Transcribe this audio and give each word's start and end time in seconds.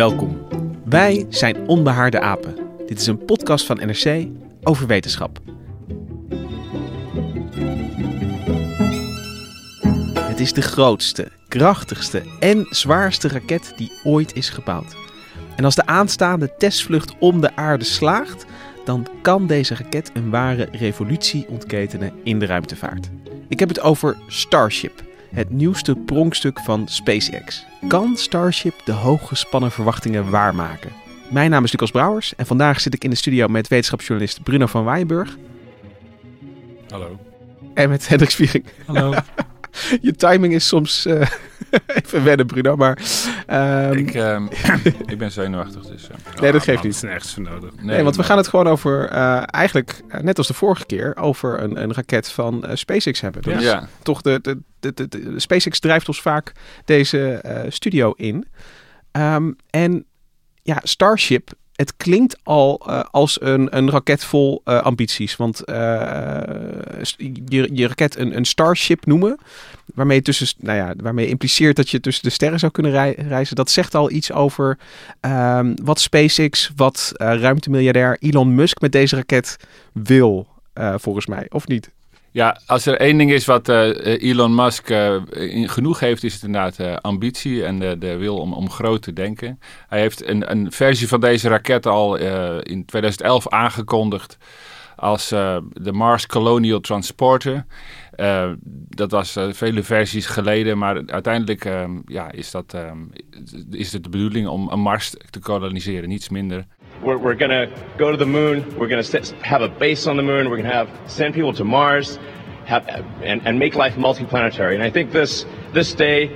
Welkom. 0.00 0.46
Wij 0.84 1.26
zijn 1.28 1.68
Onbehaarde 1.68 2.20
Apen. 2.20 2.56
Dit 2.86 3.00
is 3.00 3.06
een 3.06 3.24
podcast 3.24 3.66
van 3.66 3.76
NRC 3.76 4.26
over 4.62 4.86
wetenschap. 4.86 5.40
Het 10.18 10.40
is 10.40 10.52
de 10.52 10.62
grootste, 10.62 11.28
krachtigste 11.48 12.22
en 12.38 12.66
zwaarste 12.70 13.28
raket 13.28 13.72
die 13.76 13.92
ooit 14.04 14.36
is 14.36 14.48
gebouwd. 14.48 14.96
En 15.56 15.64
als 15.64 15.74
de 15.74 15.86
aanstaande 15.86 16.54
testvlucht 16.58 17.18
om 17.18 17.40
de 17.40 17.56
aarde 17.56 17.84
slaagt, 17.84 18.44
dan 18.84 19.06
kan 19.22 19.46
deze 19.46 19.74
raket 19.74 20.10
een 20.14 20.30
ware 20.30 20.68
revolutie 20.72 21.46
ontketenen 21.48 22.12
in 22.24 22.38
de 22.38 22.46
ruimtevaart. 22.46 23.10
Ik 23.48 23.58
heb 23.58 23.68
het 23.68 23.80
over 23.80 24.16
Starship, 24.26 25.02
het 25.32 25.50
nieuwste 25.50 25.96
pronkstuk 25.96 26.60
van 26.60 26.88
SpaceX. 26.88 27.64
Kan 27.88 28.16
Starship 28.16 28.74
de 28.84 28.92
hooggespannen 28.92 29.70
verwachtingen 29.70 30.30
waarmaken? 30.30 30.92
Mijn 31.30 31.50
naam 31.50 31.64
is 31.64 31.72
Lucas 31.72 31.90
Brouwers 31.90 32.34
en 32.36 32.46
vandaag 32.46 32.80
zit 32.80 32.94
ik 32.94 33.04
in 33.04 33.10
de 33.10 33.16
studio 33.16 33.48
met 33.48 33.68
wetenschapsjournalist 33.68 34.42
Bruno 34.42 34.66
van 34.66 34.84
Waaienburg. 34.84 35.36
Hallo. 36.88 37.18
En 37.74 37.88
met 37.88 38.08
Hendrik 38.08 38.30
Spiering. 38.30 38.64
Hallo. 38.86 39.14
Je 40.00 40.14
timing 40.16 40.54
is 40.54 40.68
soms 40.68 41.06
uh, 41.06 41.26
even 42.02 42.24
wennen, 42.24 42.46
Bruno, 42.46 42.76
maar... 42.76 42.98
Um... 43.48 43.92
Ik, 43.92 44.14
uh, 44.14 44.40
ik 45.06 45.18
ben 45.18 45.32
zenuwachtig, 45.32 45.86
dus... 45.86 46.08
Uh, 46.08 46.40
nee, 46.40 46.52
dat 46.52 46.62
geeft 46.62 46.82
niet. 46.82 46.94
is 46.94 47.00
nergens 47.00 47.34
voor 47.34 47.42
nodig. 47.42 47.70
Nee, 47.76 47.84
nee 47.84 48.02
want 48.02 48.16
we 48.16 48.22
gaan 48.22 48.36
het 48.36 48.48
gewoon 48.48 48.66
over, 48.66 49.08
eigenlijk 49.44 50.02
net 50.22 50.38
als 50.38 50.46
de 50.46 50.54
vorige 50.54 50.86
keer, 50.86 51.16
over 51.16 51.62
een, 51.62 51.82
een 51.82 51.94
raket 51.94 52.30
van 52.30 52.64
SpaceX 52.72 53.20
hebben. 53.20 53.42
Dus 53.42 53.62
ja. 53.62 53.88
toch 54.02 54.22
de, 54.22 54.38
de, 54.42 54.58
de, 54.80 54.94
de, 54.94 55.08
de, 55.08 55.40
SpaceX 55.40 55.78
drijft 55.78 56.08
ons 56.08 56.20
vaak 56.20 56.52
deze 56.84 57.42
studio 57.68 58.12
in. 58.16 58.46
Um, 59.12 59.56
en 59.70 60.04
ja, 60.62 60.80
Starship 60.82 61.50
het 61.80 61.96
klinkt 61.96 62.38
al 62.42 62.82
uh, 62.86 63.00
als 63.10 63.40
een, 63.42 63.76
een 63.76 63.90
raket 63.90 64.24
vol 64.24 64.62
uh, 64.64 64.82
ambities. 64.82 65.36
Want 65.36 65.62
uh, 65.68 65.76
je, 67.46 67.70
je 67.72 67.86
raket 67.86 68.16
een, 68.16 68.36
een 68.36 68.44
Starship 68.44 69.06
noemen, 69.06 69.38
waarmee, 69.94 70.22
tussen, 70.22 70.48
nou 70.58 70.78
ja, 70.78 70.94
waarmee 71.02 71.26
impliceert 71.26 71.76
dat 71.76 71.90
je 71.90 72.00
tussen 72.00 72.24
de 72.24 72.30
sterren 72.30 72.58
zou 72.58 72.72
kunnen 72.72 72.92
rei 72.92 73.14
reizen, 73.16 73.56
dat 73.56 73.70
zegt 73.70 73.94
al 73.94 74.10
iets 74.10 74.32
over 74.32 74.78
ehm, 75.20 75.74
wat 75.82 76.00
SpaceX, 76.00 76.72
wat 76.76 77.12
ruimtemiljardair 77.16 78.16
Elon 78.20 78.54
Musk 78.54 78.80
met 78.80 78.92
deze 78.92 79.16
raket 79.16 79.56
wil, 79.92 80.46
volgens 80.98 81.26
mij, 81.26 81.46
of 81.48 81.66
niet? 81.66 81.90
Ja, 82.32 82.60
als 82.66 82.86
er 82.86 82.96
één 82.96 83.18
ding 83.18 83.32
is 83.32 83.44
wat 83.44 83.68
uh, 83.68 84.22
Elon 84.22 84.54
Musk 84.54 84.90
uh, 84.90 85.16
genoeg 85.64 86.00
heeft, 86.00 86.24
is 86.24 86.34
het 86.34 86.42
inderdaad 86.42 87.02
ambitie 87.02 87.64
en 87.64 87.78
de, 87.78 87.98
de 87.98 88.16
wil 88.16 88.38
om, 88.38 88.52
om 88.52 88.70
groot 88.70 89.02
te 89.02 89.12
denken. 89.12 89.58
Hij 89.88 90.00
heeft 90.00 90.28
een, 90.28 90.50
een 90.50 90.72
versie 90.72 91.08
van 91.08 91.20
deze 91.20 91.48
raket 91.48 91.86
al 91.86 92.16
in 92.62 92.84
2011 92.84 93.48
aangekondigd 93.48 94.38
als 94.96 95.28
de 95.28 95.92
Mars 95.92 96.26
Colonial 96.26 96.80
Transporter. 96.80 97.64
dat 98.88 99.10
was 99.10 99.36
vele 99.50 99.82
versies 99.82 100.26
geleden, 100.26 100.78
maar 100.78 101.02
uiteindelijk 101.06 101.64
ja, 102.06 102.30
is, 102.30 102.50
dat, 102.50 102.76
is 103.70 103.92
het 103.92 104.04
de 104.04 104.10
bedoeling 104.10 104.48
om 104.48 104.68
een 104.68 104.80
Mars 104.80 105.14
te 105.30 105.38
koloniseren, 105.38 106.08
niets 106.08 106.28
minder. 106.28 106.66
We're, 107.02 107.18
we're 107.18 107.34
going 107.34 107.50
to 107.50 107.68
go 107.96 108.10
to 108.10 108.16
the 108.16 108.26
moon. 108.26 108.64
We're 108.78 108.88
going 108.88 109.02
to 109.02 109.34
have 109.42 109.62
a 109.62 109.68
base 109.68 110.10
on 110.10 110.16
the 110.16 110.22
moon. 110.22 110.48
We're 110.48 110.62
going 110.62 110.70
to 110.70 110.76
have 110.76 110.88
send 111.06 111.34
people 111.34 111.52
to 111.54 111.64
Mars, 111.64 112.18
have, 112.64 112.86
and, 113.22 113.46
and 113.46 113.58
make 113.58 113.74
life 113.74 113.96
multiplanetary. 113.96 114.74
And 114.74 114.82
I 114.82 114.90
think 114.90 115.10
this 115.10 115.46
this 115.72 115.94
day 115.94 116.30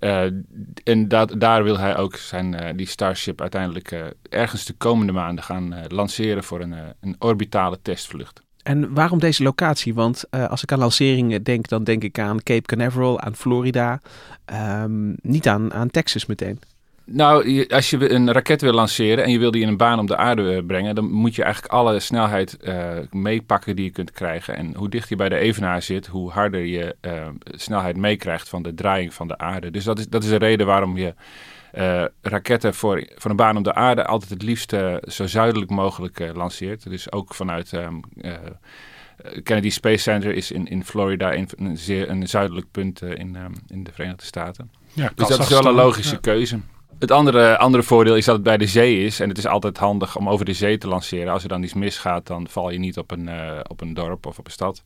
uh, 0.00 0.24
uh, 0.24 0.30
en 0.84 1.08
daar 1.38 1.64
wil 1.64 1.78
hij 1.78 1.96
ook 1.96 2.16
zijn, 2.16 2.62
uh, 2.62 2.68
die 2.76 2.86
Starship 2.86 3.40
uiteindelijk 3.40 4.14
ergens 4.30 4.64
de 4.64 4.72
komende 4.72 5.12
maanden 5.12 5.44
gaan 5.44 5.86
lanceren 5.88 6.44
voor 6.44 6.60
een, 6.60 6.74
een 7.00 7.16
orbitale 7.18 7.78
testvlucht. 7.82 8.43
En 8.64 8.94
waarom 8.94 9.18
deze 9.18 9.42
locatie? 9.42 9.94
Want 9.94 10.24
uh, 10.30 10.48
als 10.48 10.62
ik 10.62 10.72
aan 10.72 10.78
lanceringen 10.78 11.42
denk, 11.42 11.68
dan 11.68 11.84
denk 11.84 12.02
ik 12.02 12.18
aan 12.18 12.42
Cape 12.42 12.66
Canaveral, 12.66 13.20
aan 13.20 13.34
Florida, 13.34 14.00
um, 14.82 15.16
niet 15.22 15.48
aan, 15.48 15.72
aan 15.72 15.90
Texas 15.90 16.26
meteen. 16.26 16.58
Nou, 17.06 17.66
als 17.68 17.90
je 17.90 18.10
een 18.10 18.32
raket 18.32 18.60
wil 18.60 18.72
lanceren 18.72 19.24
en 19.24 19.30
je 19.30 19.38
wil 19.38 19.50
die 19.50 19.62
in 19.62 19.68
een 19.68 19.76
baan 19.76 19.98
om 19.98 20.06
de 20.06 20.16
aarde 20.16 20.64
brengen, 20.64 20.94
dan 20.94 21.10
moet 21.10 21.34
je 21.34 21.42
eigenlijk 21.42 21.74
alle 21.74 22.00
snelheid 22.00 22.58
uh, 22.62 22.88
meepakken 23.10 23.76
die 23.76 23.84
je 23.84 23.90
kunt 23.90 24.10
krijgen. 24.10 24.56
En 24.56 24.74
hoe 24.74 24.88
dichter 24.88 25.10
je 25.10 25.16
bij 25.16 25.28
de 25.28 25.36
evenaar 25.36 25.82
zit, 25.82 26.06
hoe 26.06 26.30
harder 26.30 26.60
je 26.60 26.96
snelheid 27.44 27.96
meekrijgt 27.96 28.48
van 28.48 28.62
de 28.62 28.74
draaiing 28.74 29.14
van 29.14 29.28
de 29.28 29.38
aarde. 29.38 29.70
Dus 29.70 29.84
dat 29.84 29.98
is, 29.98 30.08
dat 30.08 30.22
is 30.22 30.28
de 30.28 30.36
reden 30.36 30.66
waarom 30.66 30.96
je 30.96 31.14
uh, 31.78 32.04
raketten 32.22 32.74
voor, 32.74 33.06
voor 33.16 33.30
een 33.30 33.36
baan 33.36 33.56
om 33.56 33.62
de 33.62 33.74
aarde 33.74 34.06
altijd 34.06 34.30
het 34.30 34.42
liefst 34.42 34.72
uh, 34.72 34.96
zo 35.06 35.26
zuidelijk 35.26 35.70
mogelijk 35.70 36.20
uh, 36.20 36.34
lanceert. 36.34 36.90
Dus 36.90 37.12
ook 37.12 37.34
vanuit 37.34 37.72
um, 37.72 38.00
Kennedy 39.42 39.70
Space 39.70 40.02
Center 40.02 40.34
is 40.34 40.50
in, 40.50 40.66
in 40.66 40.84
Florida 40.84 41.34
een, 41.34 41.48
een, 41.56 41.76
zeer, 41.76 42.10
een 42.10 42.28
zuidelijk 42.28 42.66
punt 42.70 43.02
in, 43.02 43.36
um, 43.36 43.52
in 43.66 43.84
de 43.84 43.92
Verenigde 43.92 44.24
Staten. 44.24 44.70
Ja, 44.92 45.12
dus 45.14 45.28
dat 45.28 45.38
is 45.38 45.48
wel 45.48 45.66
een 45.66 45.74
logische 45.74 46.14
ja. 46.14 46.20
keuze. 46.20 46.60
Het 46.98 47.10
andere, 47.10 47.58
andere 47.58 47.82
voordeel 47.82 48.16
is 48.16 48.24
dat 48.24 48.34
het 48.34 48.44
bij 48.44 48.56
de 48.56 48.66
zee 48.66 49.04
is. 49.04 49.20
En 49.20 49.28
het 49.28 49.38
is 49.38 49.46
altijd 49.46 49.78
handig 49.78 50.16
om 50.16 50.28
over 50.28 50.44
de 50.44 50.52
zee 50.52 50.78
te 50.78 50.88
lanceren. 50.88 51.32
Als 51.32 51.42
er 51.42 51.48
dan 51.48 51.62
iets 51.62 51.74
misgaat, 51.74 52.26
dan 52.26 52.48
val 52.48 52.70
je 52.70 52.78
niet 52.78 52.98
op 52.98 53.10
een, 53.10 53.28
uh, 53.28 53.60
op 53.68 53.80
een 53.80 53.94
dorp 53.94 54.26
of 54.26 54.38
op 54.38 54.46
een 54.46 54.52
stad. 54.52 54.82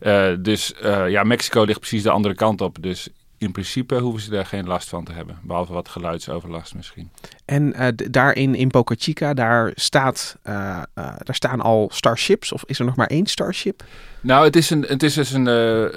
Uh, 0.00 0.26
dus 0.40 0.74
uh, 0.82 1.08
ja, 1.08 1.22
Mexico 1.22 1.62
ligt 1.62 1.78
precies 1.78 2.02
de 2.02 2.10
andere 2.10 2.34
kant 2.34 2.60
op. 2.60 2.76
Dus 2.80 3.08
in 3.44 3.52
principe 3.52 3.98
hoeven 3.98 4.22
ze 4.22 4.30
daar 4.30 4.46
geen 4.46 4.66
last 4.66 4.88
van 4.88 5.04
te 5.04 5.12
hebben. 5.12 5.38
Behalve 5.42 5.72
wat 5.72 5.88
geluidsoverlast 5.88 6.74
misschien. 6.74 7.10
En 7.44 7.74
uh, 7.76 7.86
daarin 8.10 8.54
in 8.54 8.68
Boca 8.68 8.94
Chica, 8.98 9.34
daar, 9.34 9.72
staat, 9.74 10.36
uh, 10.46 10.54
uh, 10.54 10.82
daar 11.18 11.34
staan 11.34 11.60
al 11.60 11.88
starships. 11.92 12.52
Of 12.52 12.64
is 12.66 12.78
er 12.78 12.84
nog 12.84 12.96
maar 12.96 13.06
één 13.06 13.26
starship? 13.26 13.84
Nou, 14.20 14.44
het 14.44 14.56
is, 14.56 14.70
een, 14.70 14.82
het 14.82 15.02
is 15.02 15.14
dus 15.14 15.32
een, 15.32 15.46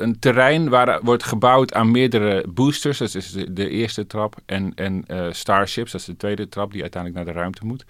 een 0.04 0.20
terrein 0.20 0.70
waar 0.70 1.00
wordt 1.04 1.24
gebouwd 1.24 1.74
aan 1.74 1.92
meerdere 1.92 2.46
boosters. 2.50 2.98
Dat 2.98 3.16
is 3.16 3.32
de, 3.32 3.54
de 3.54 3.70
eerste 3.70 4.08
trap. 4.08 4.36
En, 4.46 4.72
en 4.76 5.06
starships, 5.32 5.92
dat 5.92 6.02
is 6.02 6.08
de 6.08 6.18
tweede 6.18 6.50
trap 6.50 6.72
die 6.72 6.82
uiteindelijk 6.82 7.26
naar 7.26 7.34
de 7.34 7.40
ruimte 7.40 7.66
moet. 7.66 7.86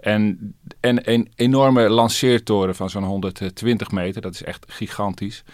En, 0.00 0.54
en 0.80 1.10
een 1.12 1.28
enorme 1.34 1.88
lanceertoren 1.88 2.74
van 2.74 2.90
zo'n 2.90 3.04
120 3.04 3.90
meter. 3.90 4.22
Dat 4.22 4.34
is 4.34 4.42
echt 4.42 4.64
gigantisch. 4.68 5.44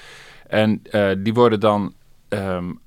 En 0.47 0.83
die 1.19 1.35
worden 1.35 1.61
dan 1.61 1.95
um, 2.29 2.81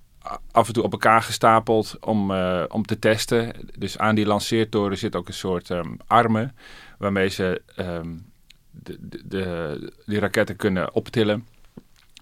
af 0.52 0.68
en 0.68 0.74
toe 0.74 0.84
op 0.84 0.92
elkaar 0.92 1.22
gestapeld 1.22 1.98
om, 2.00 2.32
uh, 2.32 2.64
om 2.68 2.86
te 2.86 3.00
testen. 3.00 3.54
Dus 3.78 3.98
aan 3.98 4.16
die 4.16 4.26
lanceertoren 4.26 4.98
zit 4.98 5.16
ook 5.16 5.28
een 5.28 5.34
soort 5.34 5.70
um, 5.70 5.98
armen 6.08 6.56
waarmee 6.98 7.30
ze 7.30 7.62
um, 7.78 8.32
de, 8.72 8.98
de, 9.00 9.28
de, 9.28 9.94
die 10.06 10.20
raketten 10.20 10.56
kunnen 10.56 10.94
optillen. 10.94 11.48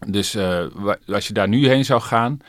Dus 0.07 0.35
uh, 0.35 0.65
als 1.07 1.27
je 1.27 1.33
daar 1.33 1.47
nu 1.47 1.67
heen 1.67 1.85
zou 1.85 2.01
gaan, 2.01 2.39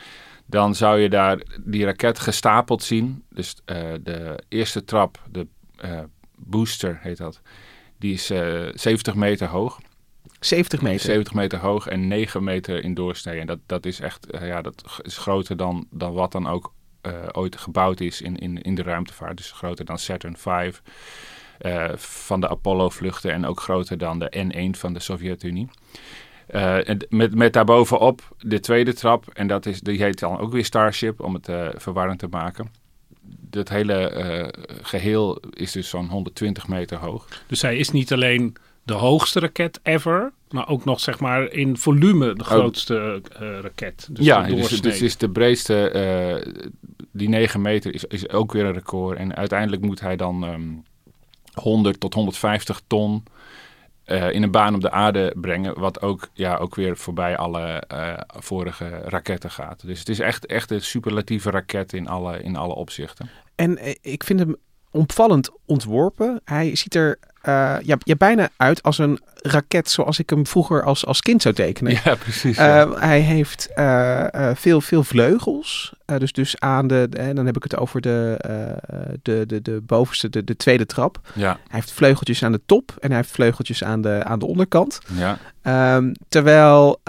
dan 0.46 0.74
zou 0.74 0.98
je 0.98 1.08
daar 1.08 1.42
die 1.64 1.84
raket 1.84 2.18
gestapeld 2.18 2.82
zien. 2.82 3.24
Dus 3.30 3.56
uh, 3.66 3.76
de 4.02 4.38
eerste 4.48 4.84
trap, 4.84 5.22
de 5.30 5.46
booster 6.36 6.98
heet 7.02 7.16
dat, 7.16 7.40
die 7.98 8.12
is 8.12 8.26
70 8.74 9.14
meter 9.14 9.46
hoog. 9.46 9.80
70 10.40 10.82
meter. 10.82 11.00
70 11.00 11.34
meter 11.34 11.58
hoog 11.58 11.86
en 11.86 12.08
9 12.08 12.44
meter 12.44 12.84
in 12.84 12.94
doorsnee. 12.94 13.40
En 13.40 13.46
dat, 13.46 13.58
dat 13.66 13.86
is 13.86 14.00
echt, 14.00 14.34
uh, 14.34 14.46
ja, 14.46 14.62
dat 14.62 15.00
is 15.02 15.16
groter 15.16 15.56
dan, 15.56 15.86
dan 15.90 16.12
wat 16.12 16.32
dan 16.32 16.46
ook 16.46 16.72
uh, 17.02 17.12
ooit 17.32 17.56
gebouwd 17.56 18.00
is 18.00 18.20
in, 18.20 18.36
in, 18.36 18.62
in 18.62 18.74
de 18.74 18.82
ruimtevaart. 18.82 19.36
Dus 19.36 19.52
groter 19.52 19.84
dan 19.84 19.98
Saturn 19.98 20.36
V 20.36 20.72
uh, 21.60 21.88
van 21.96 22.40
de 22.40 22.48
Apollo-vluchten 22.48 23.32
en 23.32 23.46
ook 23.46 23.60
groter 23.60 23.98
dan 23.98 24.18
de 24.18 24.32
N1 24.46 24.78
van 24.78 24.92
de 24.92 25.00
Sovjet-Unie. 25.00 25.68
en 26.46 27.06
met, 27.08 27.34
met 27.34 27.52
daarbovenop 27.52 28.36
de 28.38 28.60
tweede 28.60 28.94
trap, 28.94 29.24
en 29.32 29.46
dat 29.46 29.66
is, 29.66 29.80
die 29.80 30.02
heet 30.02 30.18
dan 30.18 30.38
ook 30.38 30.52
weer 30.52 30.64
Starship 30.64 31.20
om 31.20 31.34
het 31.34 31.50
verwarrend 31.76 32.18
te 32.18 32.28
maken. 32.30 32.70
Dat 33.50 33.68
hele 33.68 34.52
geheel 34.82 35.42
is 35.50 35.72
dus 35.72 35.88
zo'n 35.88 36.08
120 36.08 36.68
meter 36.68 36.98
hoog. 36.98 37.28
Dus 37.46 37.62
hij 37.62 37.76
is 37.76 37.90
niet 37.90 38.12
alleen 38.12 38.56
de 38.88 38.94
hoogste 38.94 39.40
raket 39.40 39.80
ever. 39.82 40.32
Maar 40.50 40.68
ook 40.68 40.84
nog 40.84 41.00
zeg 41.00 41.20
maar 41.20 41.52
in 41.52 41.76
volume 41.76 42.34
de 42.34 42.44
grootste 42.44 43.22
uh, 43.42 43.58
raket. 43.60 44.08
Dus 44.10 44.24
ja, 44.24 44.42
dus 44.42 44.70
het 44.70 44.82
dus 44.82 45.02
is 45.02 45.16
de 45.16 45.30
breedste, 45.30 45.92
uh, 46.46 46.64
die 47.12 47.28
9 47.28 47.60
meter 47.60 47.94
is, 47.94 48.04
is 48.04 48.28
ook 48.28 48.52
weer 48.52 48.64
een 48.64 48.72
record. 48.72 49.18
En 49.18 49.36
uiteindelijk 49.36 49.82
moet 49.82 50.00
hij 50.00 50.16
dan 50.16 50.42
um, 50.42 50.84
ehm, 51.54 51.62
100 51.62 52.00
tot 52.00 52.14
150 52.14 52.80
ton 52.86 53.24
uh, 54.06 54.32
in 54.32 54.42
een 54.42 54.50
baan 54.50 54.74
op 54.74 54.80
de 54.80 54.90
aarde 54.90 55.34
brengen. 55.40 55.78
Wat 55.78 56.02
ook, 56.02 56.28
ja, 56.32 56.56
ook 56.56 56.74
weer 56.74 56.96
voorbij 56.96 57.36
alle 57.36 57.82
vorige 58.28 58.88
raketten 59.04 59.50
gaat. 59.50 59.86
Dus 59.86 59.98
het 59.98 60.08
is 60.08 60.18
echt, 60.18 60.46
echt 60.46 60.70
een 60.70 60.82
superlatieve 60.82 61.50
raket 61.50 61.92
in 61.92 62.08
alle, 62.08 62.42
in 62.42 62.56
alle 62.56 62.74
opzichten. 62.74 63.30
En 63.54 63.78
ik 64.00 64.24
vind 64.24 64.40
hem 64.40 64.56
opvallend 64.90 65.50
ontworpen. 65.66 66.40
Hij 66.44 66.76
ziet 66.76 66.94
er 66.94 67.18
uh, 67.44 67.76
ja, 67.82 67.96
ja, 67.98 68.14
bijna 68.18 68.48
uit 68.56 68.82
als 68.82 68.98
een 68.98 69.20
raket 69.42 69.90
zoals 69.90 70.18
ik 70.18 70.30
hem 70.30 70.46
vroeger 70.46 70.82
als, 70.82 71.06
als 71.06 71.20
kind 71.20 71.42
zou 71.42 71.54
tekenen. 71.54 71.92
Ja, 72.04 72.14
precies. 72.14 72.58
Uh, 72.58 72.92
hij 73.00 73.20
heeft 73.20 73.68
uh, 73.76 74.26
veel, 74.54 74.80
veel 74.80 75.04
vleugels. 75.04 75.92
dus, 76.18 76.32
dus 76.32 76.60
aan 76.60 76.86
de, 76.86 77.08
en 77.10 77.34
dan 77.34 77.46
heb 77.46 77.56
ik 77.56 77.62
het 77.62 77.76
over 77.76 78.00
de, 78.00 78.36
de, 79.22 79.44
de, 79.46 79.62
de 79.62 79.80
bovenste, 79.86 80.30
de, 80.30 80.44
de 80.44 80.56
tweede 80.56 80.86
trap. 80.86 81.20
Ja. 81.34 81.48
Hij 81.52 81.58
heeft 81.68 81.92
vleugeltjes 81.92 82.42
aan 82.42 82.52
de 82.52 82.60
top 82.66 82.96
en 83.00 83.08
hij 83.08 83.16
heeft 83.16 83.30
vleugeltjes 83.30 83.84
aan 83.84 84.00
de, 84.00 84.24
aan 84.24 84.38
de 84.38 84.46
onderkant. 84.46 84.98
Ja. 85.16 85.38
Um, 85.68 86.12
terwijl, 86.28 87.00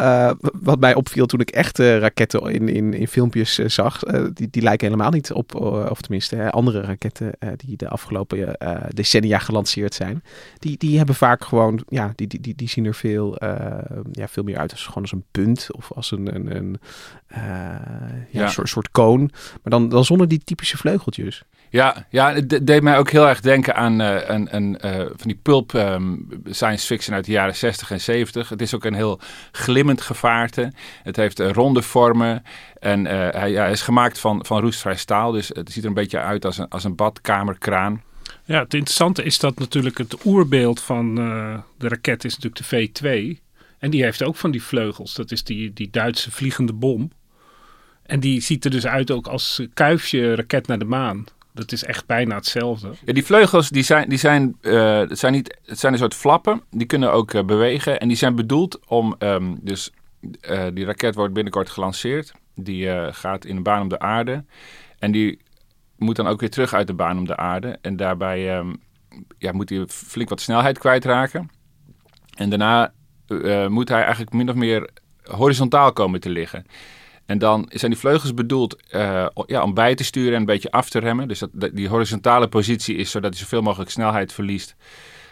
wat 0.54 0.80
mij 0.80 0.96
opviel 0.96 1.26
toen 1.26 1.40
ik 1.40 1.50
echte 1.50 1.98
raketten 2.00 2.42
in, 2.52 2.70
in, 2.70 2.94
in 2.94 3.08
filmpjes 3.08 3.56
zag, 3.56 4.00
die, 4.34 4.48
die 4.52 4.62
lijken 4.62 4.88
helemaal 4.88 5.12
niet 5.12 5.32
op, 5.32 5.56
of 5.90 6.02
tenminste 6.02 6.52
andere 6.52 6.82
raketten 6.82 7.32
die 7.56 7.78
de 7.78 7.90
afgelopen 7.90 8.58
decennia 8.94 9.38
gelanceerd 9.38 9.94
zijn. 9.94 10.24
Die, 10.58 10.78
die 10.78 10.98
hebben 10.98 11.16
vaak 11.16 11.44
gewoon, 11.44 11.84
ja, 11.88 12.14
die, 12.16 12.28
die, 12.28 12.42
die, 12.42 12.56
die 12.56 12.70
zien 12.70 12.86
er 12.86 12.96
veel, 12.96 13.38
ja, 14.12 14.28
veel 14.28 14.44
meer 14.44 14.58
uit 14.58 14.72
als 14.72 14.86
gewoon 14.86 15.04
als 15.04 15.12
een 15.12 15.26
punt 15.32 15.68
of 15.72 15.92
als 15.92 16.12
een, 16.12 16.36
een, 16.36 16.56
een 16.56 16.78
ja, 17.28 18.20
ja. 18.30 18.48
soort, 18.48 18.70
soort 18.70 18.92
koon. 18.92 19.20
Maar 19.62 19.72
dan, 19.72 19.90
dan 19.90 20.06
zonder 20.06 20.28
die 20.28 20.42
typische 20.44 20.78
vleugeltjes. 20.78 21.44
Ja, 21.72 22.06
ja, 22.10 22.34
het 22.34 22.68
deed 22.68 22.82
mij 22.82 22.98
ook 22.98 23.10
heel 23.10 23.28
erg 23.28 23.40
denken 23.40 23.76
aan 23.76 24.02
uh, 24.02 24.18
een, 24.28 24.56
een, 24.56 24.78
uh, 24.86 24.96
van 24.96 25.28
die 25.28 25.40
pulp 25.42 25.74
um, 25.74 26.28
science 26.46 26.86
fiction 26.86 27.16
uit 27.16 27.26
de 27.26 27.32
jaren 27.32 27.56
60 27.56 27.92
en 27.92 28.02
70. 28.02 28.50
Het 28.50 28.62
is 28.62 28.76
ook 28.76 28.86
een 28.86 28.94
heel 28.94 29.20
glimmend 29.52 30.02
gevaarte. 30.02 30.72
Het 31.04 31.16
heeft 31.16 31.40
uh, 31.40 31.52
ronde 31.52 31.82
vormen 31.82 32.44
en 32.80 33.06
hij, 33.06 33.52
hij, 33.52 33.72
is 33.72 33.82
gemaakt 33.82 34.20
van, 34.20 34.46
van 34.46 34.62
roestvrij 34.62 34.96
staal. 34.96 35.32
Dus 35.32 35.48
het 35.48 35.72
ziet 35.72 35.84
er 35.84 35.90
een 35.90 35.96
beetje 35.96 36.20
uit 36.20 36.46
als 36.46 36.58
een, 36.58 36.70
als 36.70 36.84
een 36.84 36.96
badkamerkraan. 36.96 38.02
Ja, 38.46 38.60
het 38.60 38.74
interessante 38.74 39.24
is 39.24 39.40
dat 39.40 39.60
natuurlijk 39.60 39.98
het 39.98 40.26
oerbeeld 40.26 40.82
van 40.82 41.16
de 41.78 41.88
raket 41.88 42.26
is 42.26 42.38
natuurlijk 42.38 42.70
de 42.70 43.38
V2. 43.38 43.40
En 43.80 43.90
die 43.90 44.04
heeft 44.04 44.24
ook 44.24 44.36
van 44.36 44.52
die 44.52 44.64
vleugels. 44.64 45.14
Dat 45.14 45.32
is 45.32 45.44
die, 45.44 45.74
die 45.74 45.90
Duitse 45.92 46.32
vliegende 46.32 46.74
bom. 46.74 47.12
En 48.04 48.20
die 48.20 48.42
ziet 48.42 48.66
er 48.66 48.72
dus 48.72 48.88
uit 48.88 49.12
ook 49.12 49.28
als 49.28 49.62
kuifje 49.74 50.36
raket 50.36 50.68
naar 50.68 50.80
de 50.80 50.86
maan. 50.86 51.26
Dat 51.54 51.72
is 51.72 51.84
echt 51.84 52.06
bijna 52.06 52.36
hetzelfde. 52.36 52.92
Die 53.06 53.26
vleugels 53.26 53.70
die 53.70 53.84
zijn, 53.84 54.10
die 54.10 54.18
zijn, 54.18 54.58
uh, 54.62 55.04
zijn, 55.08 55.34
niet, 55.34 55.58
het 55.66 55.80
zijn 55.80 55.94
een 55.94 56.00
soort 56.00 56.14
flappen. 56.14 56.62
Die 56.70 56.88
kunnen 56.88 57.12
ook 57.12 57.34
uh, 57.34 57.44
bewegen. 57.44 58.00
En 58.00 58.08
die 58.08 58.18
zijn 58.18 58.36
bedoeld 58.36 58.88
om... 58.88 59.16
Um, 59.20 59.60
dus 59.62 59.92
die 60.74 60.86
raket 60.86 61.16
wordt 61.16 61.34
binnenkort 61.34 61.70
gelanceerd. 61.70 62.32
Die 62.56 63.14
gaat 63.14 63.46
in 63.46 63.56
een 63.56 63.64
baan 63.64 63.82
om 63.82 63.90
de 63.90 64.00
aarde. 64.00 64.46
En 65.00 65.12
die 65.12 65.40
moet 65.98 66.16
dan 66.16 66.28
ook 66.28 66.40
weer 66.40 66.50
terug 66.50 66.74
uit 66.74 66.88
de 66.88 66.94
baan 66.94 67.18
om 67.18 67.26
de 67.26 67.38
aarde. 67.38 67.78
En 67.82 67.96
daarbij 67.96 68.58
um, 68.58 68.82
ja, 69.38 69.52
moet 69.52 69.70
hij 69.70 69.86
flink 69.88 70.30
wat 70.30 70.42
snelheid 70.42 70.78
kwijtraken. 70.78 71.50
En 72.36 72.50
daarna 72.50 72.94
moet 73.68 73.90
hij 73.90 74.02
eigenlijk 74.02 74.34
min 74.34 74.50
of 74.50 74.56
meer 74.56 74.90
horizontaal 75.24 75.94
komen 75.94 76.20
te 76.20 76.30
liggen. 76.30 76.66
En 77.30 77.38
dan 77.38 77.66
zijn 77.70 77.92
die 77.92 78.00
vleugels 78.00 78.34
bedoeld 78.34 78.76
uh, 78.96 79.28
ja, 79.46 79.64
om 79.64 79.74
bij 79.74 79.96
te 79.96 80.04
sturen 80.04 80.34
en 80.34 80.40
een 80.40 80.46
beetje 80.46 80.72
af 80.72 80.90
te 80.90 81.00
remmen. 81.00 81.28
Dus 81.28 81.40
dat, 81.40 81.70
die 81.74 81.88
horizontale 81.88 82.48
positie 82.48 82.96
is 82.96 83.12
zodat 83.12 83.34
hij 83.34 83.40
zoveel 83.40 83.62
mogelijk 83.62 83.92
snelheid 83.92 84.34
verliest 84.34 84.76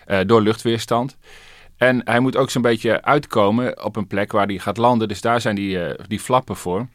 uh, 0.08 0.20
door 0.26 0.42
luchtweerstand. 0.42 1.18
En 1.78 2.02
hij 2.04 2.20
moet 2.20 2.36
ook 2.36 2.50
zo'n 2.50 2.62
beetje 2.62 3.02
uitkomen 3.02 3.84
op 3.84 3.96
een 3.96 4.08
plek 4.08 4.32
waar 4.32 4.46
hij 4.46 4.58
gaat 4.58 4.78
landen. 4.78 5.08
Dus 5.08 5.22
daar 5.22 5.42
zijn 5.42 5.56
die, 5.56 5.80
die 6.08 6.20
flappen 6.20 6.56
voor 6.56 6.88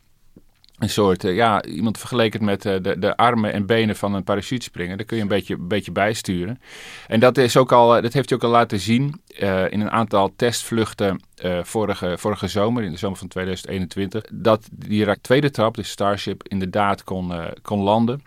een 0.79 0.91
soort, 0.91 1.23
ja, 1.23 1.65
iemand 1.65 1.99
vergeleken 1.99 2.45
met 2.45 2.63
de, 2.63 2.97
de 2.99 3.17
armen 3.17 3.53
en 3.53 3.67
benen 3.67 3.97
van 3.97 4.15
een 4.15 4.25
parachutespringer. 4.25 4.97
Daar 4.97 5.07
kun 5.07 5.17
je 5.17 5.23
een 5.23 5.29
beetje, 5.29 5.55
een 5.55 5.69
beetje 5.69 5.93
bijsturen. 5.93 6.61
En 7.07 7.21
dat, 7.21 7.39
is 7.39 7.57
ook 7.57 7.73
al, 7.73 8.03
dat 8.03 8.13
heeft 8.13 8.29
hij 8.29 8.39
ook 8.39 8.45
al 8.45 8.51
laten 8.51 8.81
zien 8.81 9.21
uh, 9.43 9.71
in 9.71 9.81
een 9.81 9.91
aantal 9.91 10.33
testvluchten 10.37 11.21
vorige, 11.62 12.15
vorige 12.19 12.49
zomer, 12.49 12.83
in 12.83 12.91
de 12.91 12.99
zomer 12.99 13.19
van 13.19 13.29
2021. 13.29 14.25
Dat 14.32 14.69
die 14.72 15.20
tweede 15.20 15.51
trap, 15.51 15.75
de 15.75 15.82
Starship, 15.82 16.49
inderdaad 16.49 17.05
kon, 17.05 17.32
kon 17.63 17.81
landen. 17.81 18.22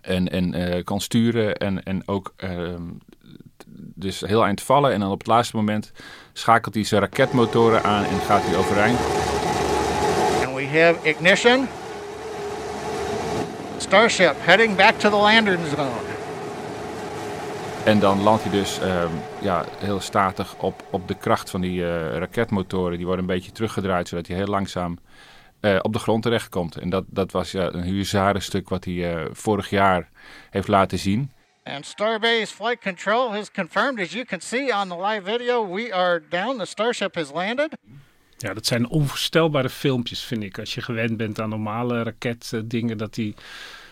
En, 0.00 0.28
en 0.28 0.84
kon 0.84 1.00
sturen 1.00 1.56
en, 1.56 1.82
en 1.82 2.08
ook 2.08 2.32
ehm, 2.36 2.82
dus 3.94 4.20
heel 4.20 4.44
eind 4.44 4.62
vallen. 4.62 4.92
En 4.92 5.00
dan 5.00 5.10
op 5.10 5.18
het 5.18 5.26
laatste 5.26 5.56
moment 5.56 5.92
schakelt 6.32 6.74
hij 6.74 6.84
zijn 6.84 7.00
raketmotoren 7.00 7.82
aan 7.82 8.04
en 8.04 8.20
gaat 8.20 8.42
hij 8.44 8.56
overeind. 8.56 8.98
We 10.54 10.66
have 10.78 10.96
ignition. 11.02 11.68
Starship 13.78 14.34
heading 14.38 14.76
back 14.76 14.98
to 14.98 15.10
the 15.10 15.16
landing 15.16 15.58
zone. 15.76 15.90
En 17.84 17.98
dan 17.98 18.22
landt 18.22 18.42
hij 18.42 18.52
dus 18.52 18.80
uh, 18.80 19.04
ja, 19.40 19.64
heel 19.78 20.00
statig 20.00 20.54
op, 20.58 20.84
op 20.90 21.08
de 21.08 21.14
kracht 21.14 21.50
van 21.50 21.60
die 21.60 21.80
uh, 21.80 22.16
raketmotoren. 22.16 22.96
Die 22.96 23.06
worden 23.06 23.24
een 23.28 23.34
beetje 23.34 23.52
teruggedraaid, 23.52 24.08
zodat 24.08 24.26
hij 24.26 24.36
heel 24.36 24.46
langzaam 24.46 24.98
uh, 25.60 25.78
op 25.82 25.92
de 25.92 25.98
grond 25.98 26.22
terechtkomt. 26.22 26.76
En 26.76 26.90
dat, 26.90 27.04
dat 27.06 27.32
was 27.32 27.50
ja, 27.50 27.72
een 27.72 27.82
huzarenstuk 27.82 28.68
wat 28.68 28.84
hij 28.84 29.14
eh, 29.14 29.24
vorig 29.32 29.70
jaar 29.70 30.08
heeft 30.50 30.68
laten 30.68 30.98
zien. 30.98 31.30
And 31.64 31.86
Starbase 31.86 32.46
Flight 32.54 32.82
Control 32.82 33.32
has 33.32 33.50
confirmed, 33.50 34.00
as 34.04 34.12
you 34.12 34.24
can 34.24 34.40
see 34.40 34.80
on 34.80 34.88
the 34.88 35.00
live 35.00 35.20
video, 35.24 35.74
we 35.74 35.94
are 35.94 36.22
down. 36.28 36.58
The 36.58 36.64
Starship 36.66 37.14
has 37.14 37.32
landed. 37.32 37.76
Ja, 38.36 38.54
dat 38.54 38.66
zijn 38.66 38.88
onvoorstelbare 38.88 39.68
filmpjes, 39.68 40.20
vind 40.20 40.42
ik. 40.42 40.58
Als 40.58 40.74
je 40.74 40.80
gewend 40.80 41.16
bent 41.16 41.40
aan 41.40 41.48
normale 41.48 42.02
raketdingen, 42.02 42.98
dat 42.98 43.14
die 43.14 43.34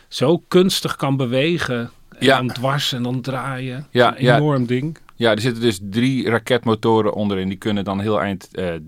zo 0.08 0.38
kunstig 0.48 0.96
kan 0.96 1.16
bewegen. 1.16 1.90
En 2.08 2.26
Ja. 2.26 2.36
dan 2.36 2.48
dwars 2.48 2.92
en 2.92 3.02
dan 3.02 3.20
draaien. 3.20 3.86
Ja, 3.90 4.16
een 4.16 4.22
ja. 4.24 4.36
enorm 4.36 4.66
ding. 4.66 4.98
Ja, 5.16 5.30
er 5.30 5.40
zitten 5.40 5.62
dus 5.62 5.78
drie 5.82 6.28
raketmotoren 6.28 7.14
onderin. 7.14 7.48
Die 7.48 7.58
kunnen 7.58 7.84
dan 7.84 8.00
heel 8.00 8.20
eind 8.20 8.48
eh, 8.52 8.74
eh, 8.74 8.80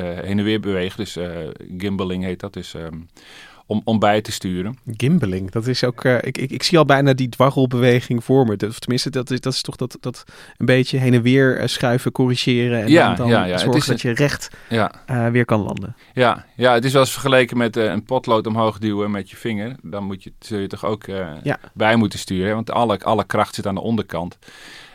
heen 0.00 0.38
en 0.38 0.44
weer 0.44 0.60
bewegen. 0.60 0.96
Dus 0.96 1.16
eh, 1.16 1.28
gimbaling 1.78 2.24
heet 2.24 2.40
dat. 2.40 2.52
Dus 2.52 2.74
ehm, 2.74 2.96
om, 3.66 3.80
om 3.84 3.98
bij 3.98 4.20
te 4.20 4.32
sturen. 4.32 4.78
Gimbeling, 4.96 5.50
dat 5.50 5.66
is 5.66 5.84
ook. 5.84 6.04
ik, 6.04 6.38
ik, 6.38 6.50
ik 6.50 6.62
zie 6.62 6.78
al 6.78 6.84
bijna 6.84 7.12
die 7.12 7.28
dwarrelbeweging 7.28 8.24
voor 8.24 8.46
me. 8.46 8.56
Of 8.68 8.78
tenminste, 8.78 9.10
dat 9.10 9.30
is, 9.30 9.40
dat 9.40 9.52
is 9.52 9.62
toch 9.62 9.76
dat, 9.76 9.96
dat 10.00 10.24
een 10.56 10.66
beetje 10.66 10.98
heen 10.98 11.14
en 11.14 11.22
weer 11.22 11.62
schuiven, 11.68 12.12
corrigeren. 12.12 12.82
En 12.82 12.88
Ja, 12.88 13.06
dan, 13.06 13.16
dan 13.16 13.28
ja, 13.28 13.44
ja. 13.44 13.50
Het 13.50 13.60
zorgen 13.60 13.80
is 13.80 13.86
dat 13.86 14.00
je 14.00 14.10
recht 14.14 14.50
Ja, 14.68 14.92
weer 15.30 15.44
kan 15.44 15.60
landen. 15.60 15.96
ja, 16.14 16.44
ja 16.56 16.74
het 16.74 16.84
is 16.84 16.92
wel 16.92 17.00
eens 17.00 17.12
vergeleken 17.12 17.56
met 17.56 17.76
een 17.76 18.04
potlood 18.04 18.46
omhoog 18.46 18.78
duwen 18.78 19.10
met 19.10 19.30
je 19.30 19.36
vinger. 19.36 19.76
Dan 19.82 20.04
moet 20.04 20.22
je, 20.22 20.32
zul 20.38 20.58
je 20.58 20.66
toch 20.66 20.84
ook 20.84 21.04
bij 21.74 21.96
moeten 21.96 22.18
sturen. 22.18 22.46
hè? 22.48 22.54
Want 22.54 22.70
alle, 22.70 23.00
alle 23.00 23.24
kracht 23.24 23.54
zit 23.54 23.66
aan 23.66 23.74
de 23.74 23.80
onderkant. 23.80 24.38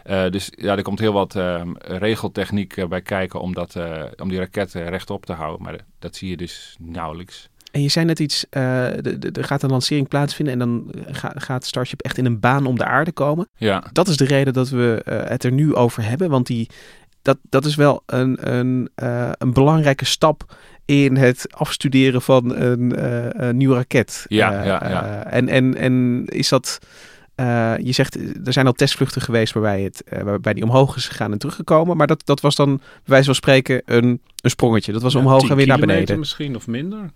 Eh, 0.08 0.30
dus 0.30 0.50
ja, 0.56 0.76
er 0.78 0.82
komt 0.84 1.00
heel 1.00 1.14
wat 1.14 1.36
eh, 1.36 1.62
regeltechniek 1.78 2.78
eh, 2.78 2.88
bij 2.88 3.02
kijken 3.02 3.40
om, 3.40 3.54
dat, 3.54 3.76
eh, 3.76 4.04
om 4.18 4.30
die 4.30 4.38
raketten 4.40 4.90
rechtop 4.90 5.26
te 5.26 5.34
houden. 5.34 5.64
Maar 5.66 5.76
dat 6.00 6.16
zie 6.16 6.30
je 6.30 6.38
dus 6.38 6.76
nauwelijks. 6.80 7.50
En 7.72 7.82
je 7.82 7.90
zei 7.90 8.06
net 8.06 8.20
iets, 8.20 8.46
er 8.50 9.44
gaat 9.44 9.64
een 9.64 9.70
lancering 9.70 10.08
plaatsvinden 10.08 10.54
en 10.54 10.60
dan 10.60 10.92
ga- 11.12 11.34
gaat 11.36 11.66
Starship 11.66 12.02
echt 12.02 12.18
in 12.18 12.26
een 12.26 12.40
baan 12.40 12.66
om 12.66 12.78
de 12.78 12.86
aarde 12.86 13.12
komen. 13.12 13.48
Ja, 13.56 13.84
Dat 13.92 14.08
is 14.08 14.18
de 14.18 14.26
reden 14.26 14.54
dat 14.54 14.70
we 14.70 15.02
het 15.28 15.44
er 15.44 15.52
nu 15.52 15.76
over 15.76 16.04
hebben, 16.04 16.30
want 16.30 16.48
die, 16.48 16.70
dat, 17.22 17.38
dat 17.50 17.66
is 17.66 17.76
wel 17.76 18.04
een, 18.06 18.56
een, 18.56 18.90
een 19.38 19.54
belangrijke 19.54 20.06
stap 20.06 20.56
in 20.86 21.16
het 21.16 21.46
afstuderen 21.54 22.22
van 22.22 22.56
een, 22.56 22.94
een 23.48 23.58
nieuwe 23.58 23.76
raket. 23.76 24.26
Ja, 24.28 24.64
ja, 24.64 24.90
ja. 24.90 25.24
en, 25.26 25.48
en, 25.50 25.76
en 25.76 26.24
is 26.26 26.50
dat... 26.50 26.80
eh, 27.38 27.74
je 27.78 27.92
zegt, 27.92 28.16
er 28.48 28.54
zijn 28.54 28.66
al 28.68 28.74
testvluchten 28.74 29.22
geweest 29.22 29.54
waarbij, 29.54 29.82
het, 29.82 30.04
eh, 30.04 30.22
waarbij 30.22 30.54
die 30.54 30.64
omhoog 30.64 30.96
is 30.96 31.08
gegaan 31.08 31.32
en 31.32 31.38
teruggekomen. 31.38 31.98
Maar 31.98 32.08
dat, 32.08 32.26
dat 32.26 32.40
was 32.42 32.56
dan, 32.56 32.78
bij 32.78 32.86
wijze 33.06 33.26
van 33.26 33.36
spreken, 33.36 33.82
een, 33.86 34.22
een 34.42 34.50
sprongetje. 34.50 34.92
Dat 34.92 35.02
was 35.02 35.14
Ja, 35.14 35.20
omhoog 35.20 35.42
10 35.42 35.50
en 35.50 35.56
weer 35.56 35.68
naar 35.68 35.76
kilometer 35.76 36.04
beneden. 36.06 36.20
misschien 36.20 36.56
of 36.56 36.68
minder. 36.68 37.10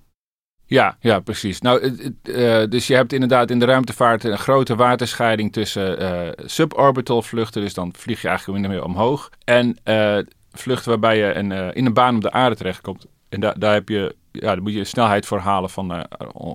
Ja, 0.65 0.97
ja, 0.99 1.19
precies. 1.19 1.61
Nou, 1.61 1.81
het- 1.83 2.03
het, 2.03 2.35
eh, 2.35 2.69
dus 2.69 2.87
je 2.87 2.95
hebt 2.95 3.13
inderdaad 3.13 3.49
in 3.51 3.59
de 3.59 3.65
ruimtevaart 3.65 4.23
een 4.23 4.37
grote 4.37 4.75
waterscheiding 4.75 5.53
tussen 5.53 5.99
eh, 5.99 6.45
suborbital 6.45 7.21
vluchten, 7.21 7.61
dus 7.61 7.73
dan 7.73 7.93
vlieg 7.97 8.21
je 8.21 8.27
eigenlijk 8.27 8.59
min 8.59 8.69
of 8.69 8.75
meer 8.75 8.83
omhoog, 8.85 9.29
en 9.43 9.77
eh, 9.83 10.17
vluchten 10.51 10.89
waarbij 10.89 11.17
je 11.17 11.33
een, 11.33 11.51
eh, 11.51 11.67
in 11.73 11.85
een 11.85 11.93
baan 11.93 12.15
op 12.15 12.21
de 12.21 12.31
aarde 12.31 12.55
terechtkomt. 12.55 13.05
En 13.29 13.39
daar 13.39 13.59
daar 13.59 13.73
heb 13.73 13.89
je, 13.89 14.15
ja, 14.31 14.39
daar 14.41 14.61
moet 14.61 14.73
je 14.73 14.79
een 14.79 14.85
snelheid 14.85 15.25
voor 15.25 15.39
halen 15.39 15.69
van 15.69 15.93
eh, 15.93 16.01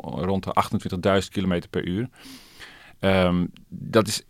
rond 0.03 0.45
de 0.45 0.51
28.000 1.25 1.33
km 1.33 1.61
per 1.71 1.85
uur. 1.87 2.09
Ehm, 2.99 3.47
dat 3.69 4.09
is 4.09 4.23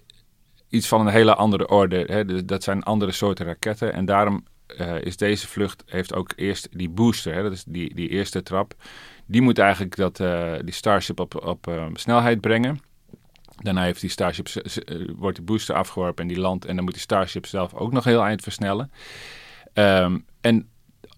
iets 0.69 0.89
van 0.89 1.01
een 1.01 1.13
hele 1.13 1.35
andere 1.35 1.69
orde. 1.69 2.05
Hè? 2.07 2.25
Dus 2.25 2.45
dat 2.45 2.63
zijn 2.63 2.83
andere 2.83 3.13
soorten 3.13 3.47
raketten. 3.47 3.93
En 3.93 4.05
daarom 4.05 4.45
eh, 4.67 5.01
is 5.01 5.17
deze 5.17 5.49
vlucht 5.49 5.83
heeft 5.87 6.15
ook 6.15 6.33
eerst 6.37 6.69
die 6.71 6.89
booster, 6.89 7.35
hè? 7.35 7.43
dat 7.43 7.53
is 7.53 7.65
die, 7.65 7.95
die 7.95 8.09
eerste 8.09 8.43
trap. 8.43 8.75
Die 9.27 9.43
moet 9.43 9.59
eigenlijk 9.59 9.97
dat, 9.97 10.21
eh, 10.21 10.53
die 10.65 10.75
Starship 10.75 11.21
op, 11.21 11.45
op 11.47 11.67
eh, 11.67 11.87
snelheid 11.93 12.41
brengen. 12.41 12.81
Daarna 13.63 13.83
heeft 13.83 14.01
die 14.01 14.11
Starship, 14.11 14.49
eh, 14.49 15.09
wordt 15.17 15.37
de 15.37 15.43
booster 15.43 15.75
afgeworpen 15.75 16.23
en 16.23 16.29
die 16.29 16.41
landt. 16.41 16.65
En 16.65 16.75
dan 16.75 16.85
moet 16.85 16.93
die 16.93 17.03
Starship 17.03 17.47
zelf 17.47 17.75
ook 17.75 17.93
nog 17.93 18.05
heel 18.05 18.23
eind 18.23 18.43
versnellen. 18.43 18.91
Ehm, 19.73 20.19
en 20.41 20.69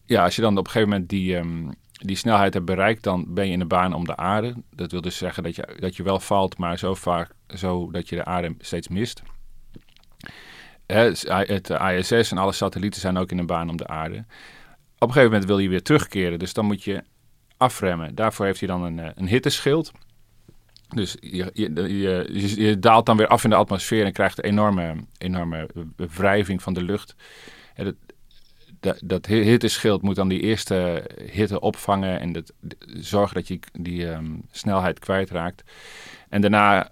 ja, 0.04 0.24
als 0.24 0.36
je 0.36 0.42
dan 0.42 0.58
op 0.58 0.64
een 0.64 0.70
gegeven 0.70 0.88
moment 0.88 1.08
die, 1.08 1.36
ehm, 1.36 1.68
die 1.92 2.16
snelheid 2.16 2.54
hebt 2.54 2.66
bereikt, 2.66 3.02
dan 3.02 3.24
ben 3.28 3.46
je 3.46 3.52
in 3.52 3.58
de 3.58 3.64
baan 3.64 3.92
om 3.92 4.04
de 4.04 4.16
aarde. 4.16 4.54
Dat 4.70 4.90
wil 4.90 5.00
dus 5.00 5.16
zeggen 5.16 5.42
dat 5.42 5.56
je, 5.56 5.76
dat 5.80 5.96
je 5.96 6.02
wel 6.02 6.20
valt, 6.20 6.58
maar 6.58 6.78
zo 6.78 6.94
vaak 6.94 7.30
zo 7.56 7.90
dat 7.90 8.08
je 8.08 8.16
de 8.16 8.24
aarde 8.24 8.54
steeds 8.58 8.88
mist. 8.88 9.22
Het 10.86 11.70
ISS 11.70 12.30
en 12.30 12.38
alle 12.38 12.52
satellieten 12.52 13.00
zijn 13.00 13.16
ook 13.16 13.30
in 13.30 13.38
een 13.38 13.46
baan 13.46 13.70
om 13.70 13.76
de 13.76 13.86
aarde. 13.86 14.16
Op 14.98 15.08
een 15.08 15.14
gegeven 15.14 15.30
moment 15.30 15.44
wil 15.44 15.58
je 15.58 15.68
weer 15.68 15.82
terugkeren, 15.82 16.38
dus 16.38 16.52
dan 16.52 16.64
moet 16.64 16.84
je 16.84 17.02
afremmen. 17.56 18.14
Daarvoor 18.14 18.46
heeft 18.46 18.58
hij 18.58 18.68
dan 18.68 18.82
een, 18.82 18.98
eh, 18.98 19.10
een 19.14 19.28
hitteschild. 19.28 19.92
Dus 20.88 21.16
je, 21.20 21.50
je, 21.52 21.72
je, 21.72 22.62
je, 22.62 22.78
daalt 22.78 23.06
dan 23.06 23.16
weer 23.16 23.26
af 23.26 23.44
in 23.44 23.50
de 23.50 23.56
atmosfeer 23.56 24.04
en 24.04 24.12
krijgt 24.12 24.38
een 24.38 24.44
enorme, 24.44 24.94
enorme 25.18 25.68
wrijving 25.96 26.62
van 26.62 26.72
de 26.72 26.82
lucht. 26.82 27.14
En 27.74 27.84
dat, 27.84 27.94
dat, 28.80 29.00
dat 29.04 29.26
hi- 29.26 29.42
hitteschild 29.42 30.02
moet 30.02 30.16
dan 30.16 30.28
die 30.28 30.40
eerste 30.40 31.04
hitte 31.30 31.60
opvangen 31.60 32.20
en 32.20 32.32
dat, 32.32 32.52
zorgen 32.86 33.34
dat 33.34 33.48
je 33.48 33.58
die 33.72 34.10
ehm, 34.10 34.36
snelheid 34.50 34.98
kwijtraakt. 34.98 35.62
En 36.28 36.40
daarna, 36.40 36.90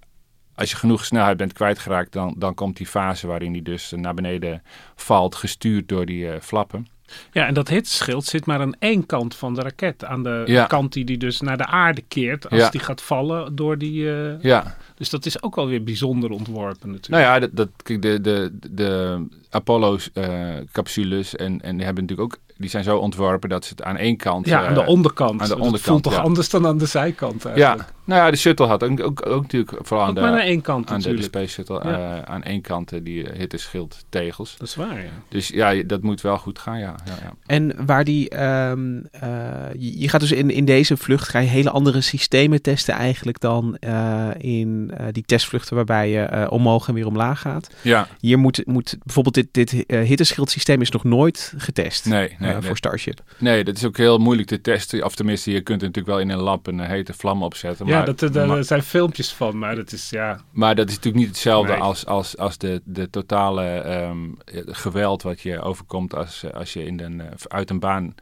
als 0.57 0.71
je 0.71 0.77
genoeg 0.77 1.05
snelheid 1.05 1.37
bent 1.37 1.53
kwijtgeraakt, 1.53 2.13
dan, 2.13 2.35
dan 2.39 2.55
komt 2.55 2.77
die 2.77 2.87
fase 2.87 3.27
waarin 3.27 3.53
die 3.53 3.63
dus 3.63 3.93
naar 3.97 4.15
beneden 4.15 4.63
valt, 4.95 5.35
gestuurd 5.35 5.89
door 5.89 6.07
die 6.07 6.31
eh, 6.31 6.41
flappen. 6.41 6.87
Ja, 7.33 7.47
en 7.47 7.55
dat 7.55 7.69
hitteschild 7.69 8.25
zit 8.25 8.47
maar 8.47 8.61
aan 8.61 8.75
één 8.79 9.07
kant 9.07 9.35
van 9.35 9.55
de 9.55 9.61
raket. 9.63 10.05
Aan 10.05 10.23
de 10.23 10.43
Ja. 10.47 10.67
kant 10.67 10.93
die 10.93 11.05
die 11.05 11.19
dus 11.19 11.41
naar 11.41 11.57
de 11.57 11.67
aarde 11.67 12.03
keert 12.09 12.51
als 12.51 12.61
Ja. 12.61 12.71
die 12.71 12.81
gaat 12.81 13.03
vallen 13.03 13.57
door 13.57 13.79
die... 13.79 14.11
eh, 14.15 14.41
Ja, 14.43 14.77
Dus 14.95 15.11
dat 15.11 15.27
is 15.27 15.43
ook 15.43 15.55
wel 15.55 15.67
weer 15.67 15.83
bijzonder 15.85 16.31
ontworpen 16.31 16.91
natuurlijk. 16.91 17.23
Nou 17.23 17.23
ja, 17.23 17.39
dat, 17.39 17.51
dat, 17.57 17.69
de, 18.03 18.21
de, 18.21 18.59
de 18.71 19.27
Apollo-capsules 19.51 21.37
en, 21.37 21.61
en 21.63 21.77
die 21.77 21.85
hebben 21.85 22.05
natuurlijk 22.05 22.35
ook, 22.35 22.41
die 22.59 22.71
zijn 22.71 22.85
zo 22.85 22.97
ontworpen 22.99 23.49
dat 23.49 23.65
ze 23.65 23.71
het 23.71 23.83
aan 23.83 23.97
één 23.97 24.17
kant. 24.17 24.47
ja, 24.47 24.61
eh, 24.63 24.69
aan 24.69 24.75
de 24.75 24.87
onderkant. 24.87 25.31
aan 25.31 25.37
de 25.39 25.55
Dat 25.55 25.57
onderkant, 25.59 25.83
voelt 25.83 26.03
toch 26.03 26.13
ja. 26.13 26.19
anders 26.21 26.49
dan 26.51 26.67
aan 26.67 26.79
de 26.79 26.87
zijkant 26.87 27.43
Ja, 27.43 27.49
eigenlijk. 27.51 27.93
nou 28.05 28.23
ja, 28.25 28.31
de 28.31 28.37
shuttle 28.37 28.67
had 28.67 28.83
ook, 28.85 29.01
ook, 29.03 29.27
ook 29.27 29.43
natuurlijk 29.43 29.77
vooral 29.83 30.07
aan 30.07 30.15
de, 30.15 30.21
maar 30.21 30.31
aan 30.31 30.39
één 30.39 30.61
kant 30.61 30.91
aan 30.91 31.01
de. 31.01 31.23
Space 31.23 31.53
Shuttle, 31.53 31.81
Ja. 31.85 32.17
eh, 32.17 32.23
aan 32.35 32.43
één 32.43 32.61
kant 32.61 32.93
eh, 32.93 33.01
die 33.03 33.23
uh, 33.23 33.39
hitteschild 33.39 34.05
tegels. 34.09 34.55
Dat 34.59 34.69
is 34.69 34.75
waar, 34.75 34.97
ja. 35.03 35.09
Dus 35.29 35.49
ja, 35.49 35.83
dat 35.83 36.03
moet 36.03 36.21
wel 36.21 36.39
goed 36.39 36.59
gaan, 36.59 36.79
ja. 36.79 36.95
ja, 37.05 37.13
ja. 37.23 37.33
En 37.47 37.87
waar 37.87 38.05
die, 38.05 38.29
ehm, 38.29 38.99
eh, 39.11 39.31
je, 39.79 40.09
gaat 40.09 40.21
dus 40.21 40.33
in, 40.33 40.51
in 40.51 40.65
deze 40.65 40.97
vlucht 40.97 41.29
ga 41.29 41.39
je 41.39 41.49
hele 41.49 41.71
andere 41.71 42.01
systemen 42.01 42.63
testen 42.63 42.95
eigenlijk 42.95 43.41
dan 43.41 43.77
eh, 43.77 44.29
in 44.39 44.91
eh, 44.97 45.07
die 45.13 45.23
testvluchten 45.27 45.77
waarbij 45.77 46.11
je 46.11 46.21
eh, 46.21 46.47
omhoog 46.53 46.89
en 46.89 46.95
weer 46.95 47.07
omlaag 47.07 47.41
gaat. 47.41 47.71
Ja, 47.83 48.09
Hier 48.21 48.39
moet, 48.39 48.63
moet 48.67 48.97
bijvoorbeeld 49.05 49.35
dit, 49.35 49.49
dit 49.51 49.87
eh, 49.87 50.01
hitteschildsysteem 50.01 50.81
is 50.81 50.91
nog 50.91 51.05
nooit 51.05 51.55
getest 51.57 52.05
nee, 52.07 52.29
eh, 52.29 52.39
nee, 52.39 52.46
nee. 52.53 52.63
voor 52.63 52.77
Starship. 52.77 53.21
Nee, 53.39 53.65
dat 53.65 53.77
is 53.77 53.85
ook 53.85 53.97
heel 53.97 54.19
moeilijk 54.19 54.49
te 54.49 54.61
testen. 54.61 55.05
Of 55.05 55.15
tenminste, 55.15 55.51
je 55.51 55.61
kunt 55.61 55.81
er 55.83 55.87
natuurlijk 55.87 56.17
wel 56.17 56.25
in 56.25 56.31
een 56.31 56.45
lab 56.45 56.67
een 56.67 56.81
eh, 56.81 56.89
hete 56.89 57.13
vlam 57.13 57.43
opzetten. 57.43 57.87
ja, 57.87 57.97
maar, 57.97 58.15
dat, 58.15 58.33
daar 58.33 58.47
maar, 58.47 58.65
zijn 58.65 58.83
filmpjes 58.83 59.33
van, 59.33 59.59
maar 59.59 59.77
dat 59.77 59.93
is 59.93 60.11
ja... 60.11 60.41
maar 60.53 60.75
dat 60.75 60.89
is 60.89 60.95
natuurlijk 60.95 61.25
niet 61.25 61.35
hetzelfde 61.35 61.73
Nee. 61.73 61.81
als, 61.81 62.07
als, 62.07 62.37
als 62.37 62.59
de, 62.59 62.81
de 62.85 63.11
totale 63.11 63.65
ehm, 63.65 64.19
eh, 64.45 64.63
geweld 64.67 65.23
wat 65.23 65.41
je 65.41 65.61
overkomt 65.61 66.15
als, 66.15 66.43
eh, 66.43 66.51
als 66.51 66.73
je 66.73 66.85
in 66.85 67.01
een, 67.01 67.21
eh, 67.21 67.27
uit 67.49 67.71
een 67.71 67.81
baan 67.81 68.15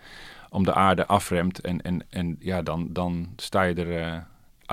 om 0.54 0.64
de 0.64 0.74
aarde 0.74 1.06
afremt. 1.06 1.60
En, 1.60 1.82
en, 1.82 2.06
en 2.10 2.36
ja, 2.38 2.62
dan, 2.62 2.88
dan 2.90 3.28
sta 3.36 3.62
je 3.62 3.74
er 3.74 4.02
eh, 4.02 4.16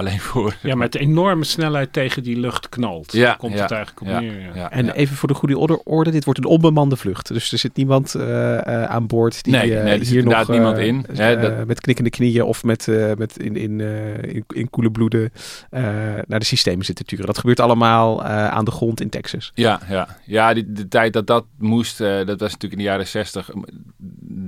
alleen 0.01 0.20
voor. 0.20 0.55
Ja, 0.62 0.75
met 0.75 0.96
enorme 0.96 1.43
snelheid 1.43 1.93
tegen 1.93 2.24
die 2.24 2.38
lucht 2.39 2.70
knalt. 2.70 3.12
Ja, 3.12 3.25
Daar 3.25 3.38
komt 3.38 3.53
ja, 3.53 3.62
het 3.62 3.72
eigenlijk 3.72 4.01
op 4.01 4.08
ja, 4.08 4.20
neer. 4.20 4.41
Ja. 4.41 4.51
ja, 4.55 4.72
En 4.72 4.86
ja. 4.86 4.93
even 4.93 5.15
voor 5.15 5.27
de 5.27 5.34
goede 5.34 5.58
orde, 5.58 5.84
orde, 5.84 6.12
dit 6.12 6.24
wordt 6.25 6.39
een 6.39 6.46
onbemande 6.46 6.96
vlucht. 6.98 7.27
Dus 7.27 7.51
er 7.51 7.58
zit 7.58 7.75
niemand 7.75 8.15
eh, 8.15 8.58
eh, 8.84 8.84
aan 8.89 9.08
boord 9.08 9.43
die 9.43 9.53
Nee, 9.53 9.77
eh, 9.77 9.84
nee, 9.84 9.93
er 10.00 10.05
zit 10.05 10.08
hier 10.13 10.24
nog 10.24 10.31
inderdaad 10.34 10.55
niemand 10.55 10.77
in. 10.77 11.05
Hè, 11.17 11.39
dat- 11.39 11.67
met 11.67 11.81
knikkende 11.81 12.10
knieën 12.10 12.43
of 12.43 12.63
met, 12.63 12.88
eh, 12.88 13.12
met 13.17 13.38
in, 13.39 13.55
in, 13.55 13.81
eh, 13.81 14.24
in, 14.36 14.43
in 14.48 14.70
koele 14.70 14.91
bloeden 14.91 15.31
eh, 15.70 15.81
naar 16.27 16.39
de 16.39 16.46
systemen 16.46 16.86
zit 16.86 16.96
te 16.96 17.03
turen. 17.03 17.25
Dat 17.25 17.38
gebeurt 17.38 17.60
allemaal 17.60 18.24
eh, 18.24 18.48
aan 18.48 18.65
de 18.65 18.72
grond 18.72 19.01
in 19.01 19.10
Texas. 19.10 19.51
Ja, 19.53 19.79
ja. 19.89 20.17
ja 20.25 20.53
die, 20.53 20.72
de 20.72 20.88
tijd 20.88 21.13
dat 21.13 21.27
dat 21.27 21.46
moest, 21.58 22.01
eh, 22.01 22.08
dat 22.25 22.39
was 22.39 22.51
natuurlijk 22.51 22.72
in 22.72 22.77
de 22.77 22.84
jaren 22.84 23.08
zestig. 23.08 23.50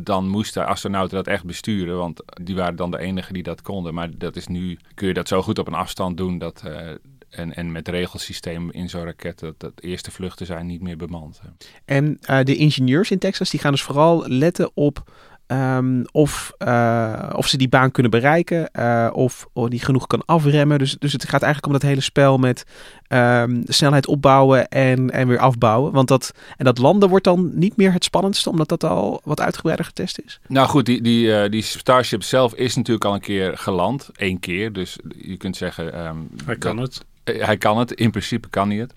Dan 0.05 0.27
moesten 0.27 0.65
astronauten 0.67 1.15
dat 1.17 1.27
echt 1.27 1.43
besturen, 1.45 1.97
want 1.97 2.21
die 2.43 2.55
waren 2.55 2.75
dan 2.75 2.91
de 2.91 2.99
enigen 2.99 3.33
die 3.33 3.43
dat 3.43 3.61
konden. 3.61 3.93
Maar 3.93 4.09
dat 4.17 4.35
is 4.35 4.47
nu, 4.47 4.77
kun 4.95 5.07
je 5.07 5.13
dat 5.13 5.27
zo 5.27 5.41
goed 5.43 5.59
op 5.59 5.67
een 5.67 5.73
afstand 5.73 6.17
doen. 6.17 6.37
Dat, 6.37 6.61
eh, 6.65 6.89
en, 7.29 7.55
en 7.55 7.71
met 7.71 7.87
regelsysteem 7.87 8.71
in 8.71 8.89
zo'n 8.89 9.03
raket, 9.03 9.39
dat, 9.39 9.59
dat 9.59 9.81
eerste 9.81 10.11
vluchten 10.11 10.45
zijn 10.45 10.65
niet 10.65 10.81
meer 10.81 10.97
bemand. 10.97 11.41
En 11.85 12.17
eh, 12.21 12.43
de 12.43 12.55
ingenieurs 12.55 13.11
in 13.11 13.19
Texas 13.19 13.49
die 13.49 13.59
gaan 13.59 13.71
dus 13.71 13.81
vooral 13.81 14.27
letten 14.27 14.71
op 14.73 15.11
ehm, 15.53 16.03
of, 16.11 16.51
eh, 16.57 17.29
of 17.35 17.47
ze 17.47 17.57
die 17.57 17.67
baan 17.69 17.91
kunnen 17.91 18.11
bereiken, 18.11 18.71
eh, 18.71 19.09
of, 19.13 19.47
of 19.53 19.69
die 19.69 19.79
genoeg 19.79 20.07
kan 20.07 20.25
afremmen. 20.25 20.79
Dus, 20.79 20.95
dus 20.99 21.13
het 21.13 21.29
gaat 21.29 21.41
eigenlijk 21.41 21.65
om 21.73 21.79
dat 21.79 21.89
hele 21.89 22.01
spel 22.01 22.37
met 22.37 22.63
ehm, 23.07 23.61
snelheid 23.65 24.07
opbouwen 24.07 24.67
en, 24.69 25.09
en 25.11 25.27
weer 25.27 25.39
afbouwen. 25.39 25.91
Want 25.91 26.07
dat, 26.07 26.31
en 26.57 26.65
dat 26.65 26.77
landen 26.77 27.09
wordt 27.09 27.23
dan 27.25 27.51
niet 27.53 27.77
meer 27.77 27.93
het 27.93 28.03
spannendste, 28.03 28.49
omdat 28.49 28.69
dat 28.69 28.83
al 28.83 29.21
wat 29.23 29.41
uitgebreider 29.41 29.85
getest 29.85 30.19
is. 30.25 30.39
Nou 30.47 30.67
goed, 30.67 30.85
die, 30.85 31.01
die, 31.01 31.35
eh, 31.35 31.49
die 31.51 31.61
Starship 31.61 32.23
zelf 32.23 32.53
is 32.53 32.75
natuurlijk 32.75 33.05
al 33.05 33.13
een 33.13 33.19
keer 33.19 33.57
geland. 33.57 34.09
Eén 34.15 34.39
keer, 34.39 34.73
dus 34.73 34.97
je 35.17 35.37
kunt 35.37 35.57
zeggen... 35.57 35.93
ehm, 35.93 36.17
Hij 36.45 36.55
kan 36.55 36.75
dat- 36.77 36.85
het. 36.93 37.05
Hij 37.41 37.57
kan 37.57 37.77
het, 37.77 37.91
in 37.91 38.11
principe 38.11 38.49
kan 38.49 38.69
hij 38.69 38.77
het. 38.77 38.93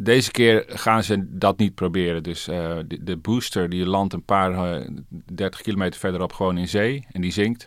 Deze 0.00 0.30
keer 0.30 0.64
gaan 0.66 1.02
ze 1.02 1.38
dat 1.38 1.58
niet 1.58 1.74
proberen. 1.74 2.22
Dus 2.22 2.48
eh, 2.48 2.78
de, 2.86 3.02
de 3.02 3.16
booster 3.16 3.68
die 3.70 3.86
landt 3.86 4.12
een 4.12 4.24
paar 4.24 4.72
eh, 4.72 4.88
30 5.32 5.60
kilometer 5.60 6.00
verderop 6.00 6.32
gewoon 6.32 6.58
in 6.58 6.68
zee 6.68 7.06
en 7.12 7.20
die 7.20 7.32
zinkt. 7.32 7.66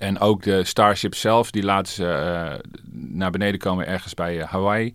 En 0.00 0.18
ook 0.18 0.42
de 0.42 0.64
Starship 0.64 1.14
zelf, 1.14 1.50
die 1.50 1.62
laten 1.62 1.92
ze 1.92 2.06
eh, 2.06 2.70
naar 2.92 3.30
beneden 3.30 3.60
komen 3.60 3.86
ergens 3.86 4.14
bij 4.14 4.40
eh, 4.40 4.48
Hawaii. 4.48 4.94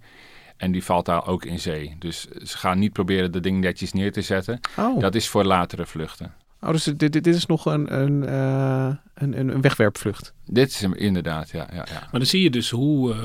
En 0.58 0.72
die 0.72 0.84
valt 0.84 1.06
daar 1.06 1.28
ook 1.28 1.46
in 1.46 1.60
zee. 1.60 1.96
Dus 2.00 2.28
ze 2.28 2.58
gaan 2.58 2.80
niet 2.80 2.94
proberen 2.94 3.32
dat 3.32 3.44
ding 3.44 3.62
netjes 3.62 3.94
neer 3.94 4.12
te 4.12 4.22
zetten. 4.22 4.60
Oh, 4.78 5.00
Dat 5.00 5.16
is 5.16 5.28
voor 5.28 5.44
latere 5.44 5.86
vluchten. 5.86 6.34
Oh, 6.66 6.72
dus 6.72 6.84
dit, 6.84 7.00
dit, 7.00 7.24
dit 7.24 7.36
is 7.36 7.46
nog 7.46 7.66
een, 7.66 8.02
een, 8.02 8.24
eh, 8.28 8.96
een, 9.14 9.40
een 9.40 9.50
een 9.50 9.62
wegwerpvlucht. 9.62 10.34
Dit 10.46 10.70
is 10.70 10.82
hem 10.82 10.94
inderdaad, 10.94 11.50
ja. 11.50 11.68
ja, 11.74 11.86
ja. 11.90 12.00
Maar 12.00 12.20
dan 12.20 12.26
zie 12.26 12.44
je 12.44 12.50
dus 12.50 12.70
hoe 12.70 13.14
eh, 13.14 13.20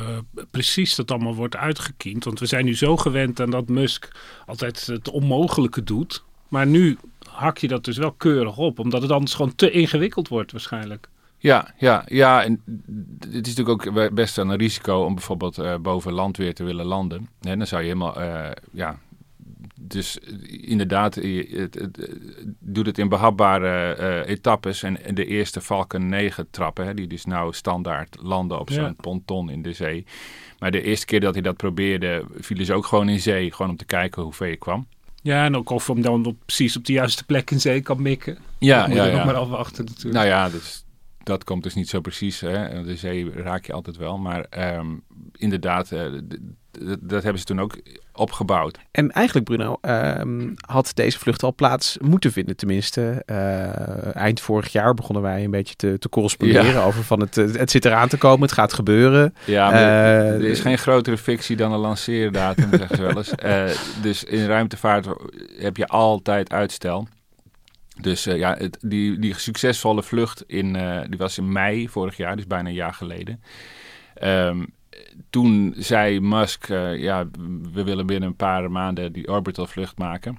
precies 0.50 0.94
dat 0.94 1.10
allemaal 1.10 1.34
wordt 1.34 1.56
uitgekiend. 1.56 2.24
Want 2.24 2.40
we 2.40 2.46
zijn 2.46 2.64
nu 2.64 2.76
zo 2.76 2.96
gewend 2.96 3.40
aan 3.40 3.50
dat 3.50 3.68
Musk 3.68 4.10
altijd 4.46 4.86
het 4.86 5.10
onmogelijke 5.10 5.82
doet. 5.82 6.24
Maar 6.48 6.66
nu 6.66 6.98
hak 7.28 7.58
je 7.58 7.68
dat 7.68 7.84
dus 7.84 7.96
wel 7.96 8.12
keurig 8.12 8.56
op. 8.56 8.78
Omdat 8.78 9.02
het 9.02 9.10
anders 9.10 9.34
gewoon 9.34 9.54
te 9.54 9.70
ingewikkeld 9.70 10.28
wordt 10.28 10.52
waarschijnlijk. 10.52 11.08
Ja, 11.38 11.74
ja, 11.76 12.04
ja. 12.06 12.44
En 12.44 12.62
het 13.20 13.46
is 13.46 13.54
natuurlijk 13.56 13.86
ook 13.86 14.14
best 14.14 14.36
wel 14.36 14.50
een 14.50 14.56
risico 14.56 15.04
om 15.04 15.14
bijvoorbeeld 15.14 15.58
eh, 15.58 15.76
boven 15.76 16.12
landweer 16.12 16.54
te 16.54 16.64
willen 16.64 16.86
landen. 16.86 17.28
En 17.40 17.58
dan 17.58 17.66
zou 17.66 17.82
je 17.82 17.86
helemaal, 17.86 18.20
eh, 18.20 18.50
ja. 18.72 18.98
Dus 19.90 20.18
inderdaad, 20.60 21.14
het, 21.14 21.88
doet 22.58 22.86
het 22.86 22.98
in 22.98 23.08
behapbare 23.08 23.94
eh, 23.94 24.30
etappes. 24.32 24.82
En, 24.82 25.04
en 25.04 25.14
de 25.14 25.26
eerste 25.26 25.60
Falcon 25.60 26.08
9 26.08 26.46
trappen, 26.50 26.86
hè, 26.86 26.94
die 26.94 27.06
dus 27.06 27.24
nou 27.24 27.52
standaard 27.52 28.16
landen 28.20 28.60
op 28.60 28.70
zo'n 28.70 28.84
Ja. 28.84 28.94
ponton 28.96 29.50
in 29.50 29.62
de 29.62 29.72
zee. 29.72 30.06
Maar 30.58 30.70
de 30.70 30.82
eerste 30.82 31.06
keer 31.06 31.20
dat 31.20 31.34
hij 31.34 31.42
dat 31.42 31.56
probeerde, 31.56 32.24
vielen 32.38 32.66
ze 32.66 32.74
ook 32.74 32.86
gewoon 32.86 33.08
in 33.08 33.20
zee. 33.20 33.52
Gewoon 33.52 33.70
om 33.70 33.76
te 33.76 33.84
kijken 33.84 34.22
hoe 34.22 34.32
ver 34.32 34.48
je 34.48 34.56
kwam. 34.56 34.86
Ja, 35.22 35.44
en 35.44 35.56
ook 35.56 35.70
of 35.70 35.86
hem 35.86 36.02
dan 36.02 36.26
op, 36.26 36.36
precies 36.44 36.76
op 36.76 36.84
de 36.84 36.92
juiste 36.92 37.24
plek 37.24 37.50
in 37.50 37.60
zee 37.60 37.80
kan 37.80 38.02
mikken. 38.02 38.38
Ja, 38.58 38.86
moet 38.86 38.96
ja, 38.96 39.04
je 39.04 39.10
ja. 39.10 39.16
nog 39.16 39.26
maar 39.26 39.34
afwachten 39.34 39.84
natuurlijk. 39.84 40.14
Nou 40.14 40.26
ja, 40.26 40.48
dus, 40.48 40.84
dat 41.22 41.44
komt 41.44 41.62
dus 41.62 41.74
niet 41.74 41.88
zo 41.88 42.00
precies. 42.00 42.40
Hè. 42.40 42.84
De 42.84 42.96
zee 42.96 43.30
raak 43.30 43.66
je 43.66 43.72
altijd 43.72 43.96
wel. 43.96 44.18
Maar 44.18 44.44
ehm, 44.44 44.86
inderdaad, 45.32 45.92
eh, 45.92 46.06
dat 47.00 47.22
hebben 47.22 47.38
ze 47.38 47.44
toen 47.44 47.60
ook 47.60 47.78
opgebouwd. 48.12 48.78
En 48.90 49.10
eigenlijk, 49.10 49.46
Bruno, 49.46 49.76
ehm, 49.80 50.48
had 50.66 50.90
deze 50.94 51.18
vlucht 51.18 51.42
al 51.42 51.54
plaats 51.54 51.96
moeten 52.00 52.32
vinden. 52.32 52.56
Tenminste, 52.56 53.22
eh, 53.26 54.16
eind 54.16 54.40
vorig 54.40 54.72
jaar 54.72 54.94
begonnen 54.94 55.22
wij 55.22 55.44
een 55.44 55.50
beetje 55.50 55.74
te, 55.74 55.98
te 55.98 56.08
corresponderen 56.08 56.64
Ja. 56.72 56.82
over 56.82 57.04
van 57.04 57.20
het, 57.20 57.34
het 57.34 57.70
zit 57.70 57.84
eraan 57.84 58.08
te 58.08 58.16
komen, 58.16 58.42
het 58.42 58.52
gaat 58.52 58.72
gebeuren. 58.72 59.34
Ja, 59.44 59.70
maar 59.70 59.80
Eh, 59.82 60.34
er 60.34 60.44
is 60.44 60.60
geen 60.60 60.78
grotere 60.78 61.18
fictie 61.18 61.56
dan 61.56 61.72
een 61.72 61.78
lanceerdatum, 61.78 62.68
zeggen 62.70 62.96
ze 62.96 63.02
wel 63.02 63.16
eens. 63.16 63.34
Eh, 63.40 63.64
dus 64.02 64.24
in 64.24 64.46
ruimtevaart 64.46 65.06
heb 65.58 65.76
je 65.76 65.86
altijd 65.86 66.52
uitstel. 66.52 67.08
Dus 68.00 68.24
ja, 68.24 68.54
het, 68.58 68.78
die, 68.80 69.18
die 69.18 69.38
succesvolle 69.38 70.02
vlucht 70.02 70.44
in, 70.46 70.72
die 71.08 71.18
was 71.18 71.38
in 71.38 71.52
mei 71.52 71.88
vorig 71.88 72.16
jaar, 72.16 72.36
dus 72.36 72.46
bijna 72.46 72.68
een 72.68 72.74
jaar 72.74 72.94
geleden. 72.94 73.42
Ehm, 74.14 74.64
toen 75.30 75.74
zei 75.76 76.20
Musk, 76.20 76.68
eh, 76.68 76.98
ja, 76.98 77.26
we 77.72 77.84
willen 77.84 78.06
binnen 78.06 78.28
een 78.28 78.36
paar 78.36 78.70
maanden 78.70 79.12
die 79.12 79.28
orbital 79.28 79.66
vlucht 79.66 79.98
maken. 79.98 80.38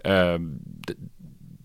Ehm, 0.00 0.42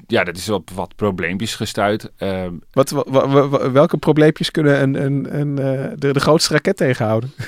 ja, 0.08 0.24
dat 0.24 0.38
is 0.38 0.50
op 0.50 0.70
wat 0.70 0.96
probleempjes 0.96 1.56
gestuurd. 1.56 2.12
Ehm, 2.18 2.54
Wat, 2.72 2.90
wa- 2.90 3.04
wa- 3.08 3.48
wa- 3.48 3.72
welke 3.72 3.98
probleempjes 3.98 4.52
kunnen 4.52 4.82
een, 4.82 5.06
een, 5.06 5.40
een, 5.40 5.60
eh, 5.60 5.92
de, 5.96 6.14
de 6.14 6.20
grootste 6.20 6.54
raket 6.54 6.78
tegenhouden? 6.78 7.32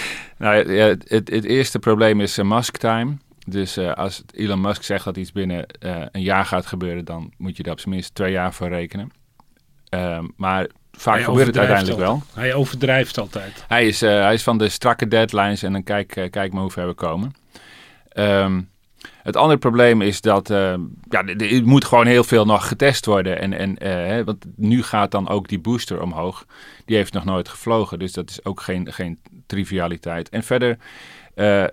Nou 0.38 0.72
ja, 0.72 0.84
het, 0.86 1.08
het, 1.28 1.44
eerste 1.44 1.78
probleem 1.78 2.20
is 2.20 2.38
eh, 2.38 2.44
Musk 2.44 2.76
time. 2.76 3.16
Dus 3.46 3.78
als 3.78 4.22
Elon 4.34 4.60
Musk 4.60 4.82
zegt 4.82 5.04
dat 5.04 5.16
iets 5.16 5.32
binnen 5.32 5.66
een 6.12 6.22
jaar 6.22 6.44
gaat 6.44 6.66
gebeuren, 6.66 7.04
dan 7.04 7.32
moet 7.38 7.56
je 7.56 7.62
daar 7.62 7.72
op 7.72 7.80
zijn 7.80 7.94
minst 7.94 8.14
twee 8.14 8.32
jaar 8.32 8.54
voor 8.54 8.68
rekenen. 8.68 9.10
Ehm, 9.88 10.26
maar 10.36 10.66
vaak 10.92 11.14
Hij 11.14 11.24
gebeurt 11.24 11.46
het 11.46 11.58
uiteindelijk 11.58 11.98
wel. 11.98 12.22
Hij 12.34 12.54
overdrijft 12.54 13.18
altijd. 13.18 13.64
Hij 13.68 13.86
is, 13.86 14.02
eh, 14.02 14.10
hij 14.10 14.34
is 14.34 14.42
van 14.42 14.58
de 14.58 14.68
strakke 14.68 15.08
deadlines 15.08 15.62
en 15.62 15.72
dan 15.72 15.82
kijk, 15.82 16.16
eh, 16.16 16.30
kijk 16.30 16.52
maar 16.52 16.62
hoe 16.62 16.70
ver 16.70 16.86
we 16.86 16.94
komen. 16.94 17.34
Ehm, 18.08 18.60
het 19.22 19.36
andere 19.36 19.58
probleem 19.58 20.02
is 20.02 20.20
dat 20.20 20.50
eh, 20.50 20.74
ja, 21.08 21.24
er 21.26 21.64
moet 21.64 21.84
gewoon 21.84 22.06
heel 22.06 22.24
veel 22.24 22.44
nog 22.44 22.68
getest 22.68 23.06
worden. 23.06 23.40
En, 23.40 23.78
en, 23.78 24.24
want 24.24 24.44
nu 24.56 24.82
gaat 24.82 25.10
dan 25.10 25.28
ook 25.28 25.48
die 25.48 25.58
booster 25.58 26.02
omhoog. 26.02 26.44
Die 26.84 26.96
heeft 26.96 27.12
nog 27.12 27.24
nooit 27.24 27.48
gevlogen, 27.48 27.98
dus 27.98 28.12
dat 28.12 28.30
is 28.30 28.44
ook 28.44 28.60
geen, 28.60 28.92
geen 28.92 29.18
trivialiteit. 29.46 30.28
En 30.28 30.42
verder, 30.42 30.78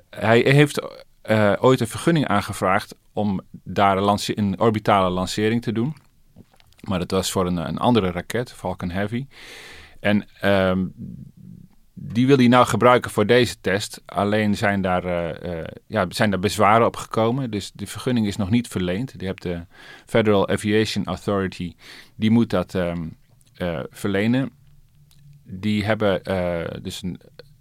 hij 0.10 0.40
heeft 0.40 0.82
ooit 1.60 1.80
een 1.80 1.88
vergunning 1.88 2.28
aangevraagd 2.28 2.96
om 3.14 3.42
daar 3.64 3.98
een, 3.98 4.20
een 4.26 4.60
orbitale 4.60 5.10
lancering 5.10 5.62
te 5.62 5.72
doen. 5.72 5.96
Maar 6.79 7.00
dat 7.00 7.12
was 7.12 7.31
voor 7.31 7.46
een, 7.46 7.57
een 7.57 7.77
andere 7.77 8.12
raket, 8.12 8.51
Falcon 8.51 8.89
Heavy. 8.89 9.25
En 10.00 10.27
ehm, 10.39 10.86
die 12.00 12.27
wil 12.27 12.38
hij 12.38 12.48
nou 12.48 12.65
gebruiken 12.65 13.12
voor 13.12 13.25
deze 13.25 13.55
test. 13.62 14.01
Alleen 14.05 14.55
zijn 14.55 14.81
daar, 14.81 15.05
eh, 15.05 15.60
eh, 15.60 15.67
ja, 15.88 16.05
zijn 16.10 16.29
daar 16.29 16.39
bezwaren 16.39 16.88
op 16.88 16.96
gekomen. 16.96 17.51
Dus 17.51 17.72
de 17.74 17.88
vergunning 17.88 18.27
is 18.27 18.36
nog 18.36 18.50
niet 18.50 18.67
verleend. 18.67 19.19
Die 19.19 19.27
hebt 19.27 19.41
de 19.41 19.65
Federal 20.05 20.48
Aviation 20.48 21.05
Authority. 21.05 21.75
Die 22.15 22.31
moet 22.31 22.50
dat 22.50 22.75
ehm, 22.75 23.07
eh, 23.55 23.79
verlenen. 23.89 24.51
Die 25.43 25.85
hebben 25.85 26.22
dus 26.83 27.01
een 27.03 27.20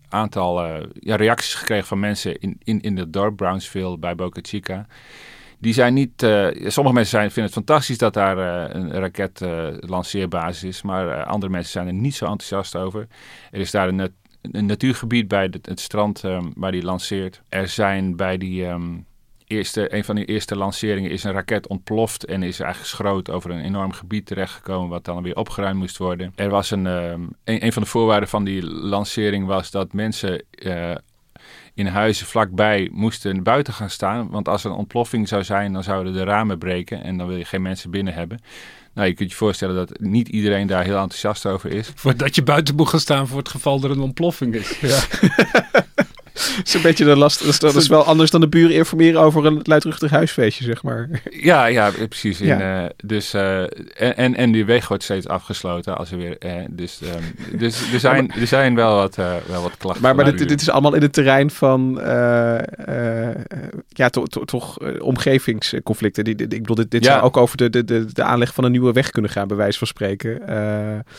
aantal 0.09 0.81
reacties 1.01 1.55
gekregen 1.55 1.87
van 1.87 2.01
mensen 2.01 2.39
in, 2.39 2.57
in, 2.65 2.81
in 2.81 2.97
het 2.97 3.13
dorp 3.13 3.37
Brownsville 3.37 3.99
bij 3.99 4.15
Boca 4.15 4.41
Chica. 4.43 4.87
Die 5.59 5.73
zijn 5.73 5.95
niet. 5.95 6.23
eh, 6.23 6.47
sommige 6.67 6.95
mensen 6.95 7.19
zijn, 7.19 7.31
vinden 7.31 7.45
het 7.45 7.53
fantastisch 7.53 7.99
dat 7.99 8.15
daar 8.15 8.39
eh, 8.39 8.75
een 8.75 8.91
raket 8.93 9.41
eh, 9.41 10.63
is. 10.63 10.83
Maar 10.83 11.25
andere 11.25 11.53
mensen 11.53 11.73
zijn 11.73 11.87
er 11.87 11.93
niet 11.93 12.15
zo 12.15 12.25
enthousiast 12.25 12.77
over. 12.77 13.07
Er 13.51 13.61
is 13.61 13.71
daar 13.71 13.89
een, 13.89 14.15
een 14.53 14.67
natuurgebied 14.67 15.29
bij 15.29 15.51
het, 15.63 15.81
strand 15.81 16.25
eh, 16.25 16.45
waar 16.55 16.73
die 16.73 16.83
lanceert. 16.83 17.43
Er 17.49 17.69
zijn 17.69 18.17
bij 18.17 18.39
die. 18.39 18.67
ehm, 18.67 18.95
Eerste, 19.49 19.95
een 19.95 20.05
van 20.05 20.15
die 20.15 20.25
eerste 20.25 20.57
lanceringen 20.57 21.11
is 21.11 21.25
een 21.25 21.33
raket 21.33 21.67
ontploft 21.67 22.25
en 22.25 22.43
is 22.43 22.61
eigenlijk 22.61 22.93
schroot 22.93 23.31
over 23.31 23.51
een 23.51 23.65
enorm 23.65 23.93
gebied 23.93 24.27
terechtgekomen, 24.27 24.89
wat 24.89 25.05
dan 25.05 25.23
weer 25.23 25.37
opgeruimd 25.37 25.79
moest 25.79 25.97
worden. 25.97 26.33
Er 26.35 26.49
was 26.49 26.71
een, 26.71 26.87
ehm, 26.87 27.23
een, 27.45 27.73
van 27.73 27.83
de 27.83 27.89
voorwaarden 27.89 28.29
van 28.29 28.45
die 28.45 28.63
lancering 28.67 29.47
was 29.47 29.71
dat 29.71 29.93
mensen 29.93 30.43
in 31.77 31.87
huizen 31.87 32.27
vlakbij 32.27 32.89
moesten 32.93 33.43
buiten 33.43 33.75
gaan 33.75 33.91
staan. 33.91 34.31
Want 34.31 34.49
als 34.49 34.65
er 34.65 34.71
een 34.71 34.77
ontploffing 34.77 35.29
zou 35.29 35.45
zijn, 35.45 35.73
dan 35.73 35.83
zouden 35.83 36.13
de 36.13 36.25
ramen 36.25 36.59
breken 36.59 37.03
en 37.03 37.19
dan 37.19 37.27
wil 37.27 37.37
je 37.37 37.45
geen 37.45 37.63
mensen 37.63 37.91
binnen 37.91 38.15
hebben. 38.15 38.39
Nou, 38.95 39.09
je 39.09 39.15
kunt 39.15 39.31
je 39.31 39.37
voorstellen 39.37 39.75
dat 39.75 40.01
niet 40.01 40.29
iedereen 40.29 40.67
daar 40.67 40.85
heel 40.85 40.99
enthousiast 40.99 41.47
over 41.47 41.71
is. 41.71 41.93
Voordat 41.95 42.35
je 42.35 42.43
buiten 42.43 42.75
moet 42.75 42.89
gaan 42.89 43.01
staan 43.01 43.29
voor 43.29 43.39
het 43.39 43.49
geval 43.49 43.83
er 43.83 43.91
een 43.91 44.01
ontploffing 44.01 44.55
is. 44.55 44.81
Ja. 44.81 44.99
Is 46.65 46.75
een 46.75 46.83
beetje 46.83 47.05
de 47.05 47.17
last. 47.17 47.39
Dat 47.39 47.49
is, 47.49 47.59
dat 47.59 47.75
is 47.77 47.89
wel 47.89 48.05
anders 48.05 48.31
dan 48.31 48.41
de 48.41 48.49
buren 48.49 48.75
informeren 48.75 49.21
over 49.21 49.47
een 49.47 49.61
luidruchtig 49.63 50.11
huisfeestje, 50.11 50.65
zeg 50.65 50.83
maar. 50.83 51.09
Ja, 51.31 51.67
ja, 51.67 51.91
precies. 52.09 52.41
In, 52.41 52.47
Ja. 52.47 52.83
eh, 52.85 52.91
dus, 53.05 53.35
eh, 53.35 53.61
en, 53.63 54.17
en, 54.17 54.35
en 54.37 54.53
die 54.53 54.65
weg 54.65 54.89
wordt 54.89 55.03
steeds 55.03 55.29
afgesloten 55.29 55.97
als 55.99 56.11
er 56.11 56.17
weer. 56.19 56.39
eh, 56.39 56.53
dus, 56.71 57.01
ehm, 57.03 57.59
dus 57.59 57.93
er, 57.93 58.01
zijn, 58.01 58.31
er 58.41 58.47
zijn 58.47 58.75
wel 58.75 58.95
wat, 58.97 59.15
wel 59.17 59.63
wat 59.63 59.77
klachten. 59.79 60.17
Maar, 60.17 60.25
dit, 60.37 60.49
dit 60.49 60.61
is 60.61 60.71
allemaal 60.71 60.95
in 60.95 61.03
het 61.03 61.13
terrein 61.13 61.51
van 61.51 62.01
ja, 63.89 64.09
to- 64.11 64.25
to- 64.27 64.45
toch 64.45 64.79
eh, 64.81 65.03
omgevingsconflicten. 65.03 66.25
Die, 66.25 66.35
ik 66.37 66.49
bedoel, 66.49 66.75
dit, 66.77 66.91
dit 66.91 67.05
Ja. 67.05 67.11
zou 67.13 67.23
ook 67.25 67.37
over 67.37 67.57
de, 67.57 67.71
de, 67.71 67.85
de, 67.85 68.07
de 68.13 68.23
aanleg 68.23 68.55
van 68.55 68.65
een 68.65 68.71
nieuwe 68.71 68.93
weg 68.93 69.11
kunnen 69.11 69.31
gaan, 69.31 69.49
bij 69.49 69.57
wijze 69.57 69.79
van 69.79 69.87
spreken. 69.87 70.41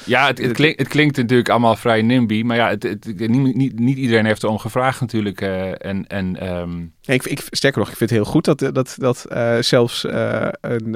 Ja, 0.03 0.27
het, 0.27 0.37
het, 0.37 0.51
klinkt, 0.51 0.79
het 0.79 0.87
klinkt 0.87 1.17
natuurlijk 1.17 1.49
allemaal 1.49 1.75
vrij 1.75 2.01
NIMBY. 2.01 2.41
Maar 2.45 2.55
ja, 2.57 2.69
het, 2.69 2.83
het, 2.83 3.05
niet, 3.27 3.55
niet, 3.55 3.79
niet 3.79 3.97
iedereen 3.97 4.25
heeft 4.25 4.43
erom 4.43 4.57
gevraagd 4.59 4.99
natuurlijk. 5.07 5.41
eh, 5.41 5.85
en, 5.85 6.07
en, 6.07 6.39
ehm, 6.39 6.81
ik, 7.05 7.25
ik, 7.25 7.41
sterker 7.49 7.79
nog, 7.79 7.89
ik 7.89 7.97
vind 7.97 8.09
het 8.09 8.19
heel 8.19 8.29
goed 8.31 8.45
dat, 8.45 8.59
dat, 8.59 8.95
dat 8.97 9.25
eh, 9.25 9.57
zelfs 9.59 10.05
eh, 10.05 10.47
een 10.61 10.95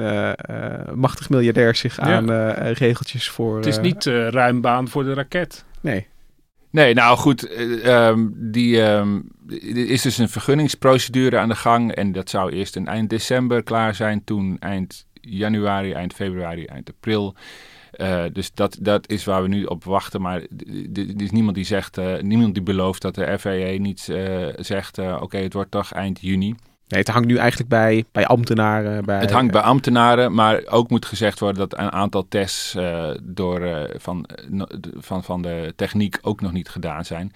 machtig 0.94 1.30
miljardair 1.30 1.74
zich 1.74 1.96
Ja. 1.96 2.02
aan 2.02 2.32
eh, 2.32 2.72
regeltjes 2.72 3.28
voor... 3.28 3.56
Het 3.56 3.66
is 3.66 3.78
niet 3.78 4.04
ruim 4.04 4.60
baan 4.60 4.88
voor 4.88 5.04
de 5.04 5.14
raket. 5.14 5.64
Nee. 5.80 6.06
Nee, 6.70 6.94
nou 6.94 7.16
goed, 7.16 7.48
ehm, 7.82 8.26
die, 8.32 8.82
ehm, 8.82 9.20
er 9.48 9.88
is 9.88 10.02
dus 10.02 10.18
een 10.18 10.28
vergunningsprocedure 10.28 11.38
aan 11.38 11.48
de 11.48 11.54
gang. 11.54 11.92
En 11.94 12.12
dat 12.12 12.30
zou 12.30 12.52
eerst 12.52 12.76
in 12.76 12.88
eind 12.88 13.10
december 13.10 13.62
klaar 13.62 13.94
zijn. 13.94 14.24
Toen 14.24 14.56
eind 14.60 15.06
januari, 15.20 15.92
eind 15.92 16.14
februari, 16.14 16.64
eind 16.64 16.88
april. 16.90 17.34
Eh, 17.92 18.24
dus 18.32 18.54
dat, 18.54 18.76
dat 18.80 19.08
is 19.08 19.24
waar 19.24 19.42
we 19.42 19.48
nu 19.48 19.64
op 19.64 19.84
wachten. 19.84 20.20
Maar 20.20 20.40
er 20.94 21.22
is 21.22 21.30
niemand 21.30 21.54
die 21.54 21.64
zegt, 21.64 21.98
eh, 21.98 22.20
niemand 22.20 22.54
die 22.54 22.62
belooft 22.62 23.02
dat 23.02 23.14
de 23.14 23.38
FAA 23.38 23.78
niet 23.78 24.08
eh, 24.08 24.48
zegt, 24.56 24.98
oké, 24.98 25.36
het 25.36 25.52
wordt 25.52 25.70
toch 25.70 25.92
eind 25.92 26.20
juni. 26.20 26.54
nee, 26.88 27.00
het 27.00 27.08
hangt 27.08 27.28
nu 27.28 27.36
eigenlijk 27.36 27.68
bij, 27.70 28.04
bij 28.12 28.26
ambtenaren. 28.26 29.04
Bij, 29.04 29.18
Het 29.18 29.30
hangt 29.30 29.52
bij 29.52 29.60
ambtenaren, 29.60 30.34
maar 30.34 30.62
ook 30.66 30.90
moet 30.90 31.06
gezegd 31.06 31.38
worden 31.38 31.68
dat 31.68 31.78
een 31.78 31.92
aantal 31.92 32.28
tests 32.28 32.76
door, 33.22 33.90
van, 33.96 34.26
van, 34.96 35.24
van 35.24 35.42
de 35.42 35.72
techniek 35.76 36.18
ook 36.22 36.40
nog 36.40 36.52
niet 36.52 36.68
gedaan 36.68 37.04
zijn. 37.04 37.32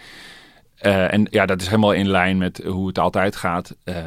Eh, 0.77 1.13
en 1.13 1.27
ja, 1.31 1.47
dat 1.47 1.61
is 1.61 1.67
helemaal 1.67 1.93
in 1.93 2.09
lijn 2.09 2.39
met 2.39 2.63
hoe 2.65 2.87
het 2.87 2.99
altijd 2.99 3.37
gaat. 3.37 3.77
Eh, 3.85 4.05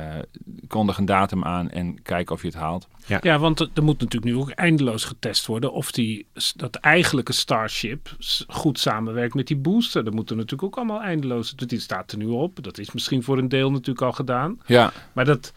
kondig 0.67 0.97
een 0.97 1.05
datum 1.05 1.43
aan 1.43 1.69
en 1.69 2.01
kijk 2.01 2.29
of 2.29 2.41
je 2.41 2.47
het 2.47 2.55
haalt. 2.55 2.87
Ja, 3.21 3.39
want 3.39 3.59
er 3.59 3.83
moet 3.83 3.99
natuurlijk 3.99 4.33
nu 4.33 4.37
ook 4.37 4.49
eindeloos 4.49 5.03
getest 5.03 5.45
worden 5.45 5.73
of 5.73 5.91
die, 5.91 6.27
dat 6.55 6.75
eigenlijke 6.75 7.33
Starship 7.33 8.15
goed 8.47 8.79
samenwerkt 8.79 9.33
met 9.33 9.47
die 9.47 9.57
booster. 9.57 10.03
Dat 10.03 10.13
moet 10.13 10.29
er 10.29 10.35
natuurlijk 10.35 10.63
ook 10.63 10.77
allemaal 10.77 11.01
eindeloos. 11.01 11.55
Die 11.55 11.79
staat 11.79 12.11
er 12.11 12.17
nu 12.17 12.25
op. 12.25 12.63
Dat 12.63 12.77
is 12.77 12.91
misschien 12.91 13.23
voor 13.23 13.37
een 13.37 13.49
deel 13.49 13.71
natuurlijk 13.71 14.05
al 14.05 14.11
gedaan. 14.11 14.59
Ja, 14.65 14.91
Maar 15.13 15.25
dat, 15.25 15.53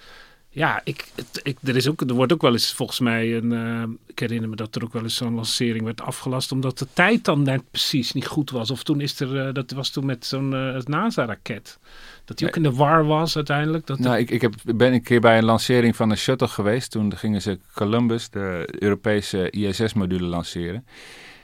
Ja, 0.55 0.81
ik, 0.85 1.09
het- 1.15 1.41
ik, 1.43 1.57
er, 1.63 1.77
is 1.77 1.89
ook, 1.89 2.01
er 2.01 2.15
wordt 2.15 2.33
ook 2.33 2.43
wel 2.43 2.53
eens 2.53 2.73
volgens 2.73 3.01
mij 3.01 3.37
een. 3.37 3.53
eh, 3.53 3.83
ik 4.07 4.19
herinner 4.19 4.49
me 4.49 4.57
dat 4.57 4.75
er 4.77 4.85
ook 4.85 4.93
wel 4.93 5.03
eens 5.03 5.15
zo'n 5.17 5.35
lancering 5.35 5.85
werd 5.85 6.01
afgelast. 6.01 6.53
omdat 6.53 6.79
de 6.79 6.87
tijd 6.93 7.25
dan 7.25 7.43
net 7.43 7.63
precies 7.71 8.13
niet 8.13 8.27
goed 8.27 8.51
was. 8.51 8.71
Of 8.71 8.83
toen 8.83 9.01
is 9.01 9.21
er. 9.21 9.47
eh, 9.47 9.55
dat 9.55 9.71
was 9.71 9.91
toen 9.91 10.07
met 10.07 10.27
zo'n 10.27 10.55
eh, 10.55 10.81
NASA-raket. 10.85 11.79
Dat 12.25 12.39
die 12.39 12.47
ook 12.49 12.57
in 12.57 12.63
de 12.63 12.73
war 12.73 13.05
was 13.07 13.37
uiteindelijk. 13.37 13.87
Dat 13.87 13.99
Nou, 13.99 14.19
ik, 14.19 14.31
ik 14.31 14.41
heb, 14.41 14.55
ben 14.77 14.93
een 14.93 15.03
keer 15.03 15.21
bij 15.21 15.39
een 15.39 15.45
lancering 15.45 15.97
van 15.97 16.11
een 16.11 16.17
shuttle 16.17 16.49
geweest. 16.49 16.91
Toen 16.91 17.17
gingen 17.17 17.43
ze 17.43 17.59
Columbus, 17.75 18.31
de 18.31 18.69
Europese 18.79 19.51
ISS-module, 19.51 20.27
lanceren. 20.27 20.87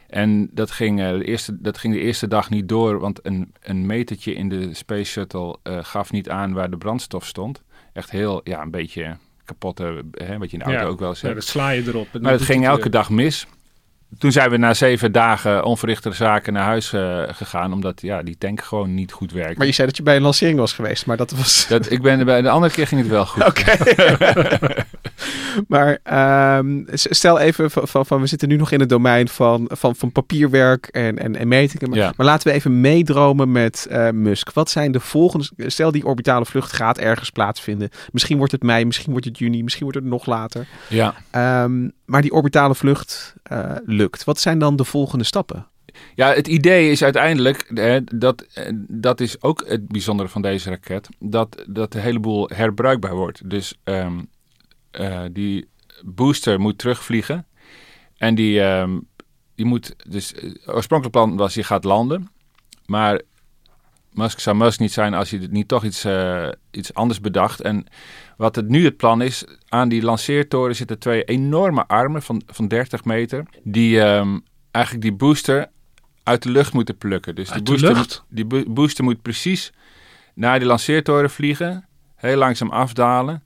En 0.08 0.48
dat 0.52 0.70
ging, 0.70 0.98
de 0.98 1.24
eerste, 1.24 1.60
dat 1.60 1.78
ging 1.78 1.94
de 1.94 2.00
eerste 2.00 2.28
dag 2.28 2.50
niet 2.50 2.68
door, 2.68 2.98
want 3.00 3.20
een, 3.26 3.52
een 3.62 3.86
metertje 3.86 4.34
in 4.34 4.48
de 4.48 4.74
Space 4.74 5.04
Shuttle 5.10 5.56
gaf 5.62 6.12
niet 6.12 6.28
aan 6.28 6.52
waar 6.52 6.70
de 6.70 6.76
brandstof 6.76 7.26
stond. 7.26 7.62
Echt 7.98 8.10
heel, 8.10 8.40
ja, 8.44 8.62
een 8.62 8.70
beetje 8.70 9.16
kapotte, 9.44 10.04
hè, 10.10 10.38
wat 10.38 10.50
je 10.50 10.56
in 10.56 10.58
de 10.58 10.64
auto 10.64 10.80
Ja, 10.80 10.86
ook 10.88 10.98
wel 10.98 11.08
eens 11.08 11.20
ja, 11.20 11.32
dan 11.32 11.42
sla 11.42 11.70
je 11.70 11.82
erop. 11.86 12.08
Maar 12.20 12.32
het 12.32 12.42
ging 12.42 12.66
elke 12.66 12.82
weer. 12.82 12.90
dag 12.90 13.10
mis. 13.10 13.46
Toen 14.18 14.32
zijn 14.32 14.50
we 14.50 14.56
na 14.56 14.74
zeven 14.74 15.12
dagen 15.12 15.64
onverrichte 15.64 16.12
zaken 16.12 16.52
naar 16.52 16.64
huis 16.64 16.92
eh, 16.92 17.22
gegaan, 17.28 17.72
omdat 17.72 18.00
ja, 18.00 18.22
die 18.22 18.38
tank 18.38 18.62
gewoon 18.62 18.94
niet 18.94 19.12
goed 19.12 19.32
werkte. 19.32 19.58
Maar 19.58 19.66
je 19.66 19.72
zei 19.72 19.86
dat 19.86 19.96
je 19.96 20.02
bij 20.02 20.16
een 20.16 20.22
lancering 20.22 20.58
was 20.58 20.72
geweest, 20.72 21.06
maar 21.06 21.16
dat 21.16 21.30
was... 21.30 21.66
Dat, 21.68 21.90
ik 21.90 22.02
ben 22.02 22.18
er 22.18 22.24
bij 22.24 22.42
de 22.42 22.48
andere 22.50 22.72
keer 22.72 22.86
ging 22.86 23.00
het 23.00 23.10
wel 23.10 23.26
goed. 23.26 23.44
Oké. 23.46 23.76
maar 25.74 25.98
ehm, 26.02 26.82
stel 26.92 27.38
even 27.38 27.70
van, 27.70 28.06
van, 28.06 28.20
we 28.20 28.26
zitten 28.26 28.48
nu 28.48 28.56
nog 28.56 28.70
in 28.70 28.80
het 28.80 28.88
domein 28.88 29.28
van, 29.28 29.70
van, 29.72 29.96
van 29.96 30.12
papierwerk 30.12 30.86
en, 30.86 31.18
en, 31.18 31.36
en 31.36 31.48
metingen. 31.48 31.88
Maar, 31.90 31.98
Ja. 31.98 32.12
maar 32.16 32.26
laten 32.26 32.48
we 32.48 32.54
even 32.54 32.80
meedromen 32.80 33.52
met 33.52 33.86
eh, 33.90 34.10
Musk. 34.10 34.52
Wat 34.52 34.70
zijn 34.70 34.92
de 34.92 35.00
volgende... 35.00 35.46
Stel 35.56 35.92
die 35.92 36.04
orbitale 36.04 36.44
vlucht 36.44 36.72
gaat 36.72 36.98
ergens 36.98 37.30
plaatsvinden. 37.30 37.88
Misschien 38.10 38.36
wordt 38.36 38.52
het 38.52 38.62
mei, 38.62 38.84
misschien 38.84 39.10
wordt 39.10 39.26
het 39.26 39.38
juni, 39.38 39.62
misschien 39.62 39.82
wordt 39.84 39.98
het 39.98 40.08
nog 40.08 40.26
later. 40.26 40.66
Ja. 40.88 41.14
Ehm, 41.30 41.88
maar 42.08 42.22
die 42.22 42.32
orbitale 42.32 42.74
vlucht 42.74 43.34
eh, 43.42 43.76
lukt. 43.84 44.24
Wat 44.24 44.40
zijn 44.40 44.58
dan 44.58 44.76
de 44.76 44.84
volgende 44.84 45.24
stappen? 45.24 45.66
Ja, 46.14 46.34
het 46.34 46.48
idee 46.48 46.90
is 46.90 47.02
uiteindelijk, 47.02 47.70
hè, 47.74 48.04
dat, 48.04 48.42
eh, 48.42 48.72
dat 48.88 49.20
is 49.20 49.42
ook 49.42 49.64
het 49.66 49.88
bijzondere 49.88 50.28
van 50.28 50.42
deze 50.42 50.70
raket, 50.70 51.08
dat, 51.18 51.64
dat 51.68 51.92
de 51.92 52.00
hele 52.00 52.18
boel 52.18 52.48
herbruikbaar 52.54 53.14
wordt. 53.14 53.50
Dus 53.50 53.74
ehm, 53.84 54.20
eh, 54.90 55.24
die 55.32 55.68
booster 56.04 56.60
moet 56.60 56.78
terugvliegen 56.78 57.46
en 58.16 58.34
die, 58.34 58.60
ehm, 58.60 58.98
die 59.54 59.66
moet, 59.66 59.94
dus 60.08 60.34
eh, 60.34 60.50
oorspronkelijk 60.66 61.16
plan 61.16 61.36
was 61.36 61.54
je 61.54 61.64
gaat 61.64 61.84
landen, 61.84 62.30
maar 62.86 63.20
Musk 64.12 64.40
zou 64.40 64.56
Musk 64.56 64.80
niet 64.80 64.92
zijn 64.92 65.14
als 65.14 65.30
hij 65.30 65.38
het 65.40 65.50
niet 65.50 65.68
toch 65.68 65.84
iets, 65.84 66.04
eh, 66.04 66.48
iets 66.70 66.94
anders 66.94 67.20
bedacht. 67.20 67.60
En 67.60 67.86
wat 68.36 68.56
het 68.56 68.68
nu 68.68 68.84
het 68.84 68.96
plan 68.96 69.22
is, 69.22 69.44
aan 69.68 69.88
die 69.88 70.02
lanceertoren 70.02 70.76
zitten 70.76 70.98
twee 70.98 71.24
enorme 71.24 71.86
armen 71.86 72.22
van, 72.22 72.42
van 72.46 72.68
30 72.68 73.04
meter, 73.04 73.44
die 73.62 74.00
ehm, 74.02 74.38
eigenlijk 74.70 75.04
die 75.04 75.14
booster 75.14 75.66
uit 76.22 76.42
de 76.42 76.50
lucht 76.50 76.72
moeten 76.72 76.98
plukken. 76.98 77.34
Dus 77.34 77.50
Uit 77.50 77.66
die 77.66 77.76
de 77.76 77.80
booster, 77.80 77.96
lucht? 77.98 78.24
die 78.28 78.44
bo- 78.44 78.64
booster 78.72 79.04
moet 79.04 79.22
precies 79.22 79.72
naar 80.34 80.58
die 80.58 80.68
lanceertoren 80.68 81.30
vliegen, 81.30 81.86
heel 82.16 82.36
langzaam 82.36 82.70
afdalen. 82.70 83.42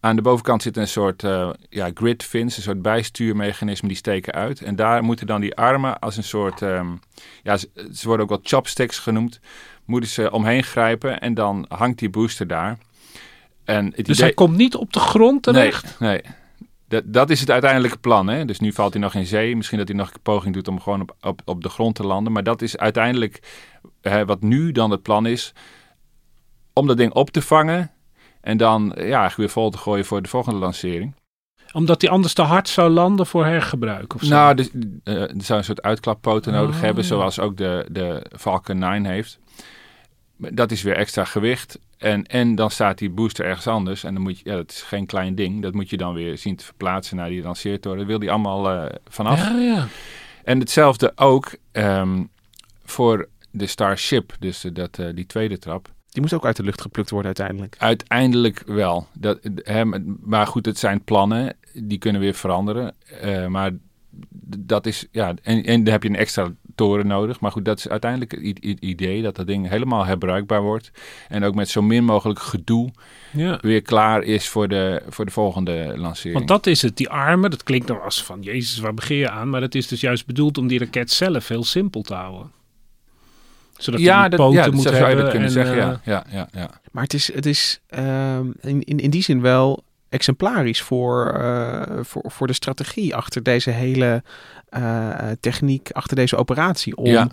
Aan 0.00 0.16
de 0.16 0.22
bovenkant 0.22 0.62
zit 0.62 0.76
een 0.76 0.88
soort 0.88 1.24
eh, 1.24 1.50
ja, 1.68 1.90
grid 1.94 2.22
fins, 2.22 2.56
een 2.56 2.62
soort 2.62 2.82
bijstuurmechanisme, 2.82 3.88
die 3.88 3.96
steken 3.96 4.32
uit. 4.32 4.60
En 4.62 4.76
daar 4.76 5.02
moeten 5.04 5.26
dan 5.26 5.40
die 5.40 5.56
armen 5.56 5.98
als 5.98 6.16
een 6.16 6.24
soort, 6.24 6.62
ehm, 6.62 6.88
ja, 7.42 7.56
ze, 7.56 7.68
ze 7.92 8.06
worden 8.06 8.22
ook 8.24 8.30
wel 8.30 8.40
chopsticks 8.42 8.98
genoemd, 8.98 9.40
moeten 9.84 10.10
ze 10.10 10.30
omheen 10.30 10.62
grijpen 10.62 11.20
en 11.20 11.34
dan 11.34 11.64
hangt 11.68 11.98
die 11.98 12.10
booster 12.10 12.46
daar. 12.46 12.78
En 13.64 13.84
het 13.84 13.94
Dus 13.96 14.16
idee... 14.16 14.24
hij 14.24 14.34
komt 14.34 14.56
niet 14.56 14.74
op 14.76 14.92
de 14.92 15.00
grond 15.00 15.42
terecht? 15.42 16.00
Nee, 16.00 16.10
nee. 16.10 16.22
Dat, 16.88 17.02
dat 17.06 17.30
is 17.30 17.40
het 17.40 17.50
uiteindelijke 17.50 17.98
plan. 17.98 18.28
Hè? 18.28 18.44
Dus 18.44 18.60
nu 18.60 18.72
valt 18.72 18.92
hij 18.92 19.02
nog 19.02 19.14
in 19.14 19.26
zee. 19.26 19.56
Misschien 19.56 19.78
dat 19.78 19.88
hij 19.88 19.96
nog 19.96 20.10
een 20.12 20.20
poging 20.22 20.54
doet 20.54 20.68
om 20.68 20.80
gewoon 20.80 21.00
op, 21.00 21.16
op, 21.20 21.40
op 21.44 21.62
de 21.62 21.68
grond 21.68 21.94
te 21.94 22.06
landen. 22.06 22.32
Maar 22.32 22.42
dat 22.42 22.62
is 22.62 22.76
uiteindelijk 22.76 23.38
hè, 24.00 24.24
wat 24.26 24.40
nu 24.42 24.72
dan 24.72 24.90
het 24.90 25.02
plan 25.02 25.26
is. 25.26 25.52
Om 26.72 26.86
dat 26.86 26.96
ding 26.96 27.12
op 27.12 27.30
te 27.30 27.42
vangen. 27.42 27.90
En 28.40 28.56
dan 28.56 28.92
ja, 28.94 29.02
eigenlijk 29.02 29.36
weer 29.36 29.48
vol 29.48 29.70
te 29.70 29.78
gooien 29.78 30.04
voor 30.04 30.22
de 30.22 30.28
volgende 30.28 30.58
lancering. 30.58 31.14
Omdat 31.72 32.00
hij 32.02 32.10
anders 32.10 32.34
te 32.34 32.42
hard 32.42 32.68
zou 32.68 32.90
landen 32.90 33.26
voor 33.26 33.44
hergebruik 33.44 34.14
of 34.14 34.22
zo? 34.22 34.28
Nou, 34.34 34.54
dus, 34.54 34.70
eh, 35.04 35.14
er 35.14 35.30
zou 35.38 35.58
een 35.58 35.64
soort 35.64 35.82
uitklappoten 35.82 36.52
nodig 36.52 36.74
Oh, 36.76 36.80
hebben. 36.82 37.02
ja. 37.02 37.08
Zoals 37.08 37.40
ook 37.40 37.56
de, 37.56 37.86
de 37.90 38.26
Falcon 38.38 38.78
9 38.78 39.04
heeft. 39.04 39.38
Dat 40.50 40.70
is 40.70 40.82
weer 40.82 40.96
extra 40.96 41.24
gewicht. 41.24 41.78
En, 41.98 42.26
en 42.26 42.54
dan 42.54 42.70
staat 42.70 42.98
die 42.98 43.10
booster 43.10 43.44
ergens 43.44 43.66
anders. 43.66 44.04
En 44.04 44.14
dan 44.14 44.22
moet 44.22 44.38
je, 44.38 44.50
ja, 44.50 44.56
dat 44.56 44.70
is 44.70 44.82
geen 44.82 45.06
klein 45.06 45.34
ding. 45.34 45.62
Dat 45.62 45.74
moet 45.74 45.90
je 45.90 45.96
dan 45.96 46.14
weer 46.14 46.38
zien 46.38 46.56
te 46.56 46.64
verplaatsen 46.64 47.16
naar 47.16 47.28
die 47.28 47.42
lanceertoren. 47.42 47.98
Daar 47.98 48.06
wil 48.06 48.18
die 48.18 48.30
allemaal 48.30 48.70
eh, 48.70 48.96
vanaf. 49.08 49.38
Ja, 49.38 49.58
ja. 49.58 49.86
En 50.44 50.58
hetzelfde 50.58 51.12
ook 51.16 51.54
ehm, 51.72 52.24
voor 52.84 53.28
de 53.50 53.66
Starship. 53.66 54.32
Dus 54.38 54.60
de- 54.60 54.72
dat, 54.72 54.98
eh, 54.98 55.06
die 55.14 55.26
tweede 55.26 55.58
trap. 55.58 55.88
Die 56.08 56.22
moet 56.22 56.32
ook 56.32 56.46
uit 56.46 56.56
de 56.56 56.62
lucht 56.62 56.80
geplukt 56.80 57.10
worden 57.10 57.26
uiteindelijk. 57.36 57.76
Uiteindelijk 57.78 58.62
wel. 58.66 59.06
Dat, 59.12 59.38
maar 60.20 60.46
goed, 60.46 60.66
het 60.66 60.78
zijn 60.78 61.04
plannen. 61.04 61.56
Die 61.72 61.98
kunnen 61.98 62.20
weer 62.20 62.34
veranderen. 62.34 62.94
Eh, 63.20 63.46
maar 63.46 63.70
dat 64.58 64.86
is, 64.86 65.06
ja, 65.10 65.34
en, 65.42 65.64
en 65.64 65.84
dan 65.84 65.92
heb 65.92 66.02
je 66.02 66.08
een 66.08 66.16
extra 66.16 66.52
toren 66.74 67.06
nodig. 67.06 67.40
Maar 67.40 67.52
goed, 67.52 67.64
dat 67.64 67.78
is 67.78 67.88
uiteindelijk 67.88 68.32
het 68.32 68.80
idee 68.80 69.22
dat 69.22 69.36
dat 69.36 69.46
ding 69.46 69.68
helemaal 69.68 70.04
herbruikbaar 70.06 70.62
wordt. 70.62 70.90
En 71.28 71.44
ook 71.44 71.54
met 71.54 71.68
zo 71.68 71.82
min 71.82 72.04
mogelijk 72.04 72.38
gedoe 72.38 72.90
Ja. 73.30 73.58
weer 73.60 73.82
klaar 73.82 74.22
is 74.22 74.48
voor 74.48 74.68
de, 74.68 75.02
voor 75.08 75.24
de 75.24 75.30
volgende 75.30 75.92
lancering. 75.96 76.34
Want 76.34 76.48
dat 76.48 76.66
is 76.66 76.82
het, 76.82 76.96
die 76.96 77.08
armen, 77.08 77.50
dat 77.50 77.62
klinkt 77.62 77.88
nou 77.88 78.00
als 78.02 78.24
van, 78.24 78.42
jezus, 78.42 78.78
waar 78.78 78.94
begin 78.94 79.16
je 79.16 79.30
aan? 79.30 79.50
Maar 79.50 79.60
dat 79.60 79.74
is 79.74 79.86
dus 79.86 80.00
juist 80.00 80.26
bedoeld 80.26 80.58
om 80.58 80.66
die 80.66 80.78
raket 80.78 81.10
zelf 81.10 81.48
heel 81.48 81.64
simpel 81.64 82.02
te 82.02 82.14
houden. 82.14 82.50
Zodat 83.76 84.00
ja, 84.00 84.20
die 84.20 84.30
dat, 84.30 84.38
poten 84.38 84.58
ja, 84.58 84.64
dat 84.64 84.74
moet 84.74 84.82
zou 84.82 85.08
je 85.10 85.16
dat 85.16 85.28
kunnen 85.30 85.48
en, 85.48 85.52
zeggen. 85.54 85.76
eh, 85.76 85.82
ja, 85.82 86.00
ja, 86.04 86.24
ja, 86.30 86.48
ja. 86.52 86.70
Maar 86.92 87.02
het 87.02 87.14
is, 87.14 87.32
het 87.34 87.46
is 87.46 87.80
ehm, 87.88 88.46
in, 88.60 88.82
in, 88.82 88.98
in 88.98 89.10
die 89.10 89.22
zin 89.22 89.40
wel 89.40 89.84
exemplarisch 90.12 90.82
voor, 90.82 91.26
eh, 91.32 91.98
voor, 92.02 92.22
voor 92.26 92.46
de 92.46 92.52
strategie 92.52 93.14
achter 93.14 93.42
deze 93.42 93.70
hele 93.70 94.22
eh, 94.68 95.30
techniek, 95.40 95.90
achter 95.92 96.16
deze 96.16 96.36
operatie. 96.36 96.96
Om, 96.96 97.06
Ja. 97.06 97.28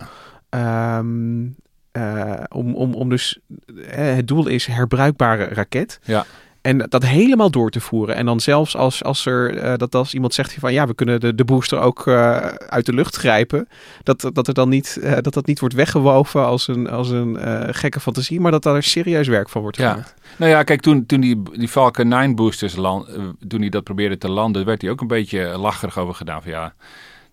ehm, 0.48 1.46
eh, 1.92 2.44
om, 2.48 2.74
om, 2.74 2.94
om 2.94 3.08
dus, 3.08 3.40
het 3.86 4.28
doel 4.28 4.46
is 4.46 4.66
herbruikbare 4.66 5.44
raket. 5.44 6.00
Ja. 6.04 6.24
En 6.60 6.78
dat 6.88 7.04
helemaal 7.04 7.50
door 7.50 7.70
te 7.70 7.80
voeren. 7.80 8.14
En 8.14 8.26
dan 8.26 8.40
zelfs 8.40 8.76
als, 8.76 9.04
als 9.04 9.26
er 9.26 9.56
eh, 9.58 9.76
dat 9.76 9.94
als 9.94 10.14
iemand 10.14 10.34
zegt 10.34 10.54
van 10.54 10.72
ja, 10.72 10.86
we 10.86 10.94
kunnen 10.94 11.20
de, 11.20 11.34
de 11.34 11.44
booster 11.44 11.78
ook 11.78 12.06
eh, 12.06 12.36
uit 12.46 12.86
de 12.86 12.92
lucht 12.92 13.16
grijpen. 13.16 13.68
Dat, 14.02 14.30
dat 14.32 14.48
er 14.48 14.54
dan 14.54 14.68
niet, 14.68 14.98
eh, 15.02 15.12
dat 15.20 15.34
dat 15.34 15.46
niet 15.46 15.60
wordt 15.60 15.74
weggewoven 15.74 16.46
als 16.46 16.68
een, 16.68 16.88
als 16.88 17.10
een 17.10 17.36
gekke 17.74 18.00
fantasie, 18.00 18.40
maar 18.40 18.50
dat 18.50 18.62
daar 18.62 18.82
serieus 18.82 19.28
werk 19.28 19.48
van 19.48 19.62
wordt 19.62 19.76
Ja. 19.76 19.90
gemaakt. 19.90 20.14
Nou 20.36 20.50
ja, 20.50 20.62
kijk, 20.62 20.80
toen, 20.80 21.06
toen 21.06 21.20
die, 21.20 21.42
die 21.52 21.68
Falcon 21.68 22.08
9 22.08 22.34
boosters 22.34 22.76
land, 22.76 23.08
toen 23.48 23.60
hij 23.60 23.68
dat 23.68 23.84
probeerde 23.84 24.18
te 24.18 24.30
landen, 24.30 24.64
werd 24.64 24.82
hij 24.82 24.90
ook 24.90 25.00
een 25.00 25.06
beetje 25.06 25.58
lacherig 25.58 25.98
over 25.98 26.14
gedaan. 26.14 26.42
Van 26.42 26.50
ja, 26.50 26.74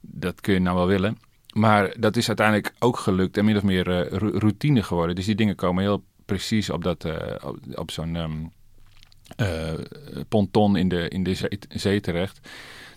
dat 0.01 0.41
kun 0.41 0.53
je 0.53 0.59
nou 0.59 0.75
wel 0.75 0.87
willen. 0.87 1.17
Maar 1.53 1.93
dat 1.99 2.15
is 2.15 2.27
uiteindelijk 2.27 2.73
ook 2.79 2.97
gelukt 2.97 3.37
en 3.37 3.45
min 3.45 3.57
of 3.57 3.63
meer 3.63 4.09
routine 4.39 4.83
geworden. 4.83 5.15
Dus 5.15 5.25
die 5.25 5.35
dingen 5.35 5.55
komen 5.55 5.83
heel 5.83 6.03
precies 6.25 6.69
op, 6.69 6.83
dat, 6.83 7.05
op, 7.43 7.57
op 7.75 7.91
zo'n 7.91 8.15
ehm, 8.15 8.31
eh, 9.37 9.47
ponton 10.29 10.75
in 10.75 10.89
de, 10.89 11.07
in 11.07 11.23
de 11.23 11.33
zee, 11.35 11.59
zee 11.69 11.99
terecht. 11.99 12.39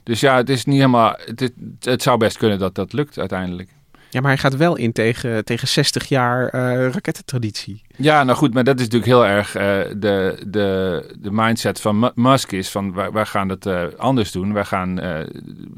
Dus 0.03 0.21
ja, 0.21 0.37
het 0.37 0.49
is 0.49 0.65
niet 0.65 0.77
helemaal. 0.77 1.17
Het, 1.25 1.53
het 1.81 2.03
zou 2.03 2.19
best 2.19 2.37
kunnen 2.37 2.59
dat 2.59 2.75
dat 2.75 2.93
lukt 2.93 3.19
uiteindelijk. 3.19 3.69
Ja, 4.11 4.21
maar 4.21 4.31
hij 4.31 4.41
gaat 4.41 4.57
wel 4.57 4.77
in 4.77 4.93
tegen, 4.93 5.45
tegen 5.45 5.69
60 5.69 6.09
jaar 6.09 6.49
eh 6.49 6.91
rakettentraditie. 6.91 7.83
Ja, 7.97 8.25
nou 8.25 8.39
goed, 8.39 8.55
maar 8.55 8.65
dat 8.65 8.81
is 8.81 8.89
natuurlijk 8.89 9.13
heel 9.13 9.27
erg 9.27 9.55
eh, 9.55 9.63
de, 9.97 10.43
de, 10.47 11.15
de 11.19 11.31
mindset 11.33 11.81
van 11.81 11.99
Mu- 11.99 12.11
Musk 12.15 12.53
is 12.53 12.69
van 12.71 12.95
wij, 12.95 13.11
wij 13.13 13.27
gaan 13.27 13.49
het 13.49 13.99
anders 13.99 14.33
doen. 14.33 14.53
Wij 14.53 14.65
gaan 14.65 15.01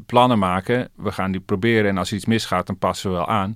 plannen 0.06 0.38
maken, 0.38 0.88
we 0.96 1.12
gaan 1.12 1.32
die 1.32 1.40
proberen 1.40 1.90
en 1.90 1.98
als 1.98 2.12
iets 2.12 2.26
misgaat, 2.26 2.66
dan 2.66 2.78
passen 2.78 3.10
we 3.10 3.16
wel 3.16 3.28
aan. 3.28 3.54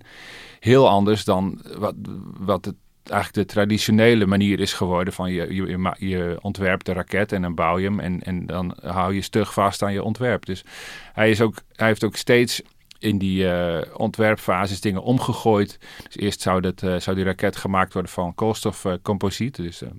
Heel 0.61 0.89
anders 0.89 1.25
dan 1.25 1.63
wat, 1.79 1.95
wat 2.39 2.65
het 2.65 2.75
eigenlijk 3.11 3.49
de 3.49 3.55
traditionele 3.55 4.27
manier 4.27 4.61
is 4.61 4.73
geworden 4.73 5.13
van 5.13 5.33
je, 5.33 5.55
je, 5.55 5.95
je, 5.99 6.39
ontwerpt 6.41 6.87
de 6.87 6.93
raket 6.93 7.33
en 7.33 7.43
dan 7.43 7.55
bouw 7.55 7.79
je 7.79 7.87
hem 7.87 8.01
en, 8.01 8.23
en 8.23 8.47
dan 8.47 8.77
hou 8.83 9.15
je 9.15 9.21
stug 9.21 9.53
vast 9.53 9.83
aan 9.83 9.93
je 9.93 10.03
ontwerp. 10.03 10.47
Dus 10.47 10.65
hij, 11.13 11.31
is 11.31 11.41
ook, 11.41 11.55
hij 11.73 11.87
heeft 11.87 12.05
ook 12.05 12.17
steeds 12.17 12.63
in 12.99 13.19
die 13.19 13.51
eh, 13.51 13.99
ontwerpfases 13.99 14.81
dingen 14.81 15.03
omgegooid. 15.03 15.79
Dus 16.05 16.17
eerst 16.17 16.41
zou, 16.41 16.61
dat, 16.61 16.83
eh, 16.83 16.97
zou 16.97 17.17
die 17.17 17.25
raket 17.25 17.57
gemaakt 17.57 17.93
worden 17.93 18.13
van 18.13 18.35
koolstofcomposiet. 18.35 19.57
dus 19.57 19.83
eh, 19.83 19.91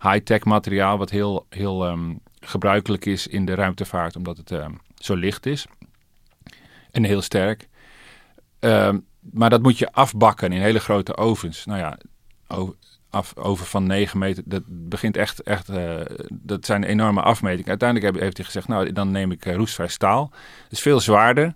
high-tech 0.00 0.44
materiaal 0.44 0.98
wat 0.98 1.10
heel, 1.10 1.46
heel 1.48 1.84
ehm, 1.84 2.14
gebruikelijk 2.40 3.06
is 3.06 3.26
in 3.26 3.44
de 3.44 3.54
ruimtevaart. 3.54 4.16
Omdat 4.16 4.36
het 4.36 4.50
ehm, 4.50 4.72
zo 4.94 5.14
licht 5.14 5.46
is. 5.46 5.66
En 6.90 7.04
heel 7.04 7.22
sterk. 7.22 7.68
Ehm, 8.58 8.98
maar 9.32 9.50
dat 9.50 9.62
moet 9.62 9.78
je 9.78 9.92
afbakken 9.92 10.52
in 10.52 10.60
hele 10.60 10.80
grote 10.80 11.16
ovens. 11.16 11.64
Nou 11.64 11.78
ja, 11.78 11.98
o- 12.48 12.74
af, 13.10 13.36
over 13.36 13.66
van 13.66 13.86
9 13.86 14.18
meter. 14.18 14.42
Dat 14.46 14.62
begint 14.66 15.16
echt, 15.16 15.42
echt 15.42 15.70
uh, 15.70 16.00
dat 16.30 16.66
zijn 16.66 16.84
enorme 16.84 17.22
afmetingen. 17.22 17.68
Uiteindelijk 17.68 18.20
heeft 18.20 18.36
hij 18.36 18.46
gezegd, 18.46 18.68
nou 18.68 18.92
dan 18.92 19.10
neem 19.10 19.30
ik 19.30 19.46
uh, 19.46 19.54
roestvrij 19.54 19.88
staal. 19.88 20.30
Het 20.62 20.72
is 20.72 20.80
veel 20.80 21.00
zwaarder, 21.00 21.54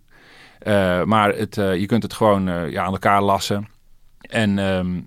uh, 0.62 1.05
maar 1.05 1.35
het, 1.35 1.55
je 1.55 1.87
kunt 1.87 2.03
het 2.03 2.12
gewoon 2.12 2.70
ja, 2.70 2.85
aan 2.85 2.92
elkaar 2.92 3.22
lassen. 3.22 3.68
En 4.20 4.59
um, 4.59 5.07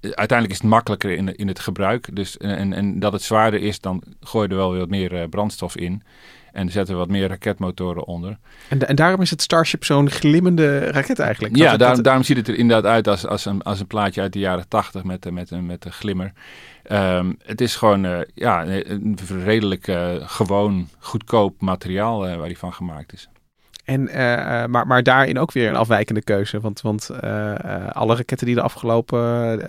uiteindelijk 0.00 0.50
is 0.50 0.62
het 0.62 0.70
makkelijker 0.70 1.10
in, 1.10 1.36
in 1.36 1.48
het 1.48 1.58
gebruik. 1.58 2.16
Dus, 2.16 2.36
en, 2.36 2.72
en 2.72 2.98
dat 2.98 3.12
het 3.12 3.22
zwaarder 3.22 3.60
is, 3.60 3.80
dan 3.80 4.02
gooi 4.20 4.46
je 4.46 4.52
er 4.52 4.58
wel 4.58 4.70
weer 4.70 4.80
wat 4.80 4.88
meer 4.88 5.28
brandstof 5.28 5.76
in. 5.76 6.02
En 6.56 6.70
zetten 6.70 6.94
we 6.94 7.00
wat 7.00 7.08
meer 7.08 7.28
raketmotoren 7.28 8.06
onder. 8.06 8.38
En, 8.68 8.88
en 8.88 8.96
daarom 8.96 9.20
is 9.20 9.30
het 9.30 9.42
Starship 9.42 9.84
zo'n 9.84 10.10
glimmende 10.10 10.78
raket 10.78 11.18
eigenlijk? 11.18 11.56
Ja, 11.56 11.76
daarom, 11.76 12.02
daarom 12.02 12.22
ziet 12.22 12.36
het 12.36 12.48
er 12.48 12.54
inderdaad 12.54 12.92
uit 12.92 13.08
als, 13.08 13.26
als, 13.26 13.44
een, 13.44 13.62
als 13.62 13.80
een 13.80 13.86
plaatje 13.86 14.20
uit 14.20 14.32
de 14.32 14.38
jaren 14.38 14.68
tachtig 14.68 15.04
met, 15.04 15.24
met, 15.24 15.50
met, 15.50 15.62
met 15.62 15.84
een 15.84 15.92
glimmer. 15.92 16.32
Um, 16.92 17.36
het 17.44 17.60
is 17.60 17.76
gewoon 17.76 18.04
uh, 18.04 18.18
ja, 18.34 18.66
een 18.66 19.18
redelijk 19.44 19.86
uh, 19.86 20.14
gewoon 20.20 20.88
goedkoop 20.98 21.60
materiaal 21.60 22.28
uh, 22.28 22.36
waar 22.36 22.48
die 22.48 22.58
van 22.58 22.72
gemaakt 22.72 23.12
is. 23.12 23.28
En, 23.86 24.08
uh, 24.08 24.14
maar, 24.64 24.86
maar 24.86 25.02
daarin 25.02 25.38
ook 25.38 25.52
weer 25.52 25.68
een 25.68 25.76
afwijkende 25.76 26.22
keuze. 26.22 26.60
Want, 26.60 26.80
want 26.80 27.10
uh, 27.24 27.54
alle 27.90 28.16
raketten 28.16 28.46
die 28.46 28.54
de 28.54 28.62
afgelopen 28.62 29.20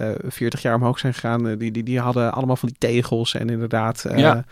uh, 0.01 0.10
40 0.27 0.62
jaar 0.62 0.75
omhoog 0.75 0.99
zijn 0.99 1.13
gegaan, 1.13 1.58
die, 1.58 1.71
die, 1.71 1.84
die 1.84 1.99
hadden 1.99 2.34
allemaal 2.34 2.56
van 2.56 2.69
die 2.69 2.77
tegels. 2.77 3.34
En 3.34 3.49
inderdaad, 3.49 4.06
ja. 4.15 4.45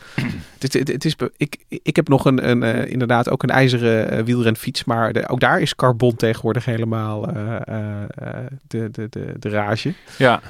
het, 0.59 0.73
het, 0.73 0.87
het, 0.87 1.05
is, 1.05 1.15
ik, 1.37 1.57
ik 1.67 1.95
heb 1.95 2.07
nog 2.07 2.25
een, 2.25 2.49
een 2.49 2.87
inderdaad 2.87 3.29
ook 3.29 3.43
een 3.43 3.49
ijzeren 3.49 4.25
wielrenfiets. 4.25 4.83
Maar 4.83 5.13
de, 5.13 5.27
ook 5.27 5.39
daar 5.39 5.59
is 5.59 5.75
carbon 5.75 6.15
tegenwoordig 6.15 6.65
helemaal 6.65 7.21
de, 7.21 8.89
de, 8.91 9.07
de, 9.09 9.33
de 9.39 9.49
rage. 9.49 9.93
Ja. 10.17 10.41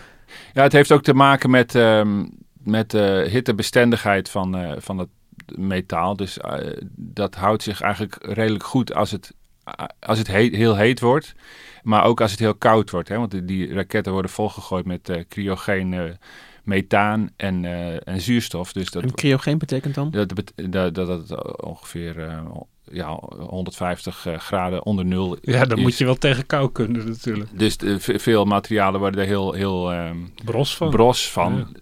ja, 0.54 0.64
het 0.64 0.72
heeft 0.72 0.92
ook 0.92 1.04
te 1.04 1.14
maken 1.14 1.50
met, 1.50 1.76
um, 1.76 2.30
met 2.64 2.92
de 2.92 3.28
hittebestendigheid 3.30 4.30
van, 4.30 4.76
van 4.80 4.98
het 4.98 5.10
metaal. 5.56 6.16
Dus 6.16 6.38
uh, 6.38 6.54
dat 6.96 7.36
houdt 7.36 7.64
zich 7.64 7.82
eigenlijk 7.82 8.18
redelijk 8.22 8.64
goed 8.64 8.94
als 8.94 9.12
het, 9.12 9.34
uh, 9.80 9.86
als 10.00 10.18
het 10.18 10.28
heet, 10.28 10.56
heel 10.56 10.76
heet 10.76 11.00
wordt. 11.00 11.36
Maar 11.84 12.04
ook 12.04 12.22
als 12.22 12.32
het 12.32 12.40
heel 12.40 12.56
koud 12.56 12.90
wordt. 12.90 13.10
Hè? 13.10 13.18
Want 13.18 13.32
die, 13.32 13.46
die 13.46 13.74
raketten 13.74 14.14
worden 14.14 14.32
volgegooid 14.32 14.86
met 14.86 15.10
uh, 15.10 15.24
cryogeen 15.30 16.18
methaan 16.64 17.30
en, 17.36 17.66
en 18.06 18.22
zuurstof. 18.22 18.74
Dus 18.74 18.90
dat, 18.90 19.04
en 19.04 19.14
cryogeen 19.14 19.58
betekent 19.58 19.96
dan? 19.96 20.12
Dat 20.12 20.34
dat, 20.56 20.96
dat, 20.96 21.28
dat 21.28 21.62
ongeveer 21.64 22.44
ja, 22.92 23.20
150 23.38 24.28
graden 24.38 24.86
onder 24.86 25.06
nul 25.06 25.38
Ja, 25.42 25.66
dan 25.66 25.78
is. 25.78 25.84
moet 25.84 25.98
je 25.98 26.06
wel 26.06 26.16
tegen 26.16 26.46
kou 26.46 26.72
kunnen 26.72 27.08
natuurlijk. 27.08 27.60
Dus 27.60 27.78
de, 27.78 28.00
veel 28.00 28.46
materialen 28.46 29.00
worden 29.00 29.22
er 29.22 29.28
heel, 29.28 29.54
heel 29.54 29.94
um, 29.94 30.34
bros 30.44 30.76
van. 30.76 30.90
Bros 30.90 31.32
van. 31.32 31.76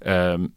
Ja. 0.00 0.32
Um, 0.32 0.54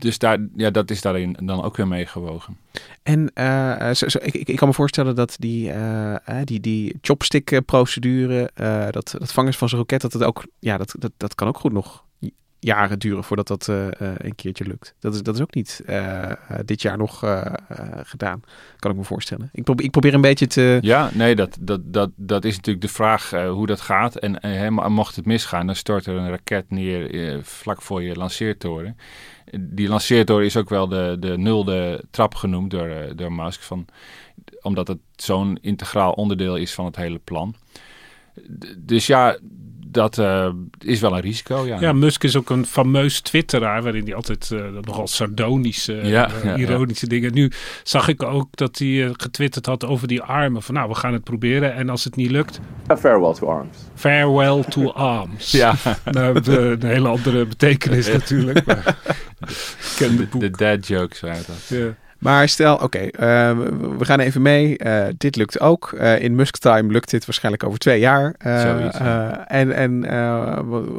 dus 0.00 0.18
daar, 0.18 0.38
ja, 0.56 0.70
dat 0.70 0.90
is 0.90 1.00
daarin 1.00 1.36
dan 1.42 1.62
ook 1.62 1.76
weer 1.76 1.88
meegewogen. 1.88 2.56
En 3.02 3.30
uh, 3.34 3.90
zo, 3.90 4.08
zo, 4.08 4.18
ik, 4.22 4.34
ik, 4.34 4.56
kan 4.56 4.68
me 4.68 4.74
voorstellen 4.74 5.14
dat 5.14 5.36
die, 5.38 5.72
uh, 5.72 6.16
die, 6.44 6.60
die 6.60 6.98
chopstick-procedure, 7.00 8.50
dat, 8.90 9.14
dat 9.18 9.32
vangers 9.32 9.56
van 9.56 9.68
zijn 9.68 9.80
roket, 9.80 10.00
dat 10.00 10.12
het 10.12 10.22
ook, 10.22 10.44
ja, 10.58 10.78
dat, 10.78 10.94
dat, 10.98 11.12
dat 11.16 11.34
kan 11.34 11.48
ook 11.48 11.58
goed 11.58 11.72
nog 11.72 12.04
jaren 12.60 12.98
duren 12.98 13.24
voordat 13.24 13.46
dat 13.46 13.66
een 13.66 14.34
keertje 14.34 14.64
lukt. 14.64 14.94
Dat 14.98 15.14
is, 15.14 15.22
dat 15.22 15.34
is 15.34 15.40
ook 15.40 15.54
niet 15.54 15.82
dit 16.64 16.82
jaar 16.82 16.96
nog 16.96 17.18
gedaan, 18.02 18.40
kan 18.78 18.90
ik 18.90 18.96
me 18.96 19.04
voorstellen. 19.04 19.48
Ik 19.52 19.64
probeer, 19.64 19.84
ik 19.84 19.90
probeer 19.90 20.14
een 20.14 20.20
beetje 20.20 20.46
te... 20.46 20.78
Ja, 20.80 21.10
nee, 21.14 21.34
dat, 21.34 21.56
dat, 21.60 21.80
dat, 21.84 22.10
dat 22.16 22.44
is 22.44 22.56
natuurlijk 22.56 22.86
de 22.86 22.92
vraag 22.92 23.30
hoe 23.30 23.66
dat 23.66 23.80
gaat. 23.80 24.16
En, 24.16 24.72
mocht 24.92 25.16
het 25.16 25.26
misgaan, 25.26 25.66
dan 25.66 25.74
stort 25.74 26.06
er 26.06 26.16
een 26.16 26.30
raket 26.30 26.70
neer 26.70 27.40
vlak 27.42 27.82
voor 27.82 28.02
je 28.02 28.14
lanceertoren 28.14 28.96
die 29.58 29.88
lanceertoren 29.88 30.44
is 30.44 30.56
ook 30.56 30.68
wel 30.68 30.88
de, 30.88 31.16
de 31.20 31.38
nulde 31.38 32.04
trap 32.10 32.34
genoemd 32.34 32.70
door, 32.70 33.16
door 33.16 33.32
Musk. 33.32 33.60
Van, 33.60 33.86
omdat 34.62 34.88
het 34.88 34.98
zo'n 35.16 35.58
integraal 35.60 36.12
onderdeel 36.12 36.56
is 36.56 36.74
van 36.74 36.84
het 36.84 36.96
hele 36.96 37.18
plan. 37.18 37.54
Dus 38.78 39.06
ja, 39.06 39.38
dat 39.90 40.18
uh, 40.18 40.48
is 40.78 41.00
wel 41.00 41.14
een 41.14 41.20
risico. 41.20 41.66
Ja. 41.66 41.80
ja, 41.80 41.92
Musk 41.92 42.24
is 42.24 42.36
ook 42.36 42.50
een 42.50 42.66
fameus 42.66 43.20
twitteraar... 43.20 43.82
waarin 43.82 44.04
hij 44.04 44.14
altijd 44.14 44.50
uh, 44.52 44.64
nogal 44.82 45.08
sardonische, 45.08 45.92
ja, 45.92 46.30
ja, 46.44 46.56
ironische 46.56 47.06
dingen... 47.06 47.34
Nu 47.34 47.52
zag 47.82 48.08
ik 48.08 48.22
ook 48.22 48.56
dat 48.56 48.78
hij 48.78 49.12
getwitterd 49.16 49.66
had 49.66 49.86
over 49.86 50.08
die 50.08 50.22
armen. 50.22 50.62
Van 50.62 50.74
nou, 50.74 50.88
we 50.88 50.94
gaan 50.94 51.12
het 51.12 51.24
proberen 51.24 51.74
en 51.74 51.88
als 51.88 52.04
het 52.04 52.16
niet 52.16 52.30
lukt... 52.30 52.60
A 52.90 52.96
farewell 52.96 53.34
to 53.34 53.46
arms. 53.46 53.76
Farewell 53.94 54.64
to 54.64 54.90
arms. 54.90 55.50
ja. 55.62 55.74
Nou, 56.04 56.40
de, 56.40 56.76
een 56.80 56.86
hele 56.86 57.08
andere 57.08 57.46
betekenis 57.46 58.12
natuurlijk. 58.18 58.66
Maar, 58.66 58.96
de, 59.98 60.28
de, 60.38 60.50
dad 60.50 60.86
jokes 60.86 61.20
waren 61.20 61.44
dat. 61.46 61.78
Ja. 61.78 61.94
Maar 62.20 62.48
stel, 62.48 62.74
oké, 62.74 62.84
okay, 62.84 63.04
uh, 63.06 63.66
we 63.98 64.04
gaan 64.04 64.20
even 64.20 64.42
mee. 64.42 64.84
Uh, 64.84 65.04
dit 65.16 65.36
lukt 65.36 65.60
ook. 65.60 65.92
Uh, 65.94 66.22
in 66.22 66.34
Musk 66.34 66.56
Time 66.56 66.92
lukt 66.92 67.10
dit 67.10 67.26
waarschijnlijk 67.26 67.64
over 67.64 67.78
twee 67.78 68.00
jaar. 68.00 68.34
Zoiets, 68.42 68.98
en 69.46 69.72
en 69.72 70.00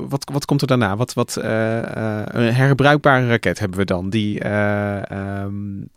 wat, 0.10 0.29
wat 0.34 0.45
komt 0.45 0.62
er 0.62 0.67
daarna? 0.67 0.95
Wat, 0.95 1.13
wat, 1.13 1.36
een 1.36 2.53
herbruikbare 2.53 3.27
raket 3.27 3.60
hebben 3.60 3.77
we 3.77 3.86
dan, 3.86 4.10
die, 4.10 4.47
um, 5.43 5.89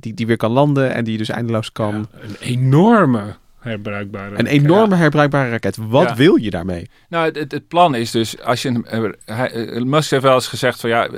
die, 0.00 0.14
die 0.14 0.26
weer 0.26 0.36
kan 0.36 0.50
landen 0.50 0.94
en 0.94 1.04
die 1.04 1.18
dus 1.18 1.28
eindeloos 1.28 1.72
kan... 1.72 2.08
Ja, 2.12 2.28
een 2.28 2.36
enorme 2.40 3.36
herbruikbare 3.58 4.38
Een 4.38 4.46
enorme 4.46 4.96
herbruikbare 4.96 5.50
raket. 5.50 5.76
Wat 5.76 6.08
Ja. 6.08 6.14
wil 6.14 6.36
je 6.36 6.50
daarmee? 6.50 6.90
Nou, 7.08 7.24
het, 7.24 7.52
het, 7.52 7.68
plan 7.68 7.94
is 7.94 8.10
dus, 8.10 8.40
als 8.40 8.62
je, 8.62 8.82
eh, 9.24 9.82
Musk 9.82 10.10
heeft 10.10 10.22
wel 10.22 10.34
eens 10.34 10.46
gezegd 10.46 10.80
van 10.80 10.90
ja, 10.90 11.08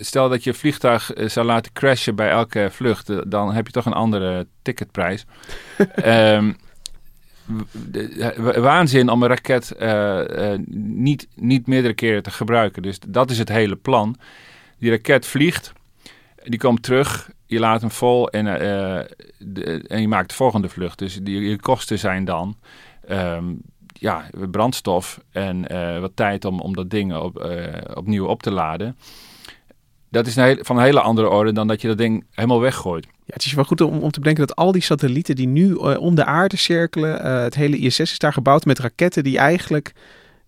stel 0.00 0.28
dat 0.28 0.44
je 0.44 0.50
een 0.50 0.56
vliegtuig 0.56 1.12
eh, 1.12 1.28
zou 1.28 1.46
laten 1.46 1.72
crashen 1.72 2.14
bij 2.14 2.30
elke 2.30 2.68
vlucht, 2.70 3.30
dan 3.30 3.52
heb 3.52 3.66
je 3.66 3.72
toch 3.72 3.86
een 3.86 3.92
andere 3.92 4.46
ticketprijs. 4.62 5.24
Ehm, 5.94 6.52
waanzin 8.56 9.08
om 9.08 9.22
een 9.22 9.28
raket 9.28 9.74
niet, 10.76 11.28
niet 11.34 11.66
meerdere 11.66 11.94
keren 11.94 12.22
te 12.22 12.30
gebruiken. 12.30 12.82
Dus 12.82 12.98
dat 13.08 13.30
is 13.30 13.38
het 13.38 13.48
hele 13.48 13.76
plan. 13.76 14.16
Die 14.78 14.90
raket 14.90 15.26
vliegt, 15.26 15.72
die 16.44 16.58
komt 16.58 16.82
terug, 16.82 17.30
je 17.46 17.58
laat 17.58 17.80
hem 17.80 17.90
vol 17.90 18.30
en, 18.30 18.46
eh, 18.46 18.98
en 19.92 20.00
je 20.00 20.08
maakt 20.08 20.28
de 20.28 20.34
volgende 20.34 20.68
vlucht. 20.68 20.98
Dus 20.98 21.18
die, 21.22 21.40
je 21.40 21.60
kosten 21.60 21.98
zijn 21.98 22.24
dan 22.24 22.56
ehm, 23.08 23.44
ja, 23.92 24.26
brandstof 24.50 25.20
en 25.30 25.68
eh, 25.68 26.00
wat 26.00 26.12
tijd 26.14 26.44
om, 26.44 26.60
om 26.60 26.74
dat 26.74 26.90
ding 26.90 27.14
op, 27.16 27.38
eh, 27.38 27.96
opnieuw 27.96 28.26
op 28.26 28.42
te 28.42 28.50
laden. 28.50 28.96
Dat 30.08 30.26
is 30.26 30.36
een 30.36 30.58
van 30.62 30.76
een 30.76 30.82
hele 30.82 31.00
andere 31.00 31.28
orde 31.28 31.52
dan 31.52 31.66
dat 31.66 31.80
je 31.80 31.88
dat 31.88 31.98
ding 31.98 32.24
helemaal 32.30 32.60
weggooit. 32.60 33.04
Ja, 33.04 33.34
het 33.34 33.44
is 33.44 33.52
wel 33.52 33.64
goed 33.64 33.80
om, 33.80 33.98
om 33.98 34.10
te 34.10 34.18
bedenken 34.18 34.46
dat 34.46 34.56
al 34.56 34.72
die 34.72 34.82
satellieten 34.82 35.36
die 35.36 35.46
nu 35.46 35.74
om 35.74 36.14
de 36.14 36.24
aarde 36.24 36.56
cirkelen, 36.56 37.42
het 37.42 37.54
hele 37.54 37.78
ISS 37.78 38.00
is 38.00 38.18
daar 38.18 38.32
gebouwd 38.32 38.64
met 38.64 38.78
raketten 38.78 39.24
die 39.24 39.38
eigenlijk 39.38 39.92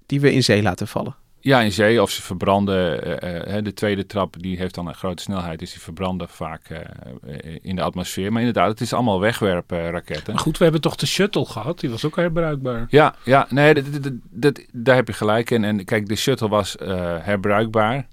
die 0.06 0.20
we 0.20 0.32
in 0.32 0.42
zee 0.42 0.62
laten 0.62 0.88
vallen. 0.88 1.16
Ja, 1.46 1.61
in 1.61 1.72
zee 1.72 2.02
of 2.02 2.11
ze 2.11 2.22
verbranden. 2.22 3.02
eh, 3.20 3.56
eh, 3.56 3.64
de 3.64 3.72
tweede 3.72 4.06
trap 4.06 4.42
die 4.42 4.56
heeft 4.56 4.74
dan 4.74 4.87
een 4.87 4.94
grote 4.94 5.22
snelheid, 5.22 5.59
dus 5.59 5.70
die 5.72 5.80
verbranden 5.80 6.28
vaak 6.28 6.68
eh, 6.68 7.56
in 7.62 7.76
de 7.76 7.82
atmosfeer. 7.82 8.32
Maar 8.32 8.40
inderdaad, 8.40 8.68
het 8.68 8.80
is 8.80 8.92
allemaal 8.92 9.20
wegwerpraketten. 9.20 10.32
Maar 10.35 10.42
goed, 10.42 10.59
we 10.59 10.64
hebben 10.64 10.82
toch 10.82 10.96
de 10.96 11.06
shuttle 11.06 11.44
gehad? 11.44 11.80
Die 11.80 11.90
was 11.90 12.04
ook 12.04 12.16
herbruikbaar. 12.16 12.87
Ja, 12.88 13.14
ja 13.24 13.46
nee, 13.50 13.74
dat, 13.74 14.12
dat, 14.30 14.64
daar 14.72 14.94
heb 14.94 15.06
je 15.06 15.12
gelijk 15.12 15.50
in. 15.50 15.64
En 15.64 15.85
kijk, 15.85 16.09
de 16.09 16.16
shuttle 16.16 16.48
was 16.48 16.76
herbruikbaar, 17.20 18.06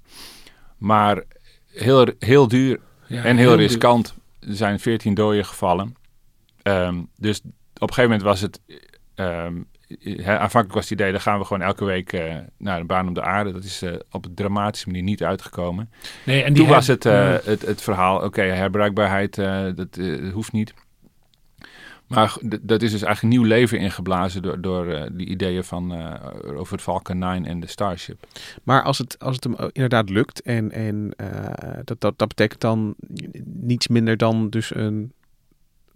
maar 0.78 1.22
heel, 1.66 2.06
heel 2.18 2.48
duur 2.48 2.80
Ja, 3.06 3.24
en 3.24 3.36
heel, 3.36 3.56
riskant. 3.56 4.14
Er 4.40 4.56
zijn 4.56 4.80
14 4.80 5.14
doden 5.14 5.44
gevallen. 5.44 5.96
Ehm, 6.62 7.02
dus 7.16 7.40
op 7.74 7.88
een 7.88 7.94
gegeven 7.94 8.02
moment 8.02 8.22
was 8.22 8.40
het. 8.40 8.60
ehm, 9.14 9.54
aanvankelijk 10.24 10.72
was 10.72 10.88
het 10.88 11.00
idee, 11.00 11.12
dan 11.12 11.20
gaan 11.20 11.38
we 11.38 11.44
gewoon 11.44 11.62
elke 11.62 11.84
week 11.84 12.12
eh, 12.12 12.34
naar 12.58 12.78
de 12.78 12.84
baan 12.84 13.08
om 13.08 13.14
de 13.14 13.22
aarde. 13.22 13.52
Dat 13.52 13.64
is 13.64 13.82
eh, 13.82 13.92
op 14.10 14.24
een 14.24 14.34
dramatische 14.34 14.86
manier 14.86 15.02
niet 15.02 15.22
uitgekomen. 15.22 15.90
Nee, 16.24 16.42
en 16.42 16.52
die 16.52 16.62
toen 16.62 16.72
was 16.72 16.86
het, 16.86 17.06
eh, 17.06 17.12
ja. 17.12 17.40
het, 17.44 17.62
het 17.62 17.82
verhaal, 17.82 18.24
oké, 18.24 18.42
herbruikbaarheid, 18.42 19.38
eh, 19.38 19.66
dat 19.74 19.96
eh, 19.96 20.32
hoeft 20.32 20.52
niet. 20.52 20.74
Maar 22.06 22.36
dat 22.62 22.82
is 22.82 22.90
dus 22.90 23.02
eigenlijk 23.02 23.34
nieuw 23.34 23.48
leven 23.48 23.78
ingeblazen 23.78 24.42
door, 24.42 24.60
door 24.60 24.86
eh, 24.86 25.10
die 25.12 25.26
ideeën 25.26 25.64
van, 25.64 25.94
eh, 25.94 26.14
over 26.56 26.72
het 26.72 26.82
Falcon 26.82 27.18
9 27.18 27.46
en 27.46 27.60
de 27.60 27.66
Starship. 27.66 28.26
Maar 28.62 28.82
als 28.82 28.98
het, 28.98 29.18
als 29.18 29.34
het 29.34 29.44
hem 29.44 29.56
inderdaad 29.72 30.10
lukt 30.10 30.42
en, 30.42 30.70
en 30.70 31.14
eh, 31.16 31.78
dat, 31.84 32.00
dat, 32.00 32.18
dat 32.18 32.28
betekent 32.28 32.60
dan 32.60 32.94
niets 33.44 33.88
minder 33.88 34.16
dan 34.16 34.50
dus 34.50 34.74
een, 34.74 35.12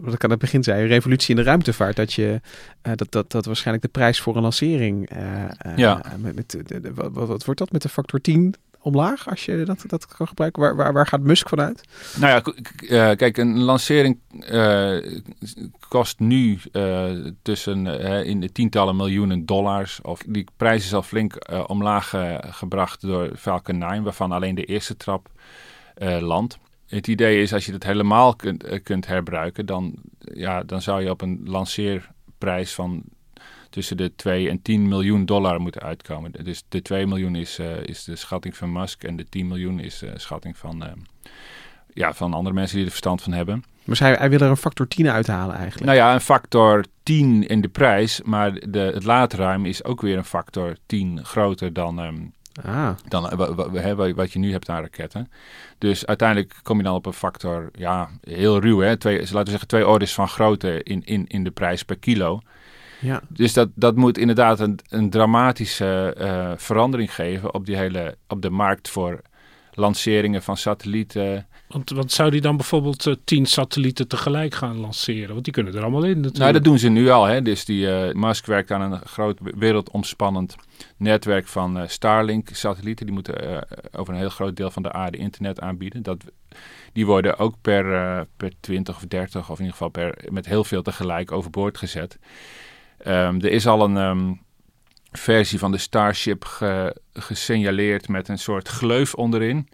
wat 0.03 0.15
ik 0.15 0.25
aan 0.25 0.31
het 0.31 0.39
begin 0.39 0.63
zei, 0.63 0.83
een 0.83 0.89
revolutie 0.89 1.31
in 1.31 1.37
de 1.37 1.47
ruimtevaart. 1.47 1.97
Dat, 1.97 2.13
je, 2.13 2.41
eh, 2.83 2.93
dat, 2.95 3.13
dat, 3.13 3.31
dat 3.31 3.45
waarschijnlijk 3.47 3.85
de 3.87 3.91
prijs 3.93 4.21
voor 4.21 4.37
een 4.37 4.43
lancering, 4.43 5.09
eh, 5.11 5.45
eh, 5.45 5.77
Ja. 5.77 6.03
met, 6.19 6.35
met 6.35 6.51
de, 6.51 6.81
de- 6.81 6.95
wat, 6.95 7.13
wat 7.13 7.45
wordt 7.45 7.61
dat, 7.61 7.73
met 7.73 7.83
de 7.83 7.89
factor 7.89 8.21
10 8.21 8.55
omlaag 8.81 9.29
als 9.29 9.45
je 9.45 9.63
dat, 9.65 9.85
dat 9.87 10.07
kan 10.07 10.29
gebruiken? 10.29 10.63
Waar, 10.63 10.77
waar, 10.77 10.93
waar 10.93 11.07
gaat 11.07 11.21
Musk 11.21 11.49
vanuit? 11.49 11.81
Nou 12.21 12.43
ja, 12.81 13.15
kijk, 13.15 13.37
een 13.37 13.59
lancering 13.59 14.19
kost 15.89 16.19
nu 16.19 16.59
tussen 17.43 17.87
in 18.25 18.41
de 18.41 18.53
tientallen 18.53 18.97
miljoenen 18.97 19.47
dollars. 19.47 20.01
Of 20.03 20.21
die 20.27 20.47
prijs 20.57 20.85
is 20.85 20.95
al 20.95 21.03
flink 21.03 21.35
omlaag 21.67 22.15
gebracht 22.41 23.01
door 23.01 23.31
Falcon 23.37 23.79
9, 23.79 24.03
waarvan 24.03 24.33
alleen 24.33 24.55
de 24.55 24.65
eerste 24.65 24.97
trap 24.97 25.29
landt. 26.21 26.59
Het 26.89 27.07
idee 27.07 27.43
is, 27.43 27.53
als 27.53 27.67
je 27.67 27.73
het 27.73 27.85
helemaal 27.85 28.37
kunt, 28.37 28.65
eh, 28.65 28.83
kunt 28.83 29.07
herbruiken, 29.07 29.67
dan, 29.67 29.95
ja, 30.19 30.63
dan 30.63 30.83
zou 30.83 31.03
je 31.03 31.11
op 31.11 31.21
een 31.21 31.41
lanceerprijs 31.45 32.75
van 32.75 33.05
tussen 33.71 33.97
de 33.97 34.15
2 34.17 34.49
en 34.49 34.63
10 34.63 34.89
miljoen 34.89 35.27
dollar 35.27 35.61
moeten 35.61 35.83
uitkomen. 35.83 36.33
Dus 36.45 36.65
de 36.69 36.83
2 36.83 37.07
miljoen 37.07 37.35
is, 37.35 37.59
eh, 37.59 37.83
is 37.83 38.05
de 38.05 38.17
schatting 38.17 38.57
van 38.57 38.73
Musk 38.73 39.05
en 39.05 39.17
de 39.17 39.29
10 39.29 39.47
miljoen 39.47 39.81
is 39.81 39.99
de 39.99 40.13
schatting 40.17 40.57
van, 40.57 40.85
eh, 40.85 40.93
ja, 41.95 42.15
van 42.15 42.35
andere 42.35 42.55
mensen 42.55 42.77
die 42.77 42.85
er 42.85 42.91
verstand 42.91 43.23
van 43.23 43.33
hebben. 43.33 43.65
Maar 43.85 43.99
hij, 43.99 44.13
hij 44.13 44.31
wil 44.31 44.41
er 44.41 44.51
een 44.51 44.57
factor 44.57 44.89
10 44.89 45.11
uithalen 45.11 45.55
eigenlijk. 45.55 45.85
Nou 45.85 45.97
ja, 45.97 46.15
een 46.15 46.21
factor 46.21 46.85
10 47.03 47.47
in 47.47 47.61
de 47.61 47.69
prijs, 47.69 48.23
maar 48.23 48.71
de, 48.71 48.79
het 48.79 49.05
laadruim 49.05 49.67
is 49.67 49.85
ook 49.85 50.01
weer 50.01 50.17
een 50.17 50.25
factor 50.25 50.77
10 50.87 51.25
groter 51.25 51.73
dan, 51.73 52.01
ehm, 52.01 52.17
Ah, 52.65 52.91
dan 53.09 53.31
eh, 53.31 54.13
wat 54.15 54.33
je 54.33 54.39
nu 54.39 54.53
hebt 54.53 54.69
aan 54.69 54.81
raketten. 54.81 55.31
Dus 55.79 56.07
uiteindelijk 56.07 56.55
kom 56.63 56.77
je 56.77 56.83
dan 56.83 56.95
op 56.95 57.07
een 57.07 57.13
factor, 57.13 57.71
ja, 57.73 58.09
heel 58.21 58.61
ruw, 58.61 58.79
hè? 58.79 58.97
Twee, 58.97 59.19
laten 59.19 59.45
we 59.45 59.51
zeggen 59.51 59.69
twee 59.69 59.87
orders 59.87 60.15
van 60.15 60.29
grootte 60.29 60.83
in, 60.83 61.03
in, 61.05 61.27
in 61.27 61.45
de 61.45 61.51
prijs 61.51 61.83
per 61.83 61.99
kilo. 61.99 62.41
ja. 63.01 63.21
Dus 63.29 63.53
dat, 63.53 63.69
dat 63.75 63.97
moet 63.97 64.19
inderdaad 64.19 64.61
een, 64.61 64.79
een 64.89 65.11
dramatische 65.11 66.15
eh, 66.19 66.53
verandering 66.57 67.15
geven 67.15 67.55
op, 67.55 67.67
die 67.67 67.77
hele, 67.77 68.17
op 68.29 68.43
de 68.43 68.51
markt 68.51 68.91
voor 68.91 69.21
lanceringen 69.73 70.43
van 70.43 70.57
satellieten. 70.57 71.47
Want, 71.69 71.91
want 71.91 72.13
zou 72.13 72.31
die 72.31 72.41
dan 72.41 72.57
bijvoorbeeld 72.57 73.07
eh, 73.07 73.15
tien 73.25 73.47
satellieten 73.47 74.09
tegelijk 74.09 74.55
gaan 74.55 74.77
lanceren? 74.77 75.33
Want 75.33 75.45
die 75.45 75.53
kunnen 75.53 75.75
er 75.75 75.83
allemaal 75.83 76.03
in 76.03 76.09
natuurlijk. 76.15 76.39
Nou, 76.39 76.53
dat 76.53 76.65
doen 76.65 76.79
ze 76.79 76.89
nu 76.89 77.09
al. 77.09 77.25
Hè? 77.25 77.43
Dus 77.43 77.65
die 77.65 77.91
eh, 77.91 78.15
Musk 78.15 78.47
werkt 78.47 78.71
aan 78.71 78.93
een 78.93 79.07
groot 79.07 79.39
wereldomspannend 79.43 80.57
netwerk 80.97 81.47
van 81.47 81.79
eh, 81.79 81.89
Starlink-satellieten. 81.89 83.07
Die 83.07 83.15
moeten 83.15 83.67
over 83.93 84.13
een 84.15 84.21
heel 84.21 84.29
groot 84.29 84.57
deel 84.57 84.71
van 84.71 84.83
de 84.83 84.93
aarde 84.93 85.19
internet 85.19 85.61
aanbieden. 85.61 86.03
Dat, 86.03 86.25
die 86.93 87.07
worden 87.07 87.39
ook 87.39 87.55
per, 87.61 88.27
per 88.37 88.53
20 88.61 88.97
of 88.97 89.03
30 89.03 89.51
of 89.51 89.59
in 89.59 89.65
ieder 89.65 89.71
geval 89.73 89.89
per, 89.89 90.19
met 90.29 90.47
heel 90.47 90.65
veel 90.65 90.83
tegelijk 90.83 91.33
overboord 91.33 91.79
gezet. 91.79 92.19
Ehm, 92.99 93.37
er 93.41 93.51
is 93.51 93.67
al 93.67 93.85
een 93.85 93.97
ehm, 93.97 94.33
versie 95.13 95.59
van 95.59 95.71
de 95.73 95.79
Starship 95.79 96.45
ge- 96.45 96.97
gesignaleerd 97.13 98.09
met 98.09 98.29
een 98.29 98.39
soort 98.39 98.69
gleuf 98.69 99.15
onderin. 99.15 99.69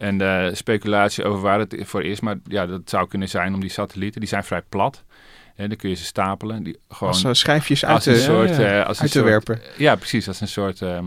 En 0.00 0.18
de 0.18 0.50
speculatie 0.54 1.24
over 1.24 1.40
waar 1.40 1.58
het 1.58 1.76
voor 1.80 2.04
is, 2.04 2.20
maar 2.20 2.36
ja, 2.44 2.66
dat 2.66 2.80
zou 2.84 3.08
kunnen 3.08 3.28
zijn 3.28 3.54
om 3.54 3.60
die 3.60 3.70
satellieten, 3.70 4.20
die 4.20 4.28
zijn 4.28 4.44
vrij 4.44 4.62
plat. 4.68 5.04
Hè, 5.54 5.68
dan 5.68 5.76
kun 5.76 5.88
je 5.88 5.94
ze 5.94 6.04
stapelen. 6.04 6.62
Die, 6.62 6.78
gewoon 6.88 7.12
Als 7.12 7.24
eh, 7.24 7.32
schijfjes 7.32 7.84
uit 7.84 7.94
als 7.94 8.06
een 8.06 8.14
te, 8.14 8.20
soort, 8.20 8.48
ja, 8.56 8.80
eh, 8.80 8.86
als 8.86 8.96
een 8.96 9.02
uit 9.02 9.12
te 9.12 9.18
soort- 9.18 9.24
werpen. 9.30 9.60
Ja, 9.76 9.96
precies. 9.96 10.28
Als 10.28 10.40
een 10.40 10.48
soort. 10.48 10.82
ehm, 10.82 11.04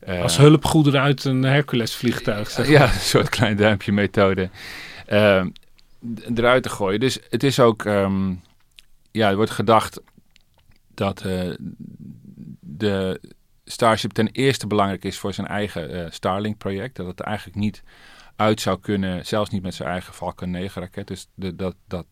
eh, 0.00 0.22
Als 0.22 0.36
hulpgoederen 0.36 1.00
uit 1.00 1.24
een 1.24 1.42
Hercules-vliegtuig. 1.42 2.50
Zeg 2.50 2.68
ja, 2.68 2.82
een 2.82 3.00
soort 3.00 3.28
klein 3.28 3.56
duimpje 3.56 3.92
methode. 3.92 4.50
ehm, 5.06 5.48
eruit 6.34 6.62
te 6.62 6.68
gooien. 6.68 7.00
Dus 7.00 7.18
het 7.30 7.42
is 7.42 7.60
ook. 7.60 7.84
ehm, 7.84 8.32
ja, 9.10 9.28
er 9.28 9.36
wordt 9.36 9.50
gedacht 9.50 10.00
dat 10.94 11.20
eh, 11.20 11.50
de 12.60 13.20
Starship 13.70 14.12
ten 14.12 14.28
eerste 14.28 14.66
belangrijk 14.66 15.04
is 15.04 15.18
voor 15.18 15.32
zijn 15.32 15.46
eigen 15.46 15.90
eh, 15.90 16.10
Starlink-project. 16.10 16.96
Dat 16.96 17.06
het 17.06 17.20
eigenlijk 17.20 17.56
niet 17.56 17.82
uit 18.36 18.60
zou 18.60 18.80
kunnen, 18.80 19.26
zelfs 19.26 19.50
niet 19.50 19.62
met 19.62 19.74
zijn 19.74 19.88
eigen 19.88 20.14
Falcon 20.14 20.56
9-raket. 20.56 21.06
Dus 21.06 21.28
de, 21.34 21.56
dat. 21.56 21.74
dat 21.86 22.06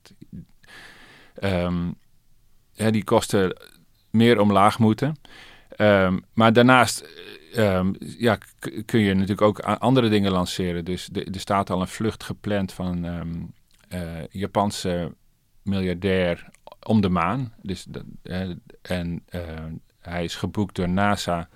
ehm, 1.35 1.90
hè, 2.75 2.90
die 2.90 3.05
kosten 3.05 3.57
meer 4.11 4.40
omlaag 4.40 4.79
moeten. 4.79 5.16
Ehm, 5.68 6.18
maar 6.33 6.53
daarnaast 6.53 7.09
ehm, 7.55 7.92
ja, 7.99 8.38
kun 8.85 9.01
je 9.01 9.14
natuurlijk 9.14 9.42
ook 9.42 9.61
andere 9.61 10.09
dingen 10.09 10.33
lanceren. 10.33 10.85
Dus 10.85 11.09
er 11.12 11.40
staat 11.40 11.71
al 11.71 11.81
een 11.81 11.88
vlucht 11.88 12.25
gepland 12.25 12.73
van 12.73 13.03
een 13.03 13.55
eh, 13.88 14.27
Japanse 14.31 15.14
miljardair 15.62 16.51
om 16.87 17.01
de 17.01 17.09
maan. 17.09 17.55
Dus 17.62 17.85
dat, 17.85 18.05
en 18.83 19.23
eh, 19.27 19.40
hij 20.09 20.25
is 20.25 20.35
geboekt 20.35 20.77
door 20.77 20.88
NASA 20.88 21.49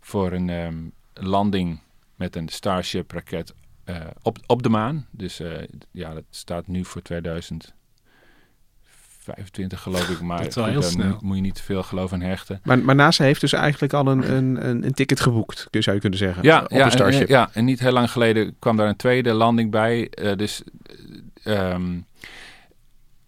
voor 0.00 0.32
een 0.32 0.50
ehm, 0.50 0.74
landing 1.14 1.80
met 2.14 2.36
een 2.36 2.48
Starship-raket 2.48 3.54
eh, 3.84 3.96
op, 4.22 4.38
op 4.46 4.62
de 4.62 4.68
maan. 4.68 5.06
Dus 5.10 5.40
eh, 5.40 5.62
ja, 5.90 6.14
dat 6.14 6.24
staat 6.30 6.66
nu 6.66 6.84
voor 6.84 7.02
2025 7.02 9.80
geloof 9.80 10.08
ik. 10.08 10.20
Maar 10.20 10.38
Dat 10.38 10.46
is 10.46 10.54
wel 10.54 10.64
goed, 10.64 10.72
heel 10.72 10.82
daar 10.82 10.90
snel. 10.90 11.08
Moet, 11.08 11.20
moet 11.20 11.36
je 11.36 11.42
niet 11.42 11.54
te 11.54 11.62
veel 11.62 11.82
geloof 11.82 12.12
aan 12.12 12.20
hechten. 12.20 12.60
Maar, 12.64 12.78
maar 12.78 12.94
NASA 12.94 13.24
heeft 13.24 13.40
dus 13.40 13.52
eigenlijk 13.52 13.92
al 13.92 14.06
een, 14.06 14.32
een, 14.32 14.68
een, 14.68 14.84
een 14.84 14.94
ticket 14.94 15.20
geboekt, 15.20 15.66
dus 15.70 15.84
zou 15.84 15.96
je 15.96 16.02
kunnen 16.02 16.18
zeggen. 16.18 16.42
Ja, 16.42 16.62
op 16.62 16.70
ja, 16.70 16.84
een 16.84 16.90
Starship. 16.90 17.28
En, 17.28 17.34
ja, 17.34 17.48
en 17.52 17.64
niet 17.64 17.80
heel 17.80 17.92
lang 17.92 18.10
geleden 18.10 18.56
kwam 18.58 18.76
daar 18.76 18.88
een 18.88 18.96
tweede 18.96 19.32
landing 19.32 19.70
bij. 19.70 20.08
eh, 20.10 20.36
dus, 20.36 20.62
eh, 21.42 21.70
ehm, 21.70 21.98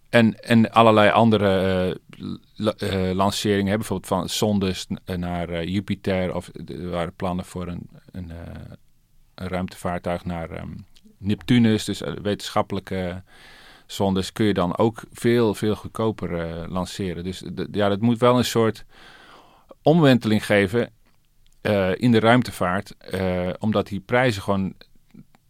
en, 0.09 0.41
en 0.41 0.71
allerlei 0.71 1.11
andere 1.11 2.01
lanceringen. 3.15 3.71
hè, 3.71 3.77
Bijvoorbeeld 3.77 4.09
van 4.13 4.29
zondes 4.29 4.87
naar 5.17 5.49
eh, 5.49 5.67
Jupiter. 5.69 6.35
Of 6.35 6.51
er 6.67 6.91
waren 6.91 7.15
plannen 7.15 7.45
voor 7.45 7.67
een, 7.69 7.89
een, 8.13 8.31
eh, 8.31 8.37
een 9.35 9.49
ruimtevaartuig 9.49 10.25
naar 10.25 10.51
ehm, 10.51 10.71
Neptunus. 11.19 11.85
Dus 11.85 12.03
eh, 12.03 12.13
wetenschappelijke 12.23 13.23
zondes 13.87 14.33
kun 14.33 14.47
je 14.47 14.55
dan 14.55 14.77
ook 14.79 15.03
veel, 15.13 15.55
veel 15.55 15.75
goedkoper 15.75 16.41
eh, 16.41 16.69
lanceren. 16.71 17.25
Dus 17.25 17.43
ja, 17.73 17.89
dat 17.89 18.01
moet 18.01 18.19
wel 18.19 18.39
een 18.39 18.45
soort 18.45 18.85
omwenteling 19.83 20.47
geven 20.47 20.93
eh, 21.61 21.91
in 21.97 22.13
de 22.13 22.21
ruimtevaart. 22.21 22.97
eh, 22.97 23.49
omdat 23.59 23.87
die 23.87 24.01
prijzen 24.01 24.43
gewoon 24.43 24.75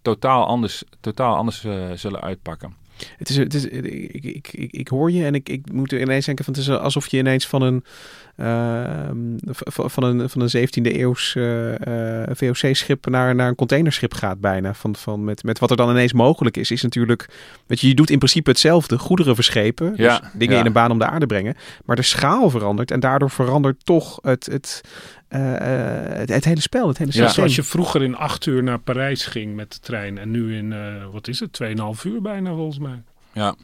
totaal 0.03 0.47
anders, 0.47 0.83
totaal 1.01 1.37
anders 1.37 1.65
eh, 1.65 1.91
zullen 1.93 2.21
uitpakken. 2.21 2.78
Het 3.17 3.29
is, 3.29 3.37
het 3.37 3.55
is, 3.55 3.65
ik, 3.65 4.25
ik, 4.25 4.53
ik, 4.53 4.73
ik 4.73 4.89
hoor 4.89 5.13
je 5.13 5.25
en 5.25 5.35
ik, 5.35 5.49
ik 5.49 5.73
moet 5.73 5.93
er 5.93 6.01
ineens 6.01 6.27
denken 6.27 6.45
van 6.45 6.55
het 6.55 6.63
is 6.63 6.71
alsof 6.71 7.07
je 7.09 7.19
ineens 7.19 7.47
van 7.47 7.63
een, 7.63 7.85
van 9.65 10.03
een, 10.03 10.31
van 10.31 10.41
een 10.41 10.69
17e 10.69 10.97
eeuws 10.97 11.35
eh, 11.37 12.23
eh, 12.23 12.29
VOC-schip 12.37 13.07
naar, 13.07 13.35
naar 13.35 13.49
een 13.49 13.55
containerschip 13.55 14.15
gaat 14.15 14.41
bijna. 14.41 14.75
Van, 14.75 14.97
van 14.97 15.25
met, 15.25 15.43
met 15.43 15.59
wat 15.59 15.71
er 15.71 15.77
dan 15.77 15.91
ineens 15.91 16.13
mogelijk 16.13 16.57
is, 16.57 16.71
is 16.71 16.83
natuurlijk, 16.83 17.29
weet 17.67 17.81
je, 17.81 17.89
je 17.89 17.95
doet 17.95 18.11
in 18.11 18.19
principe 18.19 18.51
hetzelfde, 18.51 18.99
goederen 18.99 19.35
verschepen, 19.35 19.89
dus 19.91 19.99
Ja, 19.99 20.31
dingen 20.35 20.55
ja. 20.55 20.61
in 20.61 20.67
een 20.67 20.73
baan 20.73 20.91
om 20.91 20.99
de 20.99 21.07
aarde 21.07 21.27
brengen, 21.27 21.55
maar 21.85 21.97
de 21.97 22.03
schaal 22.03 22.51
verandert 22.51 22.91
en 22.91 23.01
daardoor 23.01 23.31
verandert 23.31 23.85
toch 23.85 24.19
het, 24.23 24.47
het, 24.47 24.81
eh, 25.29 25.55
eh, 25.57 26.19
het, 26.19 26.29
het 26.29 26.45
hele 26.45 26.61
spel, 26.61 26.89
het 26.89 26.99
hele 26.99 27.11
Ja. 27.11 27.17
systeem. 27.17 27.35
Zoals 27.35 27.57
je 27.57 27.63
vroeger 27.63 28.03
in 28.03 28.17
acht 28.17 28.47
uur 28.47 28.63
naar 28.63 28.79
Parijs 28.79 29.27
ging 29.27 29.55
met 29.57 29.73
de 29.73 29.79
trein. 29.79 30.19
En 30.19 30.31
nu 30.31 30.57
in, 30.57 30.73
eh, 30.73 30.79
wat 31.13 31.29
is 31.29 31.41
het, 31.41 31.53
2,5 31.53 32.05
uur 32.05 32.21
bijna 32.23 32.55
volgens 32.55 32.79
mij. 32.79 33.03
Ja, 33.33 33.55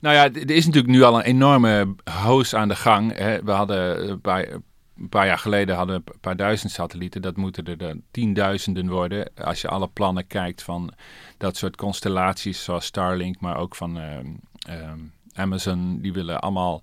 nou 0.00 0.14
ja, 0.14 0.24
er 0.24 0.50
is 0.50 0.66
natuurlijk 0.66 0.92
nu 0.92 1.02
al 1.02 1.18
een 1.18 1.24
enorme 1.24 1.94
hoos 2.10 2.54
aan 2.54 2.68
de 2.68 2.76
gang. 2.76 3.16
Hè. 3.16 3.42
We 3.42 3.50
hadden 3.50 4.10
een 4.10 4.20
paar, 4.20 4.48
een 4.96 5.08
paar 5.08 5.26
jaar 5.26 5.38
geleden 5.38 5.76
hadden 5.76 5.96
we 6.04 6.12
een 6.12 6.20
paar 6.20 6.36
duizend 6.36 6.72
satellieten. 6.72 7.22
Dat 7.22 7.36
moeten 7.36 7.64
er 7.64 7.78
dan 7.78 8.02
tienduizenden 8.10 8.88
worden. 8.88 9.30
Als 9.34 9.60
je 9.60 9.68
alle 9.68 9.88
plannen 9.88 10.26
kijkt 10.26 10.62
van 10.62 10.92
dat 11.38 11.56
soort 11.56 11.76
constellaties 11.76 12.64
zoals 12.64 12.84
Starlink, 12.84 13.40
maar 13.40 13.56
ook 13.56 13.74
van 13.74 13.98
ehm, 13.98 14.26
ehm, 14.58 14.98
Amazon. 15.34 16.00
Die 16.00 16.12
willen 16.12 16.40
allemaal 16.40 16.82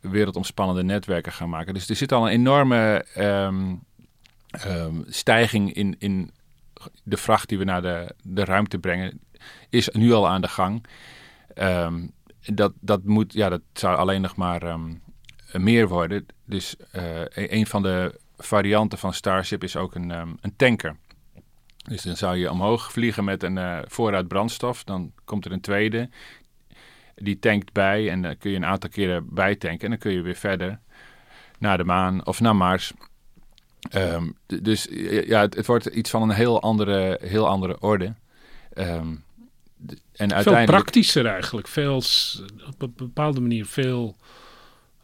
wereldomspannende 0.00 0.82
netwerken 0.82 1.32
gaan 1.32 1.48
maken. 1.48 1.74
Dus 1.74 1.88
er 1.88 1.96
zit 1.96 2.12
al 2.12 2.26
een 2.26 2.32
enorme 2.32 3.04
ehm, 3.14 3.74
stijging 5.06 5.72
in, 5.72 5.96
in 5.98 6.30
de 7.02 7.16
vracht 7.16 7.48
die 7.48 7.58
we 7.58 7.64
naar 7.64 7.82
de, 7.82 8.14
de 8.22 8.44
ruimte 8.44 8.78
brengen. 8.78 9.20
Is 9.68 9.88
nu 9.88 10.12
al 10.12 10.28
aan 10.28 10.40
de 10.40 10.48
gang. 10.48 10.84
Ehm, 11.54 12.06
dat, 12.40 12.72
dat, 12.80 13.04
moet, 13.04 13.32
ja, 13.32 13.48
dat 13.48 13.62
zou 13.72 13.96
alleen 13.96 14.20
nog 14.20 14.36
maar 14.36 14.62
ehm, 14.62 14.94
meer 15.52 15.88
worden. 15.88 16.26
Dus 16.44 16.76
eh, 16.92 17.20
een 17.20 17.54
een 17.54 17.66
van 17.66 17.82
de 17.82 18.20
varianten 18.36 18.98
van 18.98 19.14
Starship 19.14 19.64
is 19.64 19.76
ook 19.76 19.94
een, 19.94 20.10
ehm, 20.10 20.32
een 20.40 20.56
tanker. 20.56 20.96
Dus 21.88 22.02
dan 22.02 22.16
zou 22.16 22.36
je 22.36 22.50
omhoog 22.50 22.92
vliegen 22.92 23.24
met 23.24 23.42
een 23.42 23.58
eh, 23.58 23.78
voorraad 23.86 24.28
brandstof. 24.28 24.84
Dan 24.84 25.12
komt 25.24 25.44
er 25.44 25.52
een 25.52 25.60
tweede. 25.60 26.08
Die 27.14 27.38
tankt 27.38 27.72
bij 27.72 28.10
en 28.10 28.22
dan 28.22 28.38
kun 28.38 28.50
je 28.50 28.56
een 28.56 28.64
aantal 28.64 28.90
keren 28.90 29.34
bijtanken. 29.34 29.84
En 29.84 29.90
dan 29.90 29.98
kun 29.98 30.12
je 30.12 30.20
weer 30.20 30.34
verder 30.34 30.80
naar 31.58 31.76
de 31.76 31.84
maan 31.84 32.26
of 32.26 32.40
naar 32.40 32.56
Mars. 32.56 32.92
Dus 34.46 34.88
ja, 35.26 35.40
het, 35.40 35.66
wordt 35.66 35.86
iets 35.86 36.10
van 36.10 36.22
een 36.22 36.30
heel 36.30 36.62
andere, 36.62 37.18
heel 37.22 37.48
andere 37.48 37.80
orde. 37.80 38.14
Ehm, 38.72 39.14
en 39.86 39.96
Veel 40.28 40.36
uiteindelijk... 40.36 40.66
praktischer 40.66 41.26
eigenlijk. 41.26 41.68
Veel, 41.68 42.02
op 42.66 42.82
een 42.82 42.92
bepaalde 42.96 43.40
manier 43.40 43.66
veel... 43.66 44.16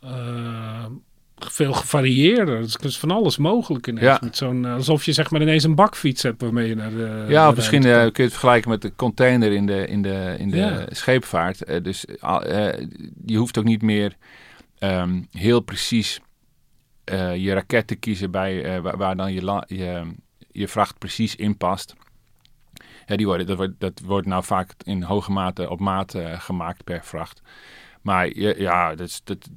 eh, 0.01 0.85
veel 1.37 1.73
gevarieerder. 1.73 2.61
Het 2.61 2.85
is 2.85 2.99
van 2.99 3.11
alles 3.11 3.37
mogelijk 3.37 3.87
ineens. 3.87 4.05
Ja. 4.07 4.19
Met 4.23 4.37
zo'n, 4.37 4.65
eh, 4.65 4.75
alsof 4.75 5.05
je 5.05 5.13
zeg 5.13 5.31
maar 5.31 5.41
ineens 5.43 5.65
een 5.65 5.75
bakfiets 5.75 6.23
hebt 6.23 6.41
waarmee 6.41 6.69
je 6.69 6.75
naar 6.75 6.91
de 6.91 7.25
Ja, 7.29 7.49
of 7.49 7.55
misschien 7.57 7.85
eh, 7.85 7.93
kun 7.93 8.13
je 8.15 8.23
het 8.23 8.31
vergelijken 8.31 8.71
met 8.71 8.83
de 8.83 8.93
container 8.97 9.53
in 9.53 9.67
de, 9.67 9.87
in 9.87 10.03
de, 10.03 10.35
in 10.39 10.51
de 10.51 10.57
Ja. 10.57 10.87
scheepvaart. 10.91 11.85
Dus 11.85 12.05
je 13.27 13.37
hoeft 13.37 13.59
ook 13.59 13.65
niet 13.65 13.83
meer 13.83 14.17
ehm, 14.79 15.23
heel 15.31 15.61
precies 15.61 16.21
je 17.37 17.53
raket 17.53 17.87
te 17.87 17.95
kiezen 17.95 18.31
bij, 18.31 18.81
waar, 18.83 18.97
waar 18.97 19.17
dan 19.17 19.33
je, 19.33 19.43
la- 19.43 19.65
je, 19.67 20.03
je 20.53 20.69
vracht 20.69 20.99
precies 20.99 21.37
in 21.37 21.57
past. 21.57 21.95
Die 23.07 23.27
worden, 23.27 23.47
dat, 23.47 23.57
wordt, 23.57 23.81
dat 23.81 24.01
wordt 24.05 24.27
nou 24.27 24.45
vaak 24.45 24.73
in 24.85 25.03
hoge 25.03 25.33
mate 25.33 25.71
op 25.71 25.81
maat 25.81 26.15
eh, 26.15 26.41
gemaakt 26.41 26.85
per 26.85 27.05
vracht. 27.05 27.43
Maar 28.07 28.37
ja, 28.39 28.95
dat 28.95 29.21
dat, 29.25 29.49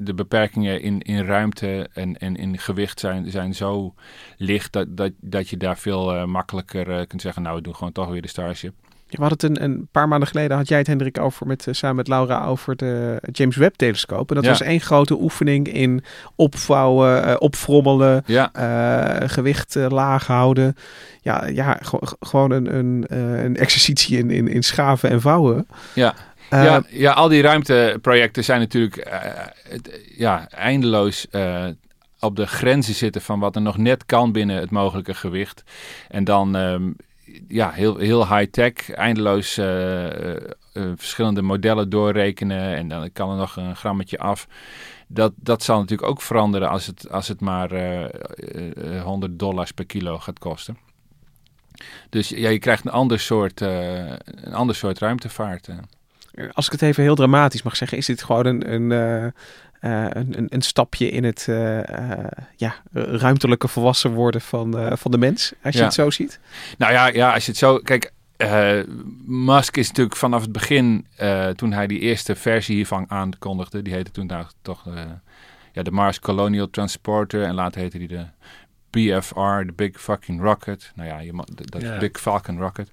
de 0.00 0.14
beperkingen 0.14 0.80
in, 0.80 1.00
in 1.00 1.24
ruimte 1.24 1.88
en, 1.92 2.18
en 2.18 2.36
in 2.36 2.58
gewicht 2.58 3.00
zijn, 3.00 3.30
zijn 3.30 3.54
zo 3.54 3.94
licht 4.36 4.72
dat, 4.72 4.96
dat, 4.96 5.12
dat 5.20 5.48
je 5.48 5.56
daar 5.56 5.78
veel 5.78 6.14
eh, 6.14 6.24
makkelijker 6.24 6.90
eh, 6.90 7.06
kunt 7.06 7.20
zeggen, 7.20 7.42
nou, 7.42 7.56
we 7.56 7.62
doen 7.62 7.74
gewoon 7.74 7.92
toch 7.92 8.08
weer 8.08 8.22
de 8.22 8.28
Starship. 8.28 8.74
We 9.08 9.20
hadden 9.24 9.50
het 9.50 9.60
een, 9.60 9.70
een 9.70 9.88
paar 9.92 10.08
maanden 10.08 10.28
geleden, 10.28 10.56
had 10.56 10.68
jij 10.68 10.78
het 10.78 10.86
Hendrik 10.86 11.18
over 11.18 11.46
met, 11.46 11.66
eh, 11.66 11.74
samen 11.74 11.96
met 11.96 12.08
Laura 12.08 12.44
over 12.44 12.76
de 12.76 13.18
James 13.32 13.56
Webb 13.56 13.74
telescoop. 13.76 14.28
En 14.28 14.34
dat 14.34 14.44
Ja. 14.44 14.50
was 14.50 14.60
één 14.60 14.80
grote 14.80 15.20
oefening 15.20 15.68
in 15.72 16.04
opvouwen, 16.36 17.24
eh, 17.24 17.34
opfrommelen, 17.38 18.22
Ja, 18.26 18.52
eh, 18.52 19.28
gewicht 19.28 19.74
laag 19.74 20.26
houden. 20.26 20.76
Ja, 21.22 21.46
ja 21.46 21.78
gew- 21.82 22.06
ge- 22.06 22.16
gewoon 22.20 22.50
een, 22.50 22.74
een, 22.74 23.04
een 23.44 23.56
exercitie 23.56 24.18
in, 24.18 24.30
in, 24.30 24.48
in 24.48 24.62
schaven 24.62 25.10
en 25.10 25.20
vouwen. 25.20 25.66
ja. 25.94 26.14
Ja, 26.50 26.82
ja, 26.88 27.12
al 27.12 27.28
die 27.28 27.42
ruimteprojecten 27.42 28.44
zijn 28.44 28.60
natuurlijk 28.60 29.08
ja, 30.16 30.48
eindeloos 30.50 31.26
op 32.20 32.36
de 32.36 32.46
grenzen 32.46 32.94
zitten 32.94 33.22
van 33.22 33.40
wat 33.40 33.56
er 33.56 33.62
nog 33.62 33.76
net 33.76 34.06
kan 34.06 34.32
binnen 34.32 34.56
het 34.56 34.70
mogelijke 34.70 35.14
gewicht. 35.14 35.62
En 36.08 36.24
dan 36.24 36.56
ehm, 36.56 36.90
ja, 37.48 37.70
heel, 37.70 37.96
heel 37.96 38.36
high-tech, 38.36 38.90
eindeloos 38.90 39.58
eh, 39.58 40.06
eh, 40.06 40.36
eh, 40.72 40.92
verschillende 40.96 41.42
modellen 41.42 41.90
doorrekenen 41.90 42.76
en 42.76 42.88
dan 42.88 43.12
kan 43.12 43.30
er 43.30 43.36
nog 43.36 43.56
een 43.56 43.76
grammetje 43.76 44.18
af. 44.18 44.46
Dat, 45.08 45.32
dat 45.36 45.62
zal 45.62 45.78
natuurlijk 45.78 46.08
ook 46.08 46.22
veranderen 46.22 46.68
als 46.68 46.86
het, 46.86 47.10
als 47.10 47.28
het 47.28 47.40
maar 47.40 47.72
eh, 47.72 48.04
eh, 48.04 48.96
eh, 48.96 49.02
100 49.02 49.38
dollars 49.38 49.72
per 49.72 49.86
kilo 49.86 50.18
gaat 50.18 50.38
kosten. 50.38 50.78
Dus 52.10 52.28
ja, 52.28 52.48
je 52.48 52.58
krijgt 52.58 52.84
een 52.84 52.90
ander 52.90 53.20
soort, 53.20 53.60
een 53.60 54.52
ander 54.52 54.74
soort 54.74 54.98
ruimtevaart. 54.98 55.68
Als 56.52 56.66
ik 56.66 56.72
het 56.72 56.82
even 56.82 57.02
heel 57.02 57.14
dramatisch 57.14 57.62
mag 57.62 57.76
zeggen, 57.76 57.98
is 57.98 58.06
dit 58.06 58.22
gewoon 58.22 58.46
een, 58.46 58.72
een, 58.72 59.32
eh, 59.80 60.04
een, 60.08 60.38
een, 60.38 60.46
een 60.48 60.62
stapje 60.62 61.10
in 61.10 61.24
het 61.24 61.46
eh, 61.48 61.88
eh, 62.18 62.24
ja, 62.56 62.74
ruimtelijke 62.92 63.68
volwassen 63.68 64.10
worden 64.12 64.40
van, 64.40 64.78
eh, 64.78 64.96
van 64.96 65.10
de 65.10 65.18
mens, 65.18 65.52
als 65.62 65.72
je 65.74 65.78
Ja. 65.80 65.84
het 65.86 65.94
zo 65.94 66.10
ziet. 66.10 66.40
Nou 66.78 66.92
ja, 66.92 67.06
ja, 67.06 67.32
als 67.34 67.44
je 67.44 67.50
het 67.50 67.60
zo... 67.60 67.78
Kijk, 67.78 68.12
eh, 68.36 68.78
Musk 69.26 69.76
is 69.76 69.88
natuurlijk 69.88 70.16
vanaf 70.16 70.42
het 70.42 70.52
begin, 70.52 71.06
eh, 71.16 71.48
toen 71.48 71.72
hij 71.72 71.86
die 71.86 71.98
eerste 72.00 72.34
versie 72.36 72.74
hiervan 72.74 73.04
aankondigde, 73.10 73.82
die 73.82 73.92
heette 73.94 74.10
toen 74.10 74.26
nou 74.26 74.46
toch 74.62 74.86
eh, 74.86 75.02
ja, 75.72 75.82
de 75.82 75.90
Mars 75.90 76.20
Colonial 76.20 76.70
Transporter 76.70 77.42
en 77.42 77.54
later 77.54 77.80
heette 77.80 77.98
die 77.98 78.08
de 78.08 78.24
BFR, 78.90 79.64
de 79.66 79.72
Big 79.76 80.00
Fucking 80.00 80.40
Rocket. 80.40 80.92
Nou 80.94 81.08
ja, 81.08 81.18
je, 81.18 81.32
dat 81.54 81.82
Ja. 81.82 81.98
Big 81.98 82.20
Falcon 82.20 82.58
Rocket. 82.58 82.90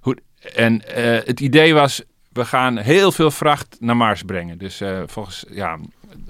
Goed, 0.00 0.20
en 0.54 0.94
eh, 0.94 1.26
het 1.26 1.40
idee 1.40 1.74
was, 1.74 2.02
we 2.36 2.44
gaan 2.44 2.76
heel 2.76 3.12
veel 3.12 3.30
vracht 3.30 3.76
naar 3.80 3.96
Mars 3.96 4.22
brengen. 4.22 4.58
Dus 4.58 4.80
eh, 4.80 5.02
volgens, 5.06 5.44
ja, 5.50 5.78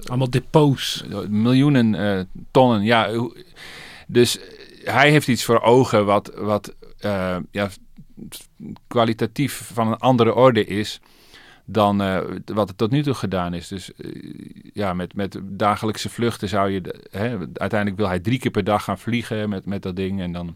Allemaal 0.05 0.29
depots. 0.29 1.03
miljoenen 1.29 1.95
eh, 1.95 2.23
tonnen. 2.51 2.83
Ja, 2.83 3.09
dus 4.07 4.39
hij 4.83 5.11
heeft 5.11 5.27
iets 5.27 5.43
voor 5.43 5.61
ogen 5.61 6.05
wat, 6.05 6.31
wat 6.35 6.75
eh, 6.99 7.37
ja, 7.51 7.69
kwalitatief 8.87 9.69
van 9.73 9.87
een 9.87 9.97
andere 9.97 10.33
orde 10.33 10.65
is 10.65 10.99
dan 11.65 12.01
eh, 12.01 12.19
wat 12.45 12.69
er 12.69 12.75
tot 12.75 12.91
nu 12.91 13.03
toe 13.03 13.13
gedaan 13.13 13.53
is. 13.53 13.67
Dus 13.67 13.93
eh, 13.93 14.11
ja, 14.73 14.93
met, 14.93 15.15
met 15.15 15.39
dagelijkse 15.43 16.09
vluchten 16.09 16.49
zou 16.49 16.69
je... 16.69 16.81
hè, 17.11 17.37
uiteindelijk 17.53 17.97
wil 17.99 18.07
hij 18.07 18.19
drie 18.19 18.39
keer 18.39 18.51
per 18.51 18.63
dag 18.63 18.83
gaan 18.83 18.99
vliegen 18.99 19.49
met, 19.49 19.65
met 19.65 19.81
dat 19.81 19.95
ding. 19.95 20.21
En 20.21 20.31
dan 20.31 20.55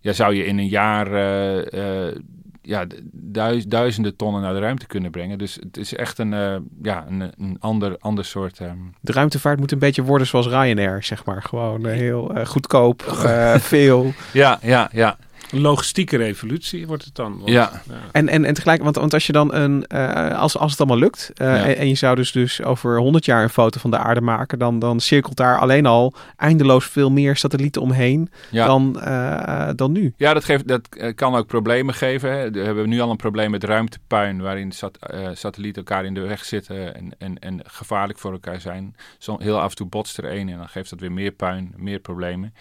ja, 0.00 0.12
zou 0.12 0.34
je 0.34 0.44
in 0.44 0.58
een 0.58 0.68
jaar 0.68 1.12
eh, 1.12 2.08
eh, 2.08 2.16
ja, 2.62 2.86
duiz- 3.12 3.64
duizenden 3.64 4.16
tonnen 4.16 4.42
naar 4.42 4.52
de 4.52 4.58
ruimte 4.60 4.86
kunnen 4.86 5.10
brengen. 5.10 5.38
Dus 5.38 5.54
het 5.60 5.76
is 5.76 5.94
echt 5.94 6.18
een, 6.18 6.32
eh, 6.32 6.56
ja, 6.82 7.04
een, 7.08 7.20
een 7.38 7.56
ander, 7.60 7.96
ander 7.98 8.24
soort... 8.24 8.58
ehm, 8.60 8.76
De 9.00 9.12
ruimtevaart 9.12 9.58
moet 9.58 9.72
een 9.72 9.78
beetje 9.78 10.02
worden 10.02 10.26
zoals 10.26 10.46
Ryanair, 10.46 11.02
zeg 11.02 11.24
maar. 11.24 11.42
Gewoon 11.42 11.86
eh, 11.86 11.92
heel 11.94 12.34
eh, 12.34 12.46
goedkoop, 12.46 13.02
veel. 13.58 14.12
ja, 14.32 14.58
ja, 14.62 14.88
ja. 14.92 15.16
Een 15.50 15.60
logistieke 15.60 16.16
revolutie 16.16 16.86
wordt 16.86 17.04
het 17.04 17.14
dan. 17.14 17.36
Want- 17.38 17.50
Ja. 17.50 17.82
En, 18.12 18.28
en, 18.28 18.44
en 18.44 18.54
tegelijk, 18.54 18.82
want, 18.82 18.96
want 18.96 19.14
als 19.14 19.26
je 19.26 19.32
dan 19.32 19.54
een, 19.54 19.86
eh, 19.86 20.38
als, 20.40 20.58
als 20.58 20.70
het 20.70 20.80
allemaal 20.80 20.98
lukt, 20.98 21.30
eh, 21.34 21.46
Ja. 21.46 21.64
en, 21.64 21.76
en 21.76 21.88
je 21.88 21.94
zou 21.94 22.16
dus, 22.16 22.32
dus 22.32 22.62
over 22.62 22.98
100 22.98 23.24
jaar 23.24 23.42
een 23.42 23.48
foto 23.50 23.80
van 23.80 23.90
de 23.90 23.98
aarde 23.98 24.20
maken, 24.20 24.58
dan, 24.58 24.78
dan 24.78 25.00
cirkelt 25.00 25.36
daar 25.36 25.58
alleen 25.58 25.86
al 25.86 26.14
eindeloos 26.36 26.84
veel 26.86 27.10
meer 27.10 27.36
satellieten 27.36 27.82
omheen 27.82 28.30
Ja. 28.50 28.66
dan, 28.66 29.00
eh, 29.00 29.68
dan 29.76 29.92
nu. 29.92 30.14
Ja, 30.16 30.34
dat, 30.34 30.44
geeft, 30.44 30.68
dat 30.68 30.88
kan 31.14 31.34
ook 31.34 31.46
problemen 31.46 31.94
geven. 31.94 32.32
Hè. 32.38 32.50
We 32.50 32.60
hebben 32.60 32.88
nu 32.88 33.00
al 33.00 33.10
een 33.10 33.16
probleem 33.16 33.50
met 33.50 33.64
ruimtepuin, 33.64 34.40
waarin 34.40 34.72
sat, 34.72 34.98
satellieten 35.34 35.84
elkaar 35.84 36.04
in 36.04 36.14
de 36.14 36.20
weg 36.20 36.44
zitten 36.44 36.94
en, 36.94 37.12
en, 37.18 37.38
en 37.38 37.60
gevaarlijk 37.64 38.18
voor 38.18 38.32
elkaar 38.32 38.60
zijn. 38.60 38.96
Zo, 39.18 39.36
heel 39.38 39.60
af 39.60 39.70
en 39.70 39.76
toe 39.76 39.86
botst 39.86 40.18
er 40.18 40.24
één 40.24 40.48
en 40.48 40.56
dan 40.56 40.68
geeft 40.68 40.90
dat 40.90 41.00
weer 41.00 41.12
meer 41.12 41.30
puin, 41.32 41.72
meer 41.76 41.98
problemen. 41.98 42.54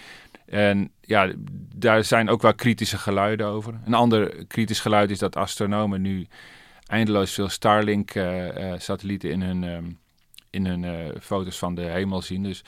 En 0.51 0.91
ja, 1.01 1.31
daar 1.75 2.03
zijn 2.03 2.29
ook 2.29 2.41
wel 2.41 2.55
kritische 2.55 2.97
geluiden 2.97 3.47
over. 3.47 3.79
Een 3.85 3.93
ander 3.93 4.45
kritisch 4.45 4.79
geluid 4.79 5.11
is 5.11 5.19
dat 5.19 5.35
astronomen 5.35 6.01
nu 6.01 6.27
eindeloos 6.85 7.33
veel 7.33 7.49
Starlink-satellieten 7.49 9.31
in 9.31 9.41
hun, 9.41 9.63
ehm, 9.63 9.91
in 10.49 10.65
hun 10.65 10.83
eh, 10.83 11.21
foto's 11.21 11.57
van 11.57 11.75
de 11.75 11.81
hemel 11.81 12.21
zien. 12.21 12.43
Dus 12.43 12.63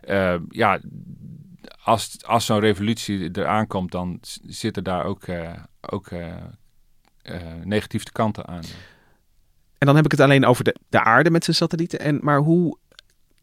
eh, 0.00 0.34
ja, 0.48 0.80
als, 1.82 2.16
als 2.24 2.46
zo'n 2.46 2.60
revolutie 2.60 3.30
eraan 3.32 3.66
komt, 3.66 3.92
dan 3.92 4.18
zitten 4.46 4.84
daar 4.84 5.04
ook, 5.04 5.22
eh, 5.22 5.52
ook 5.80 6.06
eh, 6.06 6.36
eh, 7.22 7.42
negatieve 7.64 8.12
kanten 8.12 8.46
aan. 8.46 8.64
En 9.78 9.86
dan 9.86 9.96
heb 9.96 10.04
ik 10.04 10.10
het 10.10 10.20
alleen 10.20 10.46
over 10.46 10.64
de, 10.64 10.76
de 10.88 11.02
aarde 11.02 11.30
met 11.30 11.44
zijn 11.44 11.56
satellieten. 11.56 12.00
En, 12.00 12.18
maar 12.22 12.38
hoe 12.38 12.78